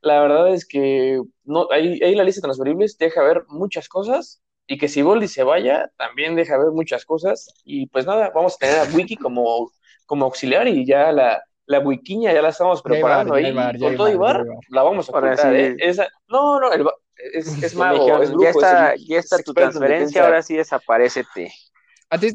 la 0.00 0.22
verdad 0.22 0.48
es 0.54 0.66
que 0.66 1.20
no, 1.44 1.68
ahí, 1.70 2.00
ahí 2.02 2.14
la 2.14 2.24
lista 2.24 2.40
de 2.40 2.46
transferibles 2.46 2.96
deja 2.96 3.22
ver 3.22 3.44
muchas 3.48 3.88
cosas 3.88 4.42
y 4.66 4.78
que 4.78 4.88
si 4.88 5.02
Boldi 5.02 5.28
se 5.28 5.42
vaya, 5.42 5.90
también 5.98 6.34
deja 6.34 6.56
ver 6.56 6.70
muchas 6.72 7.04
cosas. 7.04 7.52
Y 7.64 7.88
pues 7.88 8.06
nada, 8.06 8.30
vamos 8.34 8.54
a 8.54 8.58
tener 8.58 8.78
a 8.78 8.84
Wiki 8.84 9.16
como, 9.16 9.70
como 10.06 10.24
auxiliar 10.24 10.66
y 10.66 10.86
ya 10.86 11.12
la, 11.12 11.42
la 11.66 11.80
wikiña 11.80 12.32
ya 12.32 12.40
la 12.40 12.48
estamos 12.48 12.80
preparando 12.80 13.34
ahí. 13.34 13.54
con 13.78 13.96
todo 13.96 14.08
Ibar, 14.08 14.44
la 14.70 14.82
vamos 14.82 15.10
a 15.10 15.52
¿eh? 15.52 15.76
no, 16.28 16.58
no, 16.58 16.70
es, 17.32 17.62
es 17.62 17.74
mago, 17.74 18.22
es 18.22 18.30
ya 18.40 18.50
está, 18.50 18.94
ya 18.96 19.18
está 19.18 19.38
tu 19.38 19.54
transferencia, 19.54 20.24
ahora 20.24 20.42
sí 20.42 20.56
desaparecete. 20.56 21.52
Antes, 22.10 22.34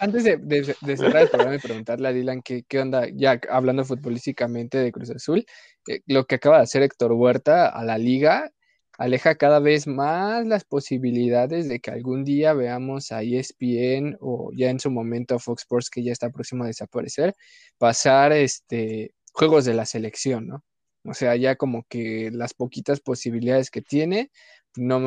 antes, 0.00 0.24
de, 0.24 0.96
cerrar 0.96 1.22
el 1.22 1.28
programa 1.28 1.54
y 1.54 1.60
preguntarle 1.60 2.08
a 2.08 2.12
Dylan 2.12 2.42
qué, 2.42 2.64
qué 2.66 2.80
onda, 2.80 3.06
ya 3.14 3.40
hablando 3.50 3.84
futbolísticamente 3.84 4.78
de 4.78 4.90
Cruz 4.90 5.10
Azul, 5.10 5.46
eh, 5.86 6.00
lo 6.06 6.26
que 6.26 6.34
acaba 6.34 6.56
de 6.56 6.64
hacer 6.64 6.82
Héctor 6.82 7.12
Huerta 7.12 7.68
a 7.68 7.84
la 7.84 7.98
liga 7.98 8.50
aleja 8.98 9.36
cada 9.36 9.60
vez 9.60 9.86
más 9.86 10.44
las 10.46 10.64
posibilidades 10.64 11.68
de 11.68 11.80
que 11.80 11.92
algún 11.92 12.24
día 12.24 12.52
veamos 12.52 13.12
a 13.12 13.22
ESPN 13.22 14.16
o 14.20 14.50
ya 14.56 14.70
en 14.70 14.80
su 14.80 14.90
momento 14.90 15.36
a 15.36 15.38
Fox 15.38 15.62
Sports, 15.62 15.90
que 15.90 16.02
ya 16.02 16.12
está 16.12 16.30
próximo 16.30 16.64
a 16.64 16.66
desaparecer, 16.66 17.34
pasar 17.78 18.32
este, 18.32 19.14
juegos 19.32 19.64
de 19.64 19.74
la 19.74 19.86
selección, 19.86 20.48
¿no? 20.48 20.64
O 21.04 21.14
sea, 21.14 21.36
ya 21.36 21.56
como 21.56 21.84
que 21.88 22.30
las 22.32 22.54
poquitas 22.54 23.00
posibilidades 23.00 23.70
que 23.70 23.82
tiene, 23.82 24.30
no 24.76 25.00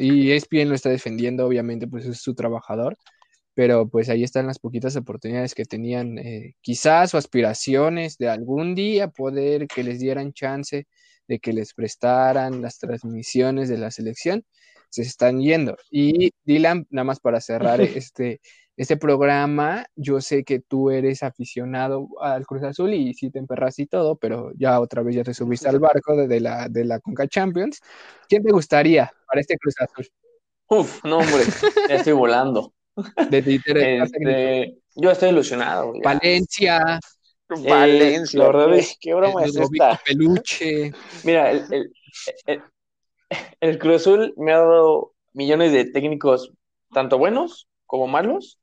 y 0.00 0.32
ESPN 0.32 0.68
lo 0.68 0.74
está 0.74 0.90
defendiendo, 0.90 1.46
obviamente, 1.46 1.86
pues 1.86 2.06
es 2.06 2.20
su 2.20 2.34
trabajador, 2.34 2.96
pero 3.54 3.88
pues 3.88 4.08
ahí 4.08 4.24
están 4.24 4.46
las 4.46 4.58
poquitas 4.58 4.96
oportunidades 4.96 5.54
que 5.54 5.64
tenían, 5.64 6.18
eh, 6.18 6.54
quizás 6.60 7.14
o 7.14 7.18
aspiraciones 7.18 8.18
de 8.18 8.28
algún 8.28 8.74
día 8.74 9.08
poder 9.08 9.68
que 9.68 9.84
les 9.84 10.00
dieran 10.00 10.32
chance 10.32 10.86
de 11.28 11.38
que 11.38 11.52
les 11.52 11.74
prestaran 11.74 12.60
las 12.62 12.78
transmisiones 12.78 13.68
de 13.68 13.78
la 13.78 13.90
selección, 13.90 14.44
se 14.90 15.02
están 15.02 15.40
yendo. 15.40 15.76
Y 15.90 16.32
Dylan, 16.44 16.86
nada 16.90 17.04
más 17.04 17.20
para 17.20 17.40
cerrar 17.40 17.80
este, 17.80 18.40
este 18.76 18.96
programa, 18.96 19.86
yo 19.94 20.20
sé 20.20 20.42
que 20.42 20.58
tú 20.58 20.90
eres 20.90 21.22
aficionado 21.22 22.08
al 22.20 22.44
Cruz 22.44 22.64
Azul 22.64 22.92
y 22.92 23.14
sí 23.14 23.30
te 23.30 23.38
emperras 23.38 23.78
y 23.78 23.86
todo, 23.86 24.16
pero 24.16 24.50
ya 24.56 24.80
otra 24.80 25.02
vez 25.02 25.14
ya 25.14 25.22
te 25.22 25.32
subiste 25.32 25.68
al 25.68 25.78
barco 25.78 26.16
de, 26.16 26.40
la, 26.40 26.68
de 26.68 26.84
la 26.84 26.98
Conca 26.98 27.28
Champions. 27.28 27.80
¿Quién 28.28 28.42
te 28.42 28.52
gustaría 28.52 29.10
para 29.26 29.40
este 29.40 29.56
Cruz 29.58 29.74
Azul? 29.78 30.08
Uf, 30.68 31.04
no, 31.04 31.18
hombre, 31.18 31.44
ya 31.88 31.96
estoy 31.96 32.14
volando. 32.14 32.72
De 33.30 33.38
este, 33.38 34.78
yo 34.94 35.10
estoy 35.10 35.30
ilusionado. 35.30 35.92
Valencia. 36.02 37.00
Valencia. 37.48 38.38
la 38.38 38.46
verdad 38.46 38.74
es 38.74 38.96
qué 39.00 39.14
broma 39.14 39.44
es 39.44 39.56
esta. 39.56 40.00
Peluche. 40.04 40.92
Mira, 41.24 41.50
el, 41.50 41.90
el, 42.46 42.62
el, 43.60 43.78
Cruz 43.78 43.96
Azul 43.96 44.34
me 44.36 44.52
ha 44.52 44.58
dado 44.58 45.12
millones 45.32 45.72
de 45.72 45.84
técnicos, 45.86 46.52
tanto 46.92 47.18
buenos 47.18 47.68
como 47.86 48.06
malos. 48.06 48.58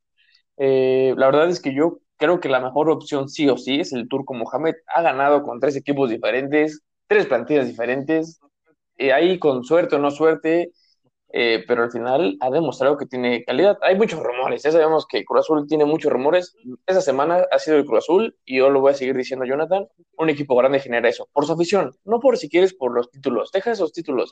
Eh, 0.64 1.16
la 1.18 1.26
verdad 1.26 1.50
es 1.50 1.60
que 1.60 1.74
yo 1.74 2.02
creo 2.18 2.40
que 2.40 2.48
la 2.48 2.60
mejor 2.60 2.92
opción 2.92 3.30
sí 3.30 3.50
o 3.50 3.58
sí 3.58 3.80
es 3.80 3.94
el 3.94 4.08
Turco 4.08 4.36
Mohamed. 4.36 4.76
Ha 4.96 5.02
ganado 5.02 5.42
con 5.42 5.60
tres 5.60 5.76
equipos 5.76 6.12
diferentes, 6.12 6.84
tres 7.08 7.26
plantillas 7.26 7.66
diferentes. 7.66 8.40
Eh, 8.96 9.12
ahí 9.12 9.40
con 9.40 9.64
suerte 9.64 9.96
o 9.96 10.00
no 10.00 10.12
suerte, 10.12 10.72
eh, 11.34 11.64
pero 11.68 11.82
al 11.82 11.92
final 11.92 12.38
ha 12.42 12.52
demostrado 12.52 12.96
que 12.96 13.08
tiene 13.08 13.44
calidad. 13.44 13.80
Hay 13.82 13.96
muchos 13.96 14.22
rumores, 14.22 14.62
ya 14.62 14.72
sabemos 14.72 15.08
que 15.08 15.26
Cruz 15.26 15.40
Azul 15.40 15.66
tiene 15.68 15.86
muchos 15.86 16.12
rumores. 16.12 16.56
Esa 16.86 17.02
semana 17.02 17.44
ha 17.52 17.58
sido 17.58 17.78
el 17.78 17.86
Cruz 17.86 18.04
Azul, 18.04 18.38
y 18.46 18.60
yo 18.60 18.70
lo 18.70 18.82
voy 18.82 18.92
a 18.92 18.96
seguir 18.96 19.16
diciendo, 19.18 19.48
Jonathan, 19.48 19.88
un 20.18 20.30
equipo 20.30 20.56
grande 20.56 20.80
genera 20.80 21.10
eso, 21.10 21.28
por 21.34 21.48
su 21.48 21.54
afición, 21.54 21.92
no 22.06 22.20
por 22.20 22.38
si 22.38 22.50
quieres 22.50 22.76
por 22.76 22.94
los 22.94 23.10
títulos, 23.10 23.52
deja 23.52 23.72
esos 23.72 23.94
títulos. 23.94 24.32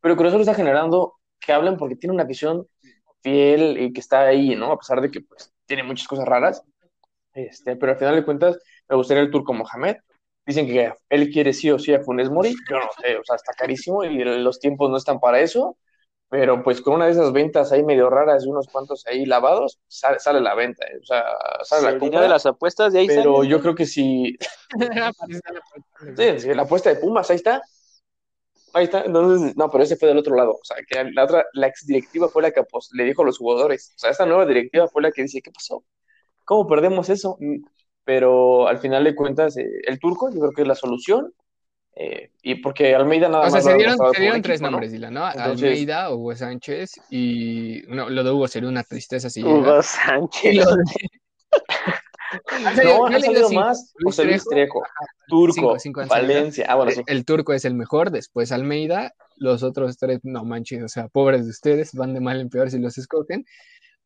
Pero 0.00 0.16
Cruz 0.16 0.28
Azul 0.28 0.40
está 0.40 0.54
generando 0.54 1.16
que 1.38 1.52
hablen 1.52 1.76
porque 1.76 1.96
tiene 1.96 2.14
una 2.14 2.22
afición 2.22 2.66
fiel 3.24 3.78
y 3.80 3.92
que 3.92 4.00
está 4.00 4.20
ahí, 4.20 4.54
¿no? 4.54 4.72
A 4.72 4.78
pesar 4.78 5.00
de 5.00 5.10
que 5.10 5.22
pues, 5.22 5.52
tiene 5.66 5.82
muchas 5.82 6.06
cosas 6.06 6.26
raras. 6.26 6.62
Este, 7.32 7.76
pero 7.76 7.92
al 7.92 7.98
final 7.98 8.14
de 8.14 8.24
cuentas, 8.24 8.58
me 8.88 8.96
gustaría 8.96 9.22
el 9.22 9.30
turco 9.30 9.52
Mohamed. 9.52 9.96
Dicen 10.46 10.66
que 10.66 10.92
él 11.08 11.30
quiere 11.30 11.52
sí 11.52 11.70
o 11.70 11.78
sí 11.78 11.94
a 11.94 12.00
Funes 12.00 12.30
Mori. 12.30 12.54
Yo 12.70 12.78
no 12.78 12.88
sé, 13.00 13.16
o 13.16 13.24
sea, 13.24 13.36
está 13.36 13.52
carísimo 13.54 14.04
y 14.04 14.22
los 14.22 14.60
tiempos 14.60 14.90
no 14.90 14.98
están 14.98 15.18
para 15.18 15.40
eso 15.40 15.76
pero 16.34 16.64
pues 16.64 16.80
con 16.80 16.94
una 16.94 17.06
de 17.06 17.12
esas 17.12 17.32
ventas 17.32 17.70
ahí 17.70 17.84
medio 17.84 18.10
raras 18.10 18.44
y 18.44 18.48
unos 18.48 18.66
cuantos 18.66 19.06
ahí 19.06 19.24
lavados, 19.24 19.78
sale, 19.86 20.18
sale 20.18 20.40
la 20.40 20.56
venta, 20.56 20.84
eh, 20.84 20.98
o 21.00 21.04
sea, 21.04 21.22
sale 21.62 21.92
la 21.92 21.98
compra. 21.98 22.22
de 22.22 22.28
las 22.28 22.44
apuestas 22.44 22.92
de 22.92 22.98
ahí 22.98 23.06
Pero 23.06 23.44
yo 23.44 23.60
creo 23.60 23.76
que 23.76 23.86
si... 23.86 24.36
sí, 26.16 26.54
la 26.54 26.62
apuesta 26.62 26.90
de 26.90 26.96
Pumas, 26.96 27.30
ahí 27.30 27.36
está. 27.36 27.62
Ahí 28.74 28.84
está, 28.84 29.02
entonces, 29.04 29.56
no, 29.56 29.70
pero 29.70 29.84
ese 29.84 29.96
fue 29.96 30.08
del 30.08 30.18
otro 30.18 30.34
lado. 30.36 30.52
O 30.52 30.64
sea, 30.64 30.76
que 30.86 31.04
la 31.12 31.24
otra, 31.24 31.44
la 31.54 31.68
ex 31.68 31.86
directiva 31.86 32.28
fue 32.28 32.42
la 32.42 32.50
que 32.50 32.62
pues, 32.64 32.90
le 32.92 33.04
dijo 33.04 33.22
a 33.22 33.24
los 33.24 33.38
jugadores. 33.38 33.92
O 33.94 33.98
sea, 33.98 34.10
esta 34.10 34.26
nueva 34.26 34.44
directiva 34.46 34.88
fue 34.88 35.00
la 35.02 35.12
que 35.12 35.22
dice, 35.22 35.40
¿qué 35.40 35.50
pasó? 35.52 35.84
¿Cómo 36.44 36.66
perdemos 36.66 37.08
eso? 37.08 37.36
Mm, 37.40 37.64
pero 38.04 38.68
al 38.68 38.78
final 38.78 39.04
de 39.04 39.14
cuentas, 39.14 39.56
eh, 39.56 39.66
el 39.86 39.98
turco, 39.98 40.28
yo 40.30 40.40
creo 40.40 40.52
que 40.52 40.62
es 40.62 40.68
la 40.68 40.74
solución. 40.74 41.32
Eh, 41.96 42.30
y 42.42 42.56
porque 42.56 42.92
Almeida 42.92 43.28
nada 43.28 43.46
O 43.46 43.50
sea, 43.50 43.58
más. 43.58 43.64
se 43.64 43.74
dieron, 43.74 43.96
se 43.96 44.40
tres 44.42 44.56
equipo, 44.56 44.64
¿no? 44.64 44.70
nombres, 44.72 44.90
Dylan, 44.90 45.14
¿no? 45.14 45.28
Entonces- 45.30 45.68
Almeida, 45.70 46.12
Hugo 46.12 46.34
Sánchez 46.34 47.00
y 47.08 47.82
no, 47.86 48.10
lo 48.10 48.24
de 48.24 48.30
Hugo 48.32 48.48
sería 48.48 48.68
una 48.68 48.82
tristeza 48.82 49.30
si 49.30 49.42
llega. 49.42 49.54
Hugo 49.54 49.78
Y 49.78 49.82
Sánchez. 49.84 50.54
lo 50.56 50.76
de- 50.76 50.82
No, 52.84 53.06
han 53.06 53.20
salido 53.20 53.50
más. 53.50 53.92
Luis 53.96 54.16
José 54.16 54.24
Luis 54.28 54.44
Trejo, 54.44 54.82
Turco. 55.28 55.76
Valencia. 56.08 56.66
Ah, 56.68 56.74
bueno, 56.76 56.92
sí. 56.92 57.02
El 57.06 57.24
turco 57.24 57.52
es 57.52 57.64
el 57.64 57.74
mejor, 57.74 58.10
después 58.10 58.52
Almeida, 58.52 59.14
los 59.36 59.62
otros 59.62 59.96
tres, 59.98 60.20
no 60.22 60.44
manches, 60.44 60.82
o 60.82 60.88
sea, 60.88 61.08
pobres 61.08 61.44
de 61.44 61.50
ustedes, 61.50 61.94
van 61.94 62.14
de 62.14 62.20
mal 62.20 62.40
en 62.40 62.48
peor 62.50 62.70
si 62.70 62.78
los 62.78 62.98
escogen. 62.98 63.44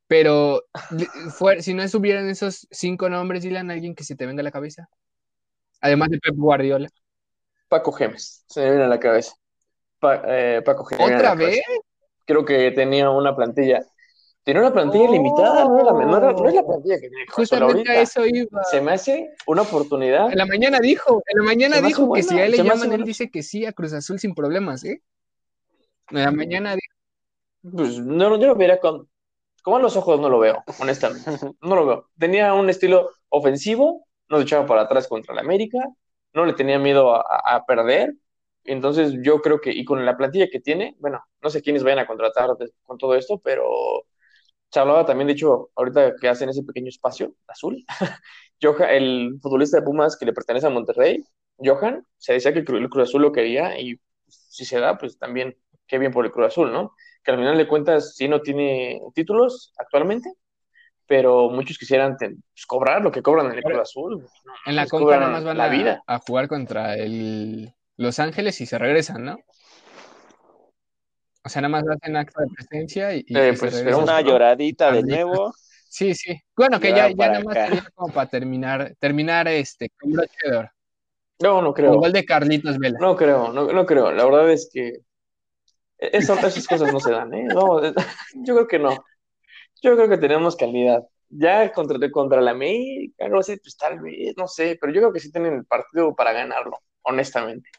Pero 0.07 0.63
fue- 1.37 1.61
si 1.63 1.75
no 1.75 1.83
estuvieran 1.83 2.29
esos 2.29 2.67
cinco 2.71 3.09
nombres, 3.11 3.43
Dylan, 3.43 3.71
alguien 3.71 3.95
que 3.95 4.05
se 4.05 4.17
te 4.17 4.25
venga 4.27 4.41
a 4.41 4.45
la 4.45 4.51
cabeza. 4.51 4.89
Además 5.81 6.09
de 6.09 6.19
Pep 6.19 6.35
Guardiola. 6.35 6.89
Paco 7.69 7.93
Gemes, 7.93 8.45
se 8.49 8.61
me 8.63 8.71
viene 8.71 8.85
a 8.85 8.89
la 8.89 8.99
cabeza. 8.99 9.35
Pa- 10.01 10.23
eh, 10.27 10.63
Paco 10.65 10.85
Gemes. 10.85 11.07
¿Otra 11.17 11.35
vez? 11.35 11.61
Creo 12.25 12.45
que 12.45 12.71
tenía 12.71 13.11
una 13.11 13.37
plantilla. 13.37 13.85
Tenía 14.49 14.63
una 14.63 14.73
plantilla 14.73 15.05
Oh. 15.05 15.13
limitada, 15.13 15.65
no, 15.67 15.77
la, 15.77 15.93
no, 15.93 16.49
es 16.49 16.55
la 16.55 16.65
plantilla 16.65 16.99
que 16.99 17.11
tiene 17.11 17.27
Justamente 17.31 17.91
a 17.91 18.01
eso 18.01 18.25
iba. 18.25 18.65
Se 18.65 18.81
me 18.81 18.93
hace 18.93 19.35
una 19.47 19.61
oportunidad. 19.61 20.33
En 20.33 20.39
la 20.39 20.47
mañana 20.47 20.81
dijo, 20.81 21.23
en 21.27 21.41
la 21.41 21.45
mañana 21.45 21.83
dijo 21.83 22.11
que 22.15 22.23
si 22.23 22.29
buena, 22.29 22.43
a 22.43 22.47
él 22.47 22.53
le 22.53 22.65
llaman, 22.65 22.91
él 22.95 23.05
dice 23.05 23.31
que 23.31 23.43
sí 23.43 23.67
a 23.67 23.75
Cruz 23.75 23.93
Azul 23.93 24.19
sin 24.19 24.35
problemas, 24.35 24.85
¿eh? 24.85 25.03
En 26.13 26.23
la 26.23 26.31
mañana 26.31 26.75
dijo, 26.77 27.77
Pues 27.77 27.99
no, 27.99 28.41
yo 28.41 28.47
lo 28.47 28.55
vería 28.55 28.81
con. 28.81 29.07
Como 29.63 29.77
a 29.77 29.81
los 29.81 29.97
ojos 29.97 30.19
no 30.19 30.31
lo 30.31 30.39
veo, 30.39 30.65
honestamente. 30.81 31.31
No 31.61 31.77
lo 31.77 31.85
veo. 31.85 32.09
Tenía 32.19 32.55
un 32.55 32.71
estilo 32.71 33.11
ofensivo, 33.29 34.07
no 34.31 34.39
se 34.39 34.45
echaba 34.45 34.65
para 34.65 34.81
atrás 34.81 35.09
contra 35.09 35.35
el 35.35 35.41
América, 35.41 35.79
no 36.33 36.47
le 36.47 36.55
tenía 36.55 36.79
miedo 36.79 37.15
a, 37.15 37.65
perder. 37.67 38.15
Entonces, 38.65 39.13
yo 39.23 39.43
creo 39.43 39.61
que, 39.61 39.73
y 39.73 39.85
con 39.85 40.07
la 40.07 40.17
plantilla 40.17 40.49
que 40.51 40.61
tiene, 40.61 40.97
bueno, 41.01 41.23
no 41.43 41.51
sé 41.51 41.61
quiénes 41.61 41.85
vayan 41.85 41.99
a 41.99 42.07
contratar 42.07 42.49
con 42.87 42.97
todo 42.97 43.15
esto, 43.15 43.39
pero 43.45 44.07
se 44.71 44.81
hablaba 44.81 45.07
también, 45.07 45.27
de 45.29 45.33
hecho, 45.35 45.71
ahorita 45.77 46.15
que 46.21 46.29
hacen 46.29 46.49
ese 46.49 46.63
pequeño 46.63 46.89
espacio 46.89 47.35
azul, 47.47 47.85
Johan, 48.63 48.91
el 48.91 49.39
futbolista 49.43 49.79
de 49.79 49.85
Pumas 49.85 50.17
que 50.17 50.27
le 50.27 50.33
pertenece 50.33 50.67
a 50.67 50.71
Monterrey, 50.71 51.25
Johan, 51.59 52.05
se 52.19 52.35
decía 52.35 52.53
que 52.53 52.61
el 52.61 52.65
Cru- 52.67 52.79
el 52.79 52.89
Cruz 52.89 53.09
Azul 53.09 53.23
lo 53.23 53.33
quería 53.33 53.79
y 53.81 54.01
si 54.29 54.65
se 54.65 54.79
da, 54.81 54.99
pues 54.99 55.19
también 55.19 55.57
qué 55.87 55.99
bien 55.99 56.13
por 56.13 56.25
el 56.25 56.33
Cruz 56.33 56.49
Azul, 56.49 56.73
¿no? 56.73 56.93
Que 57.25 57.31
al 57.33 57.39
final 57.39 57.57
de 57.57 57.67
cuentas 57.69 58.15
sí 58.15 58.29
no 58.29 58.41
tiene 58.43 59.01
títulos 59.15 59.73
actualmente, 59.79 60.33
pero 61.07 61.49
muchos 61.51 61.79
quisieran 61.79 62.17
pues, 62.19 62.67
cobrar 62.67 63.03
lo 63.03 63.11
que 63.11 63.23
cobran 63.23 63.47
en 63.47 63.59
el 63.59 63.63
Cruz 63.65 63.79
Azul. 63.81 64.27
En 64.67 64.77
la 64.77 64.87
cobran 64.87 65.21
nada 65.21 65.33
más 65.33 65.45
van 65.45 65.59
la 65.59 65.65
a, 65.65 65.69
vida. 65.71 66.03
a 66.07 66.19
jugar 66.19 66.49
contra 66.49 66.95
el 66.97 67.73
Los 67.97 68.19
Ángeles 68.19 68.61
y 68.61 68.67
se 68.67 68.79
regresan, 68.79 69.25
¿no? 69.25 69.39
O 71.49 71.51
sea, 71.51 71.63
nada 71.63 71.71
más 71.73 71.85
hacen 71.89 72.15
acto 72.15 72.43
de 72.43 72.47
presencia 72.49 73.15
y, 73.17 73.25
y 73.27 73.39
Eh, 73.39 73.55
pues, 73.59 73.73
esperemos 73.75 74.03
Una 74.05 74.21
no. 74.21 74.29
lloradita 74.29 74.93
de 74.93 75.03
nuevo. 75.03 75.55
Sí, 75.89 76.15
sí. 76.15 76.39
Bueno, 76.55 76.79
que 76.79 76.91
ya, 76.91 77.09
ya 77.09 77.29
nada 77.29 77.41
más 77.41 77.55
sería 77.55 77.83
como 77.95 78.13
para 78.13 78.29
terminar, 78.29 78.95
terminar 78.99 79.49
este 79.49 79.89
con 79.99 80.13
broche 80.13 80.37
de 80.45 80.57
oro. 80.59 80.71
No, 81.41 81.63
no 81.63 81.73
creo. 81.73 81.95
gol 81.97 82.13
de 82.13 82.27
Carlitos 82.27 82.77
Vela. 82.79 82.99
No 83.01 83.17
creo, 83.17 83.51
no, 83.51 83.73
no 83.73 83.87
creo. 83.87 84.13
La 84.13 84.27
verdad 84.27 84.51
es 84.51 84.69
que 84.71 84.99
eso- 85.97 86.35
esas 86.35 86.67
cosas 86.69 86.93
no 86.93 87.01
se 87.01 87.13
dan, 87.13 87.33
¿eh? 87.33 87.45
No, 87.45 87.81
yo 88.45 88.55
creo 88.55 88.69
que 88.69 88.79
no. 88.79 88.91
Yo 89.83 89.97
creo 89.97 90.09
que 90.09 90.19
tenemos 90.19 90.57
calidad. 90.57 91.05
Ya 91.31 91.73
contra, 91.73 91.99
contra 92.11 92.41
la 92.41 92.53
América, 92.53 93.29
no 93.29 93.43
sé, 93.43 93.59
pues 93.59 93.77
tal 93.77 94.01
vez, 94.01 94.35
no 94.37 94.49
sé, 94.49 94.79
pero 94.81 94.93
yo 94.93 95.01
creo 95.01 95.13
que 95.13 95.21
sí 95.21 95.33
tienen 95.33 95.55
el 95.55 95.67
partido 95.67 96.15
para 96.15 96.33
ganarlo, 96.33 96.79
honestamente. 97.03 97.71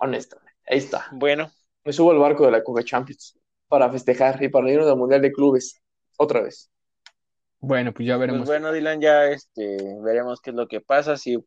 Honestamente. 0.00 0.52
Ahí 0.66 0.78
está. 0.78 1.06
Bueno, 1.12 1.50
Me 1.84 1.92
subo 1.92 2.10
al 2.12 2.18
barco 2.18 2.46
de 2.46 2.52
la 2.52 2.62
Coca 2.62 2.82
Champions 2.84 3.38
para 3.68 3.90
festejar 3.90 4.42
y 4.42 4.48
para 4.48 4.70
irnos 4.70 4.88
al 4.88 4.96
Mundial 4.96 5.22
de 5.22 5.32
Clubes. 5.32 5.80
Otra 6.18 6.40
vez. 6.42 6.70
Bueno, 7.60 7.92
pues 7.92 8.06
ya 8.08 8.18
pues 8.24 8.28
veremos. 8.28 8.46
bueno, 8.46 8.72
Dylan, 8.72 9.00
ya 9.00 9.26
este, 9.26 9.78
veremos 10.02 10.40
qué 10.40 10.50
es 10.50 10.56
lo 10.56 10.66
que 10.68 10.80
pasa. 10.80 11.16
Si 11.16 11.38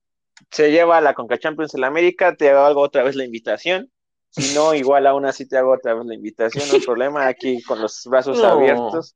se 0.52 0.72
lleva 0.72 0.98
a 0.98 1.02
la 1.02 1.14
Conca 1.14 1.38
Champions 1.40 1.74
en 1.76 1.82
la 1.82 1.88
América, 1.88 2.36
te 2.36 2.50
hago 2.52 2.82
otra 2.82 3.04
vez 3.04 3.16
la 3.16 3.26
invitación. 3.26 3.92
Si 4.30 4.50
no, 4.56 4.74
igual 4.76 5.08
aún 5.08 5.26
así 5.26 5.48
te 5.48 5.58
hago 5.58 5.74
otra 5.74 5.94
vez 5.96 6.06
la 6.06 6.16
invitación, 6.16 6.68
no 6.68 6.76
hay 6.76 6.82
problema, 6.82 7.28
aquí 7.28 7.62
con 7.64 7.82
los 7.82 8.04
brazos 8.06 8.42
No. 8.42 8.46
abiertos. 8.46 9.16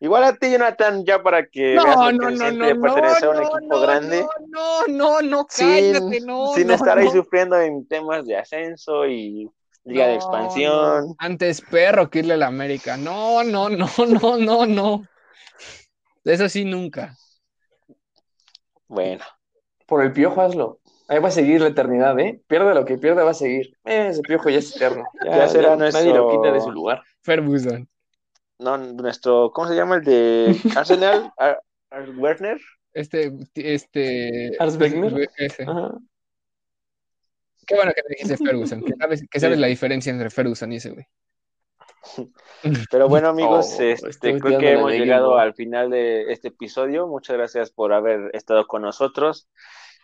Igual 0.00 0.24
a 0.24 0.36
ti, 0.36 0.50
Jonathan, 0.52 1.04
ya 1.06 1.22
para 1.22 1.46
que 1.46 1.80
veas 1.80 2.00
No, 2.00 2.04
lo 2.04 2.12
no, 2.12 2.18
que 2.18 2.32
se 2.32 2.36
no, 2.36 2.44
siente 2.44 2.58
no, 2.58 2.66
de 2.66 2.74
no, 2.74 2.80
pertenecer 2.80 3.28
a 3.28 3.30
un 3.30 3.38
no, 3.38 3.42
equipo 3.42 3.78
no, 3.78 3.80
grande. 3.80 4.30
no, 4.36 4.86
no, 4.88 5.22
no, 5.22 5.46
sin, 5.48 5.66
cállate, 5.68 6.20
no, 6.20 6.54
sin 6.54 6.66
no, 6.66 6.74
estar 6.74 6.98
ahí 6.98 7.08
no. 7.08 7.10
sufriendo 7.10 7.58
en 7.60 7.86
temas 7.88 8.26
de 8.26 8.36
ascenso 8.36 9.06
y 9.06 9.50
liga 9.86 10.04
de 10.06 10.12
No, 10.14 10.16
expansión. 10.16 11.06
no. 11.08 11.14
Antes 11.18 11.60
perro 11.62 12.10
que 12.10 12.18
irle 12.20 12.34
a 12.34 12.36
la 12.36 12.46
América. 12.48 12.96
No, 12.96 13.42
no, 13.42 13.68
no, 13.70 13.86
no, 14.22 14.36
no, 14.38 14.66
no. 14.66 15.04
Eso 16.24 16.48
sí, 16.48 16.64
nunca. 16.64 17.14
Bueno, 18.88 19.24
Por 19.86 20.04
el 20.04 20.12
piojo, 20.12 20.40
hazlo. 20.40 20.80
Ahí 21.08 21.20
va 21.20 21.28
a 21.28 21.32
seguir 21.32 21.60
la 21.60 21.68
eternidad, 21.68 22.18
¿eh? 22.18 22.40
Pierda 22.48 22.74
lo 22.74 22.84
que 22.84 22.98
pierda, 22.98 23.22
va 23.24 23.30
a 23.30 23.34
seguir. 23.34 23.76
Eh, 23.84 24.08
ese 24.10 24.22
piojo 24.22 24.48
ya 24.50 24.58
es 24.58 24.74
eterno. 24.74 25.04
Ya, 25.24 25.36
Ya 25.38 25.48
será 25.48 25.68
ya 25.70 25.76
nuestro- 25.76 26.00
Nadie 26.02 26.14
lo 26.14 26.30
quita 26.30 26.52
de 26.52 26.60
su 26.60 26.72
lugar. 26.72 27.02
Ferguson. 27.22 27.88
no, 28.58 28.76
nuestro, 28.78 29.50
¿cómo 29.52 29.68
se 29.68 29.76
llama 29.76 29.96
el 29.96 30.04
de 30.04 30.56
Arsenal? 30.76 31.32
Ar- 31.38 31.60
Ar- 31.90 32.10
Werner. 32.18 32.58
Este, 32.92 33.30
este. 33.54 34.56
Ars 34.58 34.76
Wegner. 34.78 35.28
ese. 35.36 35.62
Ajá. 35.64 35.92
Qué 37.66 37.74
bueno 37.74 37.92
que 37.94 38.02
te 38.02 38.08
dijiste 38.10 38.36
Ferguson. 38.44 38.82
Que 38.82 38.94
sabes, 38.98 39.24
que 39.30 39.40
sabes 39.40 39.56
Sí. 39.56 39.60
la 39.60 39.66
diferencia 39.66 40.10
entre 40.12 40.30
Ferguson 40.30 40.72
y 40.72 40.76
ese 40.76 40.90
güey. 40.90 41.06
Pero 42.90 43.08
bueno, 43.08 43.28
amigos, 43.28 43.76
Oh, 43.78 43.82
este, 43.82 44.38
creo 44.38 44.58
que 44.58 44.72
hemos 44.72 44.92
llegado 44.92 45.38
al 45.38 45.54
final 45.54 45.90
de 45.90 46.32
este 46.32 46.48
episodio. 46.48 47.06
Muchas 47.08 47.36
gracias 47.36 47.70
por 47.70 47.92
haber 47.92 48.30
estado 48.34 48.66
con 48.66 48.82
nosotros. 48.82 49.48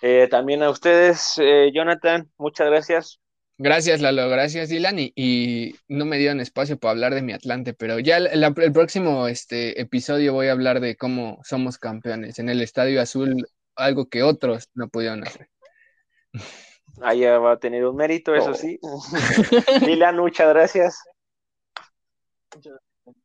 Eh, 0.03 0.27
también 0.29 0.63
a 0.65 0.71
ustedes, 0.71 1.35
eh, 1.39 1.71
Jonathan, 1.73 2.29
muchas 2.37 2.67
gracias. 2.67 3.21
Gracias, 3.59 4.01
Lalo, 4.01 4.29
gracias, 4.29 4.69
Dylan. 4.69 4.99
Y, 4.99 5.13
y 5.15 5.77
no 5.87 6.05
me 6.05 6.19
dieron 6.19 6.41
espacio 6.41 6.77
para 6.79 6.91
hablar 6.91 7.15
de 7.15 7.23
mi 7.23 7.33
Atlante, 7.33 7.73
pero 7.75 8.01
ya 8.01 8.17
el, 8.17 8.43
el 8.43 8.73
próximo 8.73 9.29
este, 9.29 9.81
episodio 9.81 10.33
voy 10.33 10.49
a 10.49 10.53
hablar 10.53 10.81
de 10.81 10.97
cómo 10.97 11.39
somos 11.45 11.79
campeones 11.79 12.41
en 12.41 12.49
el 12.49 12.61
Estadio 12.63 13.01
Azul, 13.01 13.47
algo 13.77 14.07
que 14.09 14.25
otros 14.25 14.69
no 14.75 14.89
pudieron 14.89 15.23
hacer. 15.25 15.49
Ahí 17.01 17.23
va 17.23 17.53
a 17.53 17.59
tener 17.59 17.87
un 17.87 17.97
mérito, 17.97 18.35
eso 18.35 18.55
sí. 18.55 18.79
Dylan, 19.81 20.17
muchas 20.17 20.49
gracias. 20.49 21.03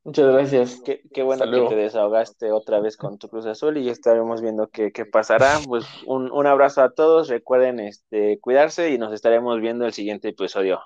Muchas 0.04 0.26
gracias. 0.34 0.82
Qué, 0.86 1.02
qué 1.14 1.22
bueno 1.22 1.46
que 1.52 1.68
te 1.68 1.76
desahogaste 1.76 2.52
otra 2.52 2.80
vez 2.80 2.96
con 2.98 3.18
tu 3.18 3.28
Cruz 3.28 3.46
Azul 3.46 3.78
y 3.78 3.84
ya 3.84 3.92
estaremos 3.92 4.42
viendo 4.42 4.70
qué, 4.70 4.92
qué 4.92 5.06
pasará. 5.06 5.60
Pues 5.68 5.86
un, 6.06 6.32
un 6.32 6.48
abrazo 6.48 6.82
a 6.82 6.92
todos, 6.92 7.28
recuerden 7.28 7.80
este, 7.80 8.40
cuidarse 8.40 8.92
y 8.92 8.98
nos 8.98 9.14
estaremos 9.14 9.60
viendo 9.60 9.86
el 9.86 9.94
siguiente 9.94 10.30
episodio. 10.30 10.80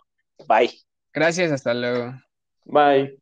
Bye. 0.48 0.72
Gracias, 1.14 1.52
hasta 1.52 1.74
luego. 1.74 2.14
Bye. 2.66 3.21